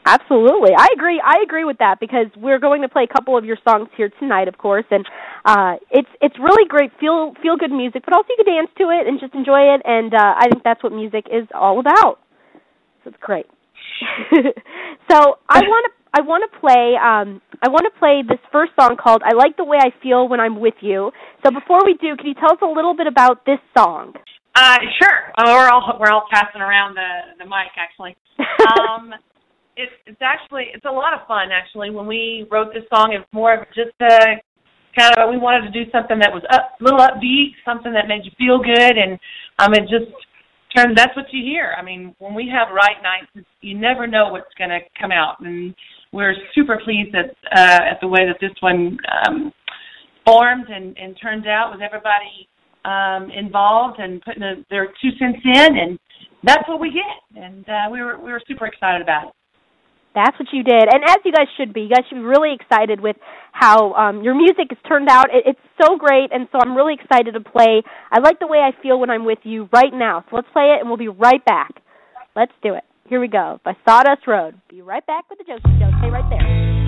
[0.07, 0.71] Absolutely.
[0.77, 1.21] I agree.
[1.23, 4.11] I agree with that because we're going to play a couple of your songs here
[4.19, 5.05] tonight, of course, and
[5.45, 8.85] uh it's it's really great feel feel good music, but also you can dance to
[8.89, 12.19] it and just enjoy it and uh I think that's what music is all about.
[13.05, 13.47] So it's great.
[15.11, 18.73] so I want to I want to play um I want to play this first
[18.79, 21.11] song called I like the way I feel when I'm with you.
[21.45, 24.15] So before we do, can you tell us a little bit about this song?
[24.55, 25.33] Uh, sure.
[25.39, 28.17] Uh, we're all we're all passing around the the mic actually.
[28.61, 29.15] Um,
[29.77, 31.91] it's it's actually it's a lot of fun actually.
[31.91, 34.37] When we wrote this song, it was more of just a
[34.99, 38.09] kind of we wanted to do something that was up, a little upbeat, something that
[38.09, 39.19] made you feel good, and
[39.59, 40.11] um, it just
[40.77, 41.75] turns that's what you hear.
[41.79, 45.41] I mean, when we have write nights, you never know what's going to come out,
[45.41, 45.75] and
[46.13, 49.53] we're super pleased at uh, at the way that this one um,
[50.27, 52.49] formed and, and turned out with everybody
[52.85, 55.99] um, involved and putting a, their two cents in, and
[56.43, 57.43] that's what we get.
[57.43, 59.35] And uh, we were we were super excited about it.
[60.13, 61.83] That's what you did, and as you guys should be.
[61.83, 63.15] You guys should be really excited with
[63.53, 65.27] how um, your music has turned out.
[65.33, 67.83] It, it's so great, and so I'm really excited to play.
[68.11, 70.25] I like the way I feel when I'm with you right now.
[70.29, 71.71] So let's play it, and we'll be right back.
[72.35, 72.83] Let's do it.
[73.11, 74.55] Here we go by Sawdust Road.
[74.69, 75.91] Be right back with the Josie Show.
[75.99, 76.80] Stay right there.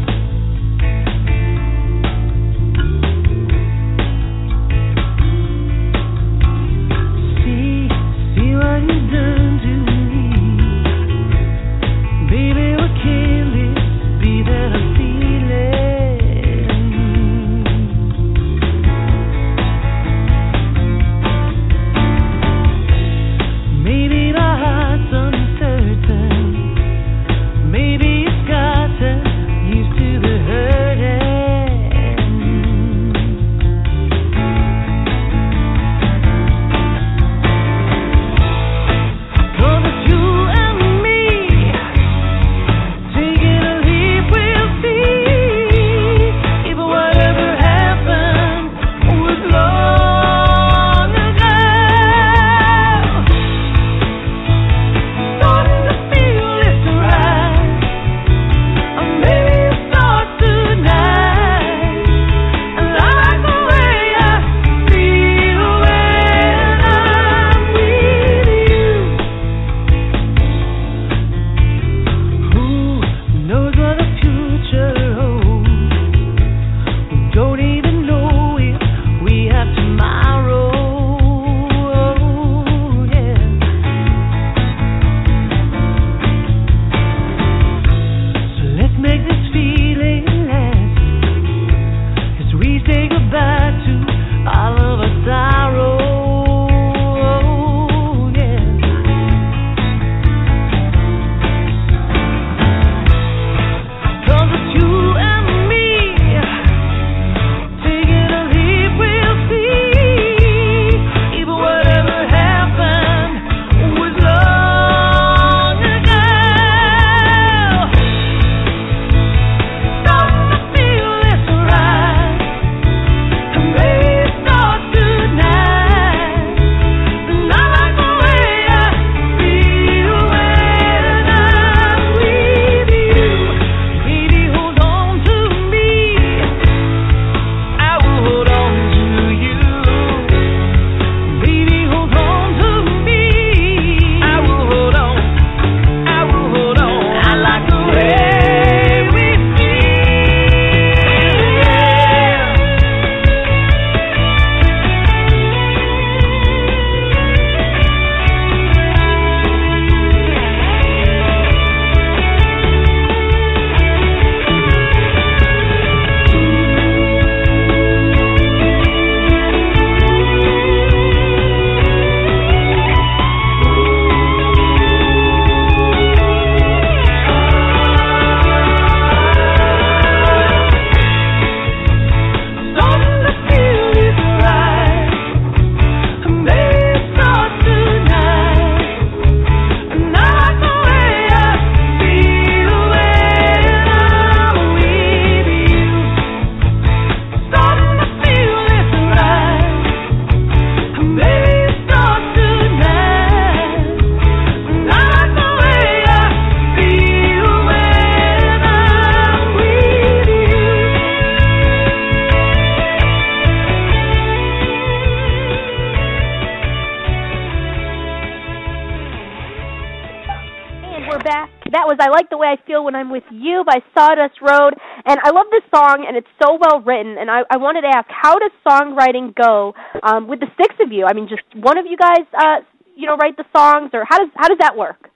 [223.72, 224.74] By Sawdust Road.
[225.06, 227.16] And I love this song, and it's so well written.
[227.18, 229.72] And I, I wanted to ask, how does songwriting go
[230.02, 231.06] um, with the six of you?
[231.08, 232.56] I mean, just one of you guys, uh,
[232.94, 235.08] you know, write the songs, or how does how does that work?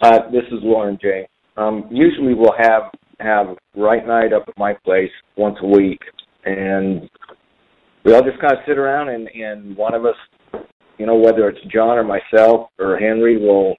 [0.00, 1.28] Uh, this is Lauren J.
[1.56, 2.82] Um, usually we'll have
[3.18, 6.00] have write night up at my place once a week,
[6.44, 7.10] and
[8.04, 10.14] we all just kind of sit around and and one of us,
[10.98, 13.74] you know, whether it's John or myself or Henry, will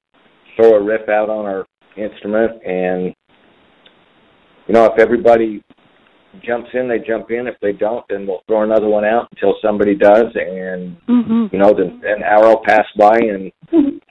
[0.58, 1.66] throw a riff out on our
[2.02, 3.14] instrument, and
[4.68, 5.64] you know, if everybody
[6.46, 7.48] jumps in, they jump in.
[7.48, 11.48] If they don't, then we'll throw another one out until somebody does, and Mm-hmm.
[11.52, 13.52] you know, then an hour will pass by and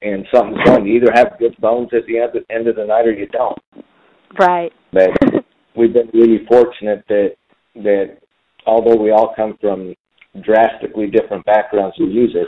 [0.03, 0.87] and something's going.
[0.87, 3.59] You either have good bones at the end, end of the night or you don't.
[4.39, 4.73] Right.
[4.93, 5.11] But
[5.77, 7.37] we've been really fortunate that
[7.77, 8.19] that
[8.67, 9.95] although we all come from
[10.45, 12.47] drastically different backgrounds in music,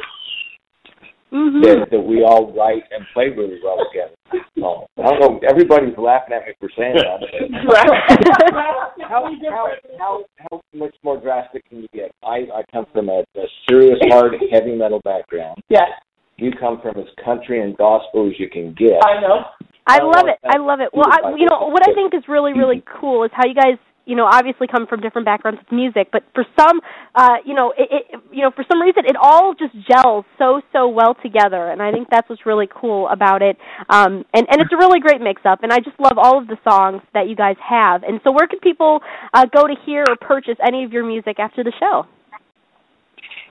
[1.32, 1.62] Mm-hmm.
[1.62, 4.16] that, that we all write and play really well together.
[4.58, 5.40] So, I don't know.
[5.48, 7.20] Everybody's laughing at me for saying that.
[7.66, 12.10] but how, how, how, how much more drastic can you get?
[12.24, 15.62] I, I come from a, a serious, hard, heavy metal background.
[15.68, 15.88] Yes.
[16.36, 18.98] You come from as country and gospel as you can get.
[19.04, 19.44] I know.
[19.86, 20.38] I love it.
[20.44, 20.90] I love it.
[20.92, 23.76] Well, I, you know what I think is really really cool is how you guys
[24.06, 26.80] you know obviously come from different backgrounds with music, but for some
[27.14, 30.60] uh you know it, it you know for some reason it all just gels so
[30.72, 33.56] so well together, and I think that's what's really cool about it.
[33.88, 36.46] Um and and it's a really great mix up, and I just love all of
[36.46, 38.02] the songs that you guys have.
[38.02, 39.00] And so where can people
[39.34, 42.06] uh go to hear or purchase any of your music after the show?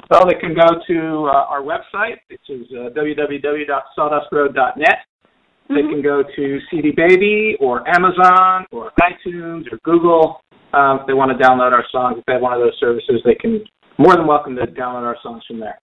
[0.10, 4.98] Well, they can go to uh, our website, which is uh, www.sawdustroad.net.
[5.70, 10.42] They can go to CD Baby or Amazon or iTunes or Google.
[10.74, 13.22] Um, if they want to download our songs, if they have one of those services,
[13.24, 13.62] they can
[14.00, 15.78] more than welcome to download our songs from there.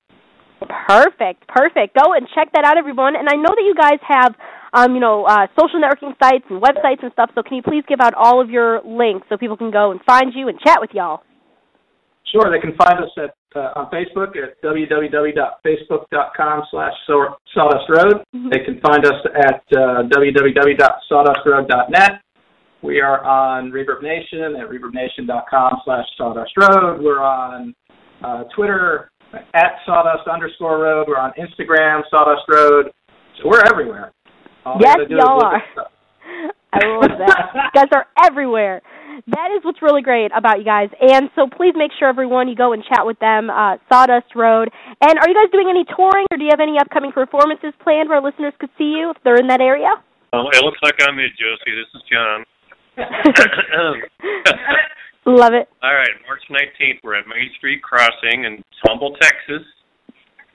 [0.89, 1.95] Perfect, perfect.
[1.95, 3.15] Go and check that out, everyone.
[3.15, 4.35] And I know that you guys have,
[4.73, 7.31] um, you know, uh, social networking sites and websites and stuff.
[7.37, 10.01] So can you please give out all of your links so people can go and
[10.03, 11.23] find you and chat with y'all?
[12.33, 18.23] Sure, they can find us at uh, on Facebook at www.facebook.com slash Sawdust Road.
[18.53, 22.21] They can find us at uh, www.sawdustroad.net.
[22.83, 27.01] We are on Reverb Nation at reverbnation.com slash Sawdust Road.
[27.03, 27.75] We're on
[28.23, 29.11] uh, Twitter
[29.55, 31.09] at Sawdust underscore Road.
[31.09, 32.93] We're on Instagram, Sawdust Road.
[33.39, 34.13] So we're everywhere.
[34.65, 35.63] All yes, gotta do is y'all are.
[36.73, 37.53] I love that.
[37.55, 38.81] you guys are everywhere.
[39.29, 40.91] That is what's really great about you guys.
[41.01, 44.71] And so please make sure everyone you go and chat with them, uh, Sawdust Road.
[45.01, 48.09] And are you guys doing any touring or do you have any upcoming performances planned
[48.09, 49.91] where listeners could see you if they're in that area?
[50.33, 51.73] Um, it looks like I'm in, Josie.
[51.73, 52.45] This is John.
[55.27, 55.69] Love it.
[55.83, 59.67] All right, March 19th, we're at Main Street Crossing in Tomball, Texas,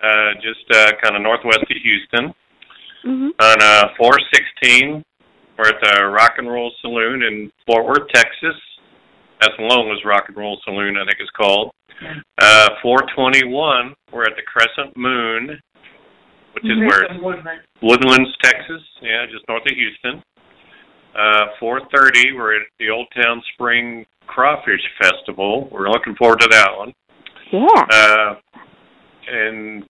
[0.02, 2.34] uh, just uh, kind of northwest of Houston.
[3.06, 3.30] Mm-hmm.
[3.40, 5.04] On uh, 416,
[5.57, 8.56] we're at the Rock and Roll Saloon in Fort Worth, Texas.
[9.40, 11.72] That's Long's Rock and Roll Saloon, I think it's called.
[12.40, 15.60] Uh, 421, we're at the Crescent Moon,
[16.53, 17.07] which is where
[17.82, 18.82] Woodlands, Texas.
[19.02, 20.23] Yeah, just north of Houston.
[21.15, 25.68] Uh, 4:30, we're at the Old Town Spring Crawfish Festival.
[25.72, 26.94] We're looking forward to that one.
[27.52, 27.68] Yeah.
[27.91, 28.36] Uh,
[29.30, 29.84] and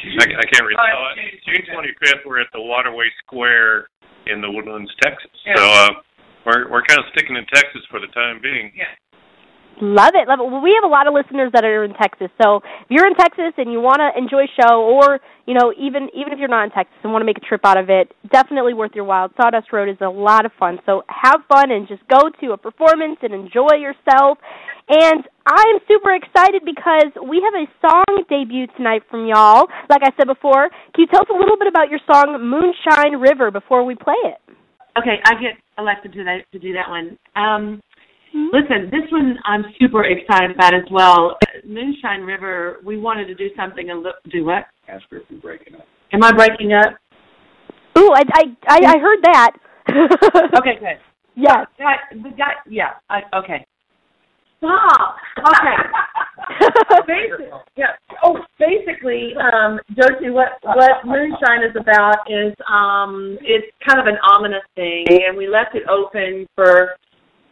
[0.00, 0.76] I, I can't read.
[0.78, 1.12] Oh,
[1.46, 3.88] June 25th, we're at the Waterway Square
[4.26, 5.30] in the Woodlands, Texas.
[5.56, 5.88] So uh,
[6.46, 8.72] we're we're kind of sticking in Texas for the time being.
[8.76, 8.88] Yeah.
[9.80, 10.44] Love it, love it.
[10.44, 12.28] Well, we have a lot of listeners that are in Texas.
[12.42, 15.72] So if you're in Texas and you want to enjoy a show, or you know,
[15.72, 17.88] even even if you're not in Texas and want to make a trip out of
[17.88, 19.30] it, definitely worth your while.
[19.40, 20.78] Sawdust Road is a lot of fun.
[20.84, 24.36] So have fun and just go to a performance and enjoy yourself.
[24.90, 29.68] And I'm super excited because we have a song debut tonight from y'all.
[29.88, 33.20] Like I said before, can you tell us a little bit about your song "Moonshine
[33.20, 34.42] River" before we play it?
[34.98, 37.16] Okay, I get elected to that to do that one.
[37.36, 37.80] Um,
[38.32, 41.36] Listen, this one I'm super excited about as well.
[41.64, 44.12] Moonshine River, we wanted to do something a little.
[44.30, 44.66] Do what?
[44.88, 45.86] Ask her if you're breaking up.
[46.12, 46.94] Am I breaking up?
[47.98, 49.50] Ooh, I I I, I heard that.
[50.58, 50.98] okay, good.
[51.36, 51.66] Yes.
[51.78, 52.90] Guy, the guy, yeah.
[53.08, 53.66] I, okay.
[54.60, 55.16] Stop.
[55.38, 55.76] Okay.
[57.76, 57.96] Yeah.
[58.22, 64.18] Oh, basically, um, Josie, what what moonshine is about is um, it's kind of an
[64.30, 66.96] ominous thing, and we left it open for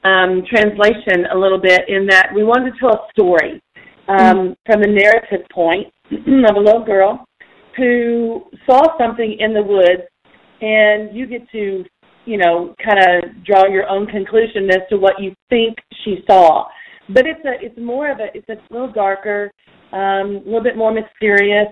[0.04, 3.62] um, translation a little bit in that we wanted to tell a story
[4.08, 7.24] um, from the narrative point of a little girl
[7.76, 10.02] who saw something in the woods,
[10.60, 11.84] and you get to,
[12.24, 16.66] you know, kind of draw your own conclusion as to what you think she saw.
[17.08, 19.50] But it's a, it's more of a, it's a little darker,
[19.92, 21.68] um, a little bit more mysterious.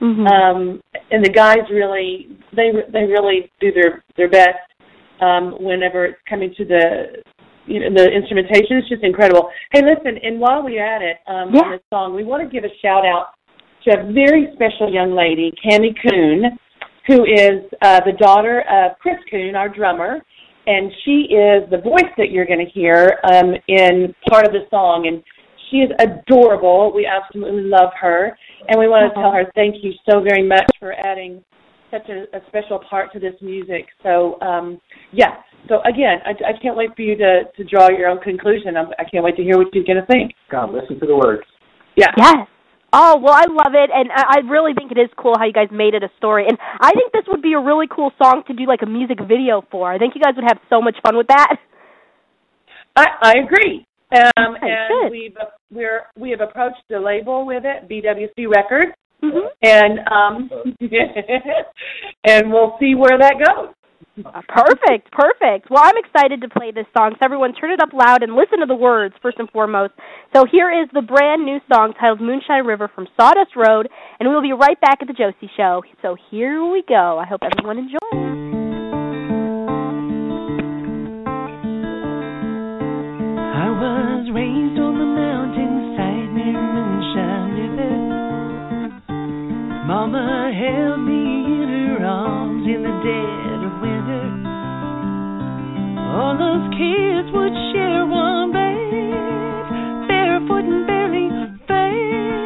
[0.00, 4.58] Um, and the guys really they they really do their their best
[5.20, 7.22] um, whenever it's coming to the
[7.66, 8.78] you know the instrumentation.
[8.78, 9.50] It's just incredible.
[9.72, 12.64] Hey, listen, and while we're at it um, on this song, we want to give
[12.64, 13.34] a shout out
[13.84, 16.58] to a very special young lady, Cami Coon,
[17.06, 20.20] who is uh, the daughter of Chris Coon, our drummer,
[20.68, 24.68] and she is the voice that you're going to hear um, in part of the
[24.68, 25.08] song.
[25.08, 25.22] And
[25.70, 26.92] she is adorable.
[26.94, 28.36] We absolutely love her,
[28.68, 31.42] and we want to tell her thank you so very much for adding
[31.90, 33.86] such a, a special part to this music.
[34.02, 34.78] So, um,
[35.12, 35.36] yeah.
[35.68, 38.76] So again, I, I can't wait for you to to draw your own conclusion.
[38.76, 40.32] I'm, I can't wait to hear what you're going to think.
[40.50, 41.42] God, listen to the words.
[41.96, 42.12] Yeah.
[42.16, 42.46] Yes.
[42.92, 45.52] Oh well, I love it, and I I really think it is cool how you
[45.52, 46.46] guys made it a story.
[46.48, 49.18] And I think this would be a really cool song to do like a music
[49.28, 49.92] video for.
[49.92, 51.56] I think you guys would have so much fun with that.
[52.96, 53.84] I, I agree.
[54.14, 55.10] Um, Okay, and good.
[55.12, 55.36] we've
[55.70, 58.92] we're we have approached the label with it, BWC Records,
[59.22, 59.48] Mhm.
[59.62, 60.50] and um,
[62.24, 63.74] and we'll see where that goes.
[64.24, 65.70] Uh, perfect, perfect.
[65.70, 67.14] Well, I'm excited to play this song.
[67.18, 69.92] So everyone, turn it up loud and listen to the words first and foremost.
[70.34, 73.88] So here is the brand new song titled "Moonshine River" from Sawdust Road,
[74.18, 75.82] and we will be right back at the Josie Show.
[76.02, 77.18] So here we go.
[77.18, 77.98] I hope everyone enjoys.
[83.54, 87.94] I was raised on the mountainside near Moonshine River.
[89.86, 93.47] Mama held me in her arms in the dead.
[96.08, 101.28] All us kids would share one bed, barefoot and barely
[101.68, 102.37] fed.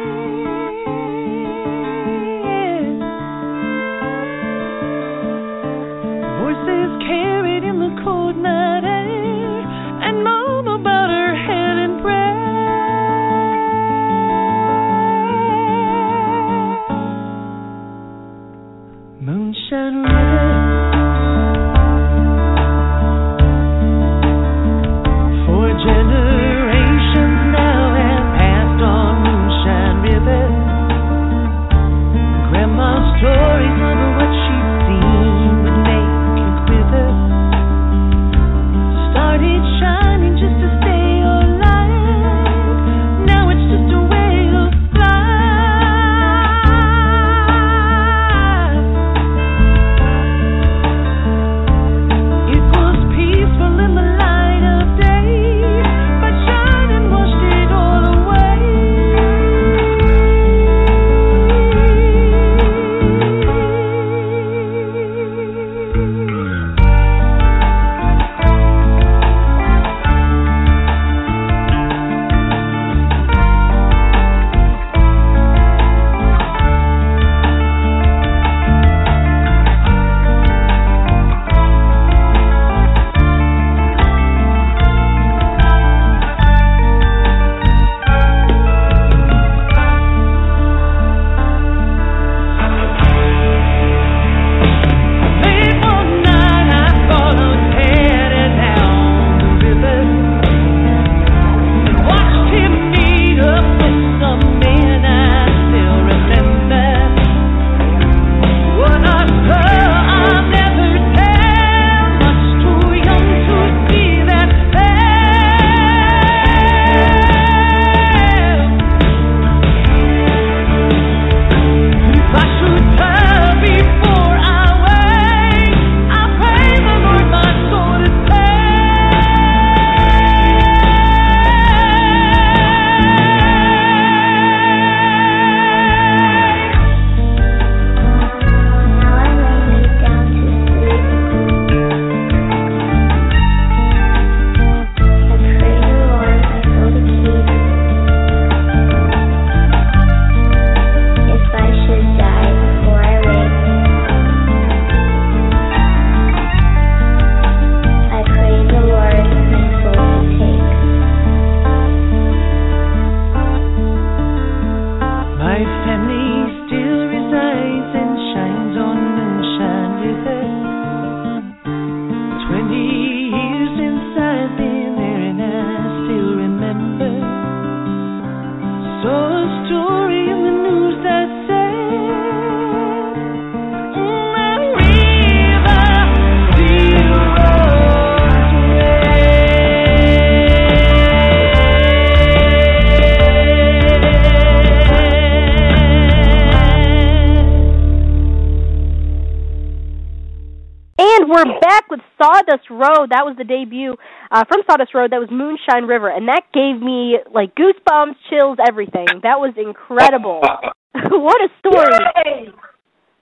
[203.13, 203.93] That was the debut
[204.33, 205.11] uh, from Sawdust Road.
[205.13, 209.05] That was Moonshine River, and that gave me like goosebumps, chills, everything.
[209.21, 210.41] That was incredible.
[211.13, 212.49] what a story!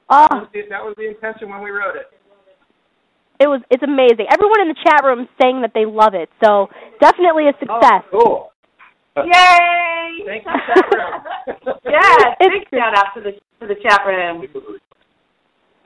[0.09, 2.07] Oh, That was the- that was the intention when we wrote it.
[3.39, 4.27] it was it's amazing.
[4.31, 6.67] Everyone in the chat room is saying that they love it, so
[6.99, 8.03] definitely a success.
[8.11, 8.51] Cool.
[9.17, 10.23] Yay!
[10.25, 11.75] Thank you, chat room.
[11.83, 14.47] yeah, big shout out to the to the chat room.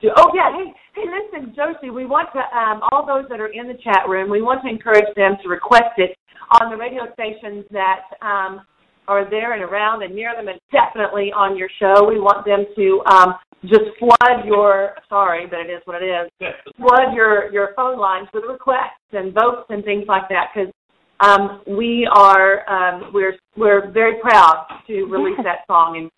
[0.02, 3.66] Oh yeah, hey, hey, listen, Josie, we want to um, all those that are in
[3.66, 6.16] the chat room, we want to encourage them to request it
[6.60, 8.60] on the radio stations that um,
[9.08, 12.06] are there and around and near them, and definitely on your show.
[12.06, 16.30] We want them to um, just flood your sorry, but it is what it is.
[16.76, 20.72] flood your your phone lines with requests and votes and things like that because
[21.20, 26.10] um, we are um, we're we're very proud to release that song and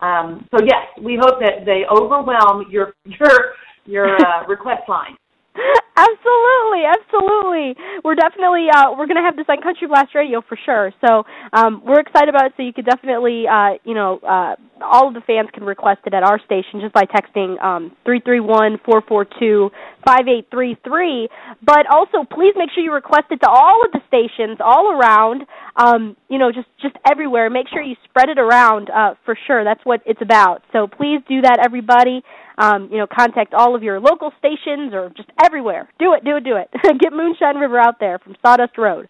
[0.00, 3.54] um, so yes, we hope that they overwhelm your your
[3.84, 5.16] your uh, request line.
[5.96, 7.76] absolutely, absolutely.
[8.04, 10.92] We're definitely uh we're gonna have this on Country Blast Radio for sure.
[11.04, 15.08] So um we're excited about it so you could definitely uh you know, uh all
[15.08, 18.40] of the fans can request it at our station just by texting um three three
[18.40, 19.70] one four four two
[20.04, 21.28] five eight three three.
[21.62, 25.46] But also please make sure you request it to all of the stations all around.
[25.76, 27.50] Um, you know, just just everywhere.
[27.50, 29.62] Make sure you spread it around, uh, for sure.
[29.64, 30.62] That's what it's about.
[30.72, 32.22] So please do that everybody.
[32.58, 35.88] Um, you know, contact all of your local stations or just everywhere.
[35.98, 36.70] Do it, do it, do it.
[37.00, 39.08] Get Moonshine River out there from Sawdust Road.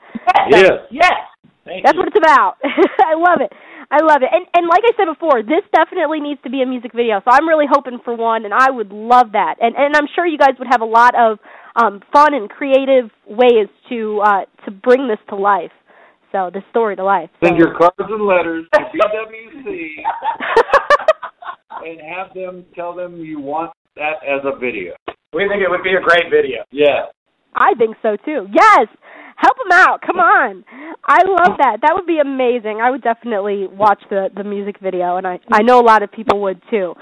[0.51, 0.71] Yes.
[0.91, 1.15] Yes.
[1.67, 2.57] That's what it's about.
[2.65, 3.53] I love it.
[3.91, 4.31] I love it.
[4.33, 7.21] And and like I said before, this definitely needs to be a music video.
[7.25, 9.57] So I'm really hoping for one and I would love that.
[9.61, 11.39] And and I'm sure you guys would have a lot of
[11.77, 15.75] um fun and creative ways to uh to bring this to life.
[16.33, 17.31] So this story to life.
[17.43, 20.03] Send your cards and letters to BWC
[21.85, 24.95] and have them tell them you want that as a video.
[25.33, 26.65] We think it would be a great video.
[26.71, 27.07] Yeah.
[27.55, 28.47] I think so too.
[28.53, 28.87] Yes.
[29.37, 30.01] Help them out.
[30.01, 30.65] Come on.
[31.05, 31.79] I love that.
[31.83, 32.81] That would be amazing.
[32.83, 36.11] I would definitely watch the the music video and I I know a lot of
[36.11, 36.95] people would too.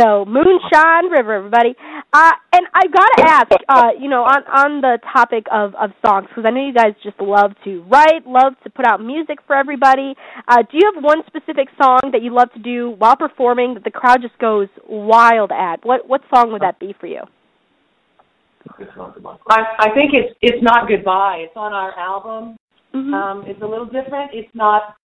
[0.00, 1.74] So Moonshine River everybody.
[2.12, 5.90] Uh and I got to ask uh you know on on the topic of of
[6.04, 9.38] songs because I know you guys just love to write, love to put out music
[9.46, 10.14] for everybody.
[10.48, 13.84] Uh do you have one specific song that you love to do while performing that
[13.84, 15.84] the crowd just goes wild at?
[15.84, 17.20] What what song would that be for you?
[19.50, 21.44] I I think it's it's not goodbye.
[21.44, 22.56] It's on our album.
[23.14, 24.32] Um, it's a little different.
[24.34, 24.96] It's not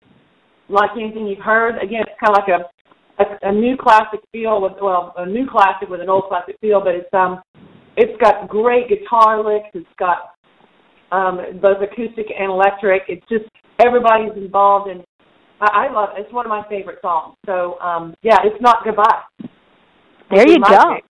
[0.69, 1.77] like anything you've heard.
[1.83, 5.47] Again, it's kind of like a, a a new classic feel with well a new
[5.49, 7.43] classic with an old classic feel, but it's um
[7.97, 9.69] it's got great guitar licks.
[9.75, 10.35] It's got
[11.13, 13.03] um both acoustic and electric.
[13.09, 13.45] It's just
[13.85, 15.05] everybody's involved and
[15.61, 16.23] I, I love it.
[16.23, 17.37] It's one of my favorite songs.
[17.47, 19.23] So um yeah, it's not goodbye.
[19.39, 20.95] There Would be you go.
[20.97, 21.05] pick.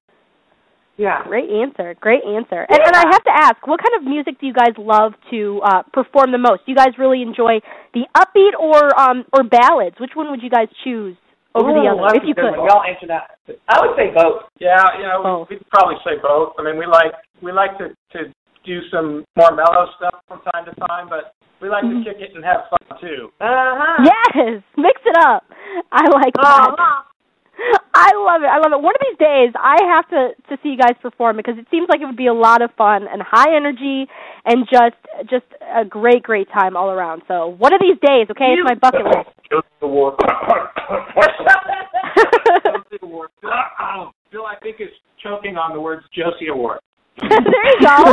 [0.97, 1.23] Yeah.
[1.25, 1.95] Great answer.
[2.01, 2.65] Great answer.
[2.69, 5.61] And, and I have to ask, what kind of music do you guys love to
[5.65, 6.65] uh, perform the most?
[6.65, 7.61] Do you guys really enjoy
[7.93, 9.97] the upbeat or um or ballads?
[10.01, 11.17] Which one would you guys choose
[11.55, 12.53] over the other, that's if you could?
[12.57, 12.69] one.
[12.69, 13.37] Y'all answer that.
[13.69, 14.49] I would say both.
[14.61, 16.53] Yeah, you know, we, we'd probably say both.
[16.59, 18.33] I mean, we like we like to to
[18.65, 22.05] do some more mellow stuff from time to time, but we like Mm-hmm.
[22.05, 23.29] to kick it and have fun too.
[23.41, 24.05] Uh-huh.
[24.05, 25.45] Yes, mix it up.
[25.93, 27.05] I like that.
[27.95, 28.51] I love it.
[28.53, 28.83] I love it.
[28.83, 31.89] One of these days, I have to to see you guys perform because it seems
[31.89, 34.07] like it would be a lot of fun and high energy
[34.45, 34.97] and just
[35.31, 37.23] just a great great time all around.
[37.29, 39.33] So one of these days, okay, it's my bucket list.
[39.81, 40.15] Award.
[42.65, 43.31] Josie Award.
[44.31, 44.89] Bill, I think is
[45.23, 46.81] choking on the words Josie Award.
[47.29, 48.13] there you go.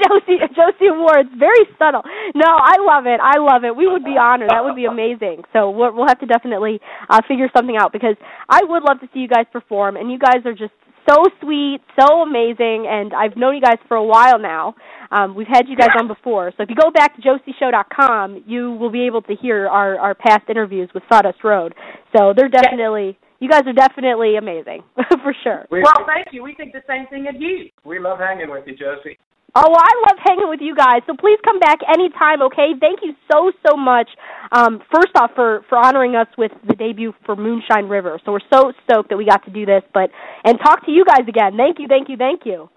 [0.00, 2.02] Josie Josie Awards, very subtle.
[2.34, 3.20] No, I love it.
[3.22, 3.76] I love it.
[3.76, 4.50] We would be honored.
[4.50, 5.42] That would be amazing.
[5.52, 8.16] So we'll, we'll have to definitely uh, figure something out because
[8.48, 10.72] I would love to see you guys perform, and you guys are just
[11.08, 14.74] so sweet, so amazing, and I've known you guys for a while now.
[15.10, 18.72] Um, we've had you guys on before, so if you go back to josieshow.com, you
[18.72, 21.74] will be able to hear our our past interviews with Sawdust Road.
[22.16, 23.18] So they're definitely.
[23.40, 24.84] You guys are definitely amazing,
[25.24, 25.66] for sure.
[25.70, 26.42] well, thank you.
[26.42, 27.70] We think the same thing of you.
[27.84, 29.18] We love hanging with you, Josie.
[29.56, 31.02] Oh, well, I love hanging with you guys.
[31.08, 32.70] So please come back anytime, okay?
[32.78, 34.08] Thank you so so much.
[34.52, 38.20] Um, first off, for for honoring us with the debut for Moonshine River.
[38.24, 40.10] So we're so stoked that we got to do this, but
[40.44, 41.56] and talk to you guys again.
[41.56, 42.70] Thank you, thank you, thank you.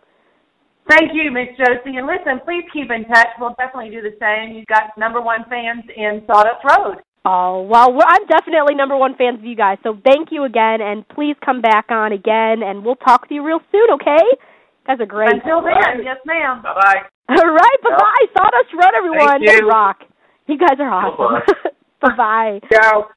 [0.90, 1.96] Thank you, Miss Josie.
[1.96, 3.28] And listen, please keep in touch.
[3.40, 4.56] We'll definitely do the same.
[4.56, 6.98] You've got number one fans in Sawdust Road.
[7.26, 9.78] Oh well, I'm definitely number one fans of you guys.
[9.84, 13.44] So thank you again, and please come back on again, and we'll talk to you
[13.44, 14.20] real soon, okay?
[14.20, 15.32] You guys are great.
[15.32, 16.62] Until then, yes, ma'am.
[16.62, 17.02] Bye bye.
[17.30, 18.26] All right, bye bye.
[18.36, 19.40] Sawdust Road, everyone.
[19.40, 19.70] Thank you.
[19.70, 20.00] Rock.
[20.48, 21.56] You guys are awesome.
[22.02, 22.60] bye bye.
[22.74, 23.08] Ciao.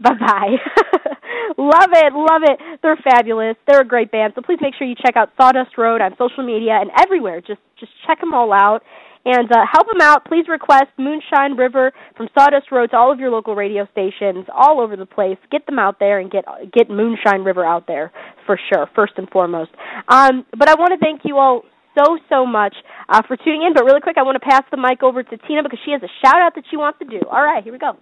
[0.00, 0.56] Bye bye.
[1.58, 2.58] love it, love it.
[2.82, 3.56] They're fabulous.
[3.68, 4.32] They're a great band.
[4.34, 7.42] So please make sure you check out Sawdust Road on social media and everywhere.
[7.42, 8.82] Just just check them all out
[9.24, 10.24] and uh, help them out.
[10.24, 14.80] Please request Moonshine River from Sawdust Road to all of your local radio stations all
[14.80, 15.38] over the place.
[15.50, 18.12] Get them out there and get get Moonshine River out there
[18.46, 18.88] for sure.
[18.94, 19.70] First and foremost.
[20.08, 21.62] Um, but I want to thank you all
[21.96, 22.74] so so much
[23.08, 23.74] uh, for tuning in.
[23.74, 26.02] But really quick, I want to pass the mic over to Tina because she has
[26.02, 27.20] a shout out that she wants to do.
[27.30, 27.96] All right, here we go.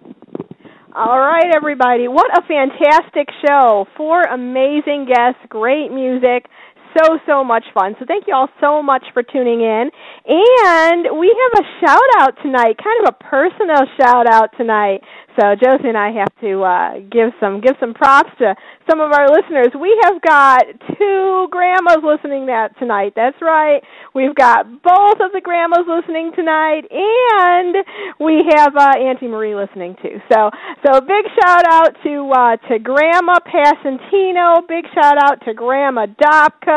[0.92, 2.08] All right, everybody.
[2.08, 3.86] What a fantastic show.
[3.96, 6.50] Four amazing guests, great music,
[6.96, 7.94] so, so much fun.
[7.98, 9.90] So, thank you all so much for tuning in.
[10.26, 15.00] And we have a shout out tonight, kind of a personal shout out tonight.
[15.38, 18.54] So, Josie and I have to uh, give some give some props to
[18.90, 19.68] some of our listeners.
[19.78, 20.64] We have got
[20.98, 23.12] two grandmas listening that tonight.
[23.14, 23.80] That's right.
[24.14, 27.76] We've got both of the grandmas listening tonight, and
[28.18, 30.18] we have uh, Auntie Marie listening too.
[30.32, 30.50] So,
[30.84, 34.66] so big shout out to uh, to Grandma Passantino.
[34.66, 36.06] Big shout out to Grandma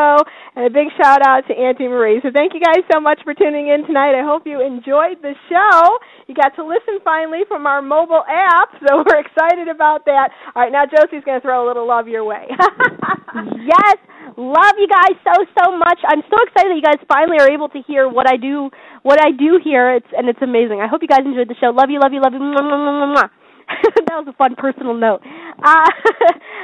[0.04, 0.24] Dopko,
[0.56, 2.20] and a big shout out to Auntie Marie.
[2.22, 4.14] So, thank you guys so much for tuning in tonight.
[4.14, 5.98] I hope you enjoyed the show.
[6.28, 10.30] You got to listen finally from our mobile app, so we're excited about that.
[10.56, 12.46] All right, now Josie's going to throw a little love your way.
[13.66, 13.98] yes,
[14.38, 16.00] love you guys so so much.
[16.08, 18.70] I'm so excited that you guys finally are able to hear what I do
[19.02, 19.96] what I do here.
[19.96, 20.80] It's and it's amazing.
[20.82, 21.74] I hope you guys enjoyed the show.
[21.74, 22.40] Love you, love you, love you.
[22.40, 23.30] Mwah, mwah, mwah.
[24.08, 25.22] that was a fun personal note.
[25.24, 25.90] Uh,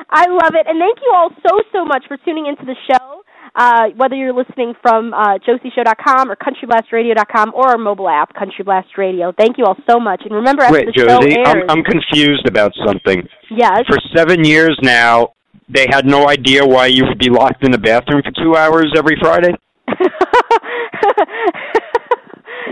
[0.10, 3.19] I love it, and thank you all so so much for tuning into the show.
[3.56, 8.98] Uh, whether you're listening from uh, josieshow.com or countryblastradio.com or our mobile app, Country Blast
[8.98, 9.34] Radio.
[9.38, 10.22] Thank you all so much.
[10.24, 13.28] And remember, after Wait, the show Josie, airs, I'm, I'm confused about something.
[13.50, 15.34] yes, For seven years now,
[15.68, 18.92] they had no idea why you would be locked in the bathroom for two hours
[18.98, 19.54] every Friday.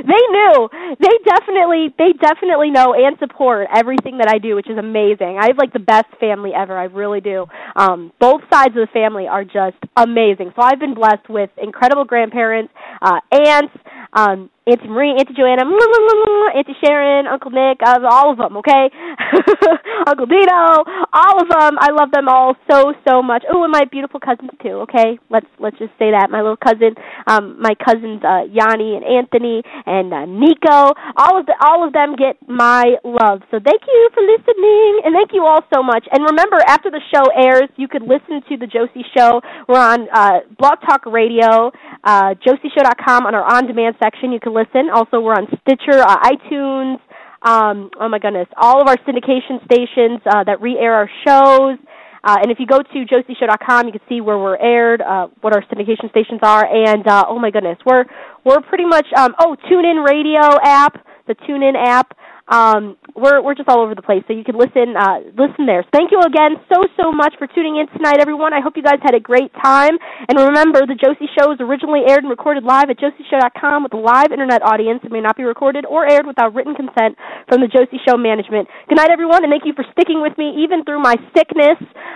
[0.08, 0.70] they knew.
[1.00, 5.38] They definitely they definitely know and support everything that I do, which is amazing.
[5.40, 6.78] I have like the best family ever.
[6.78, 7.46] I really do.
[7.76, 10.52] Um both sides of the family are just amazing.
[10.56, 13.74] So I've been blessed with incredible grandparents, uh aunts,
[14.14, 18.91] um Auntie Marie, Auntie Joanna, Auntie Sharon, Uncle Nick, uh, all of them, okay?
[20.07, 20.84] Uncle Dino,
[21.14, 21.80] all of them.
[21.80, 23.44] I love them all so so much.
[23.52, 24.84] Oh, and my beautiful cousins too.
[24.88, 26.95] Okay, let's let's just say that my little cousin,
[27.27, 31.94] um, my cousins uh, Yanni and Anthony and uh, Nico, all of the all of
[31.94, 33.41] them get my love.
[33.52, 36.07] So thank you for listening, and thank you all so much.
[36.11, 39.41] And remember, after the show airs, you could listen to the Josie Show.
[39.68, 41.72] We're on uh, Blog Talk Radio,
[42.03, 44.31] uh, JosieShow.com on our on-demand section.
[44.31, 44.90] You can listen.
[44.90, 46.98] Also, we're on Stitcher, uh, iTunes.
[47.44, 51.78] Um, oh my goodness, all of our syndication stations uh, that re-air our shows.
[52.24, 55.56] Uh, and if you go to josieshow.com, you can see where we're aired, uh, what
[55.56, 58.06] our syndication stations are, and uh, oh my goodness, we're
[58.44, 62.18] we're pretty much um, oh TuneIn Radio app, the TuneIn app.
[62.48, 65.84] Um, we're we're just all over the place, so you can listen uh, listen there.
[65.91, 68.53] Thank you again so so much for tuning in tonight, everyone.
[68.53, 69.99] I hope you guys had a great time.
[70.30, 73.99] And remember, the Josie Show is originally aired and recorded live at josieshow.com with a
[73.99, 75.02] live internet audience.
[75.03, 77.19] It may not be recorded or aired without written consent
[77.52, 78.72] from the Josie Show management.
[78.88, 81.76] Good night, everyone, and thank you for sticking with me even through my sickness.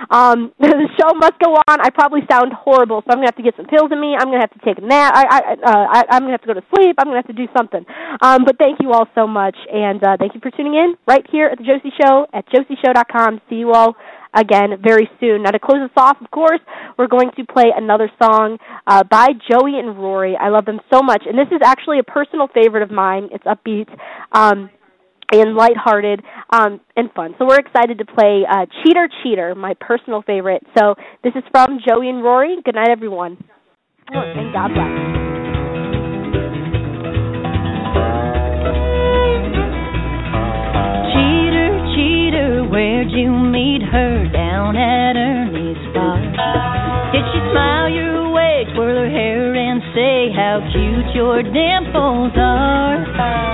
[0.09, 1.75] Um, the show must go on.
[1.83, 4.15] I probably sound horrible, so I'm gonna have to get some pills in me.
[4.15, 5.11] I'm gonna have to take a nap.
[5.11, 6.95] I, I, uh, I I'm gonna have to go to sleep.
[6.99, 7.83] I'm gonna have to do something.
[8.21, 11.25] Um, but thank you all so much, and uh, thank you for tuning in right
[11.31, 13.41] here at the Josie Show at josieshow.com.
[13.49, 13.95] See you all
[14.33, 15.43] again very soon.
[15.43, 16.61] Now to close us off, of course,
[16.97, 18.57] we're going to play another song
[18.87, 20.37] uh, by Joey and Rory.
[20.39, 23.29] I love them so much, and this is actually a personal favorite of mine.
[23.31, 23.89] It's upbeat.
[24.31, 24.69] Um,
[25.33, 26.21] and lighthearted
[26.51, 27.33] um, and fun.
[27.39, 30.61] So we're excited to play uh, Cheater Cheater, my personal favorite.
[30.77, 32.57] So this is from Joey and Rory.
[32.65, 33.41] Good night, everyone.
[34.13, 35.30] Oh, and God bless.
[43.01, 44.29] Where'd you meet her?
[44.31, 46.21] Down at Ernie's bar.
[47.09, 53.01] Did she smile your way, twirl her hair, and say how cute your dimples are?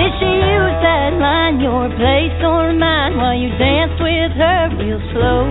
[0.03, 4.99] Did she use that line, your place or mine, while you danced with her real
[5.15, 5.47] slow?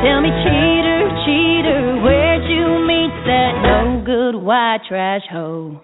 [0.00, 3.01] Tell me, cheater, cheater, where'd you meet
[3.32, 5.80] that no good white trash hoe?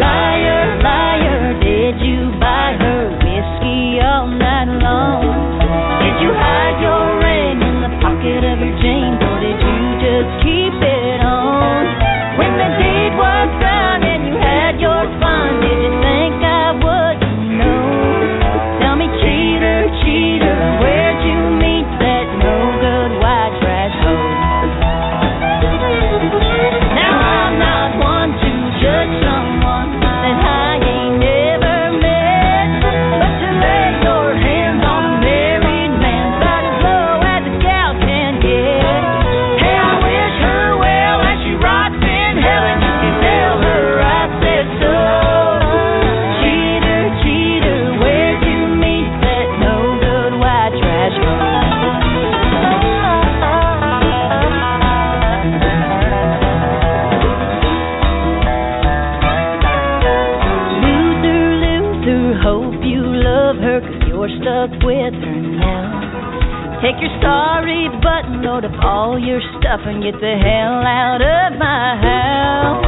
[0.00, 5.28] Liar, liar, did you buy her whiskey all night long?
[6.00, 10.30] Did you hide your ring in the pocket of your jeans, or did you just
[10.40, 11.84] keep it on?
[12.40, 17.44] When the deed was done and you had your fun, did you think I wouldn't
[17.60, 18.80] know?
[18.80, 21.07] Tell me, cheater, cheater, where'd
[68.64, 72.87] up all your stuff, and get the hell out of my house.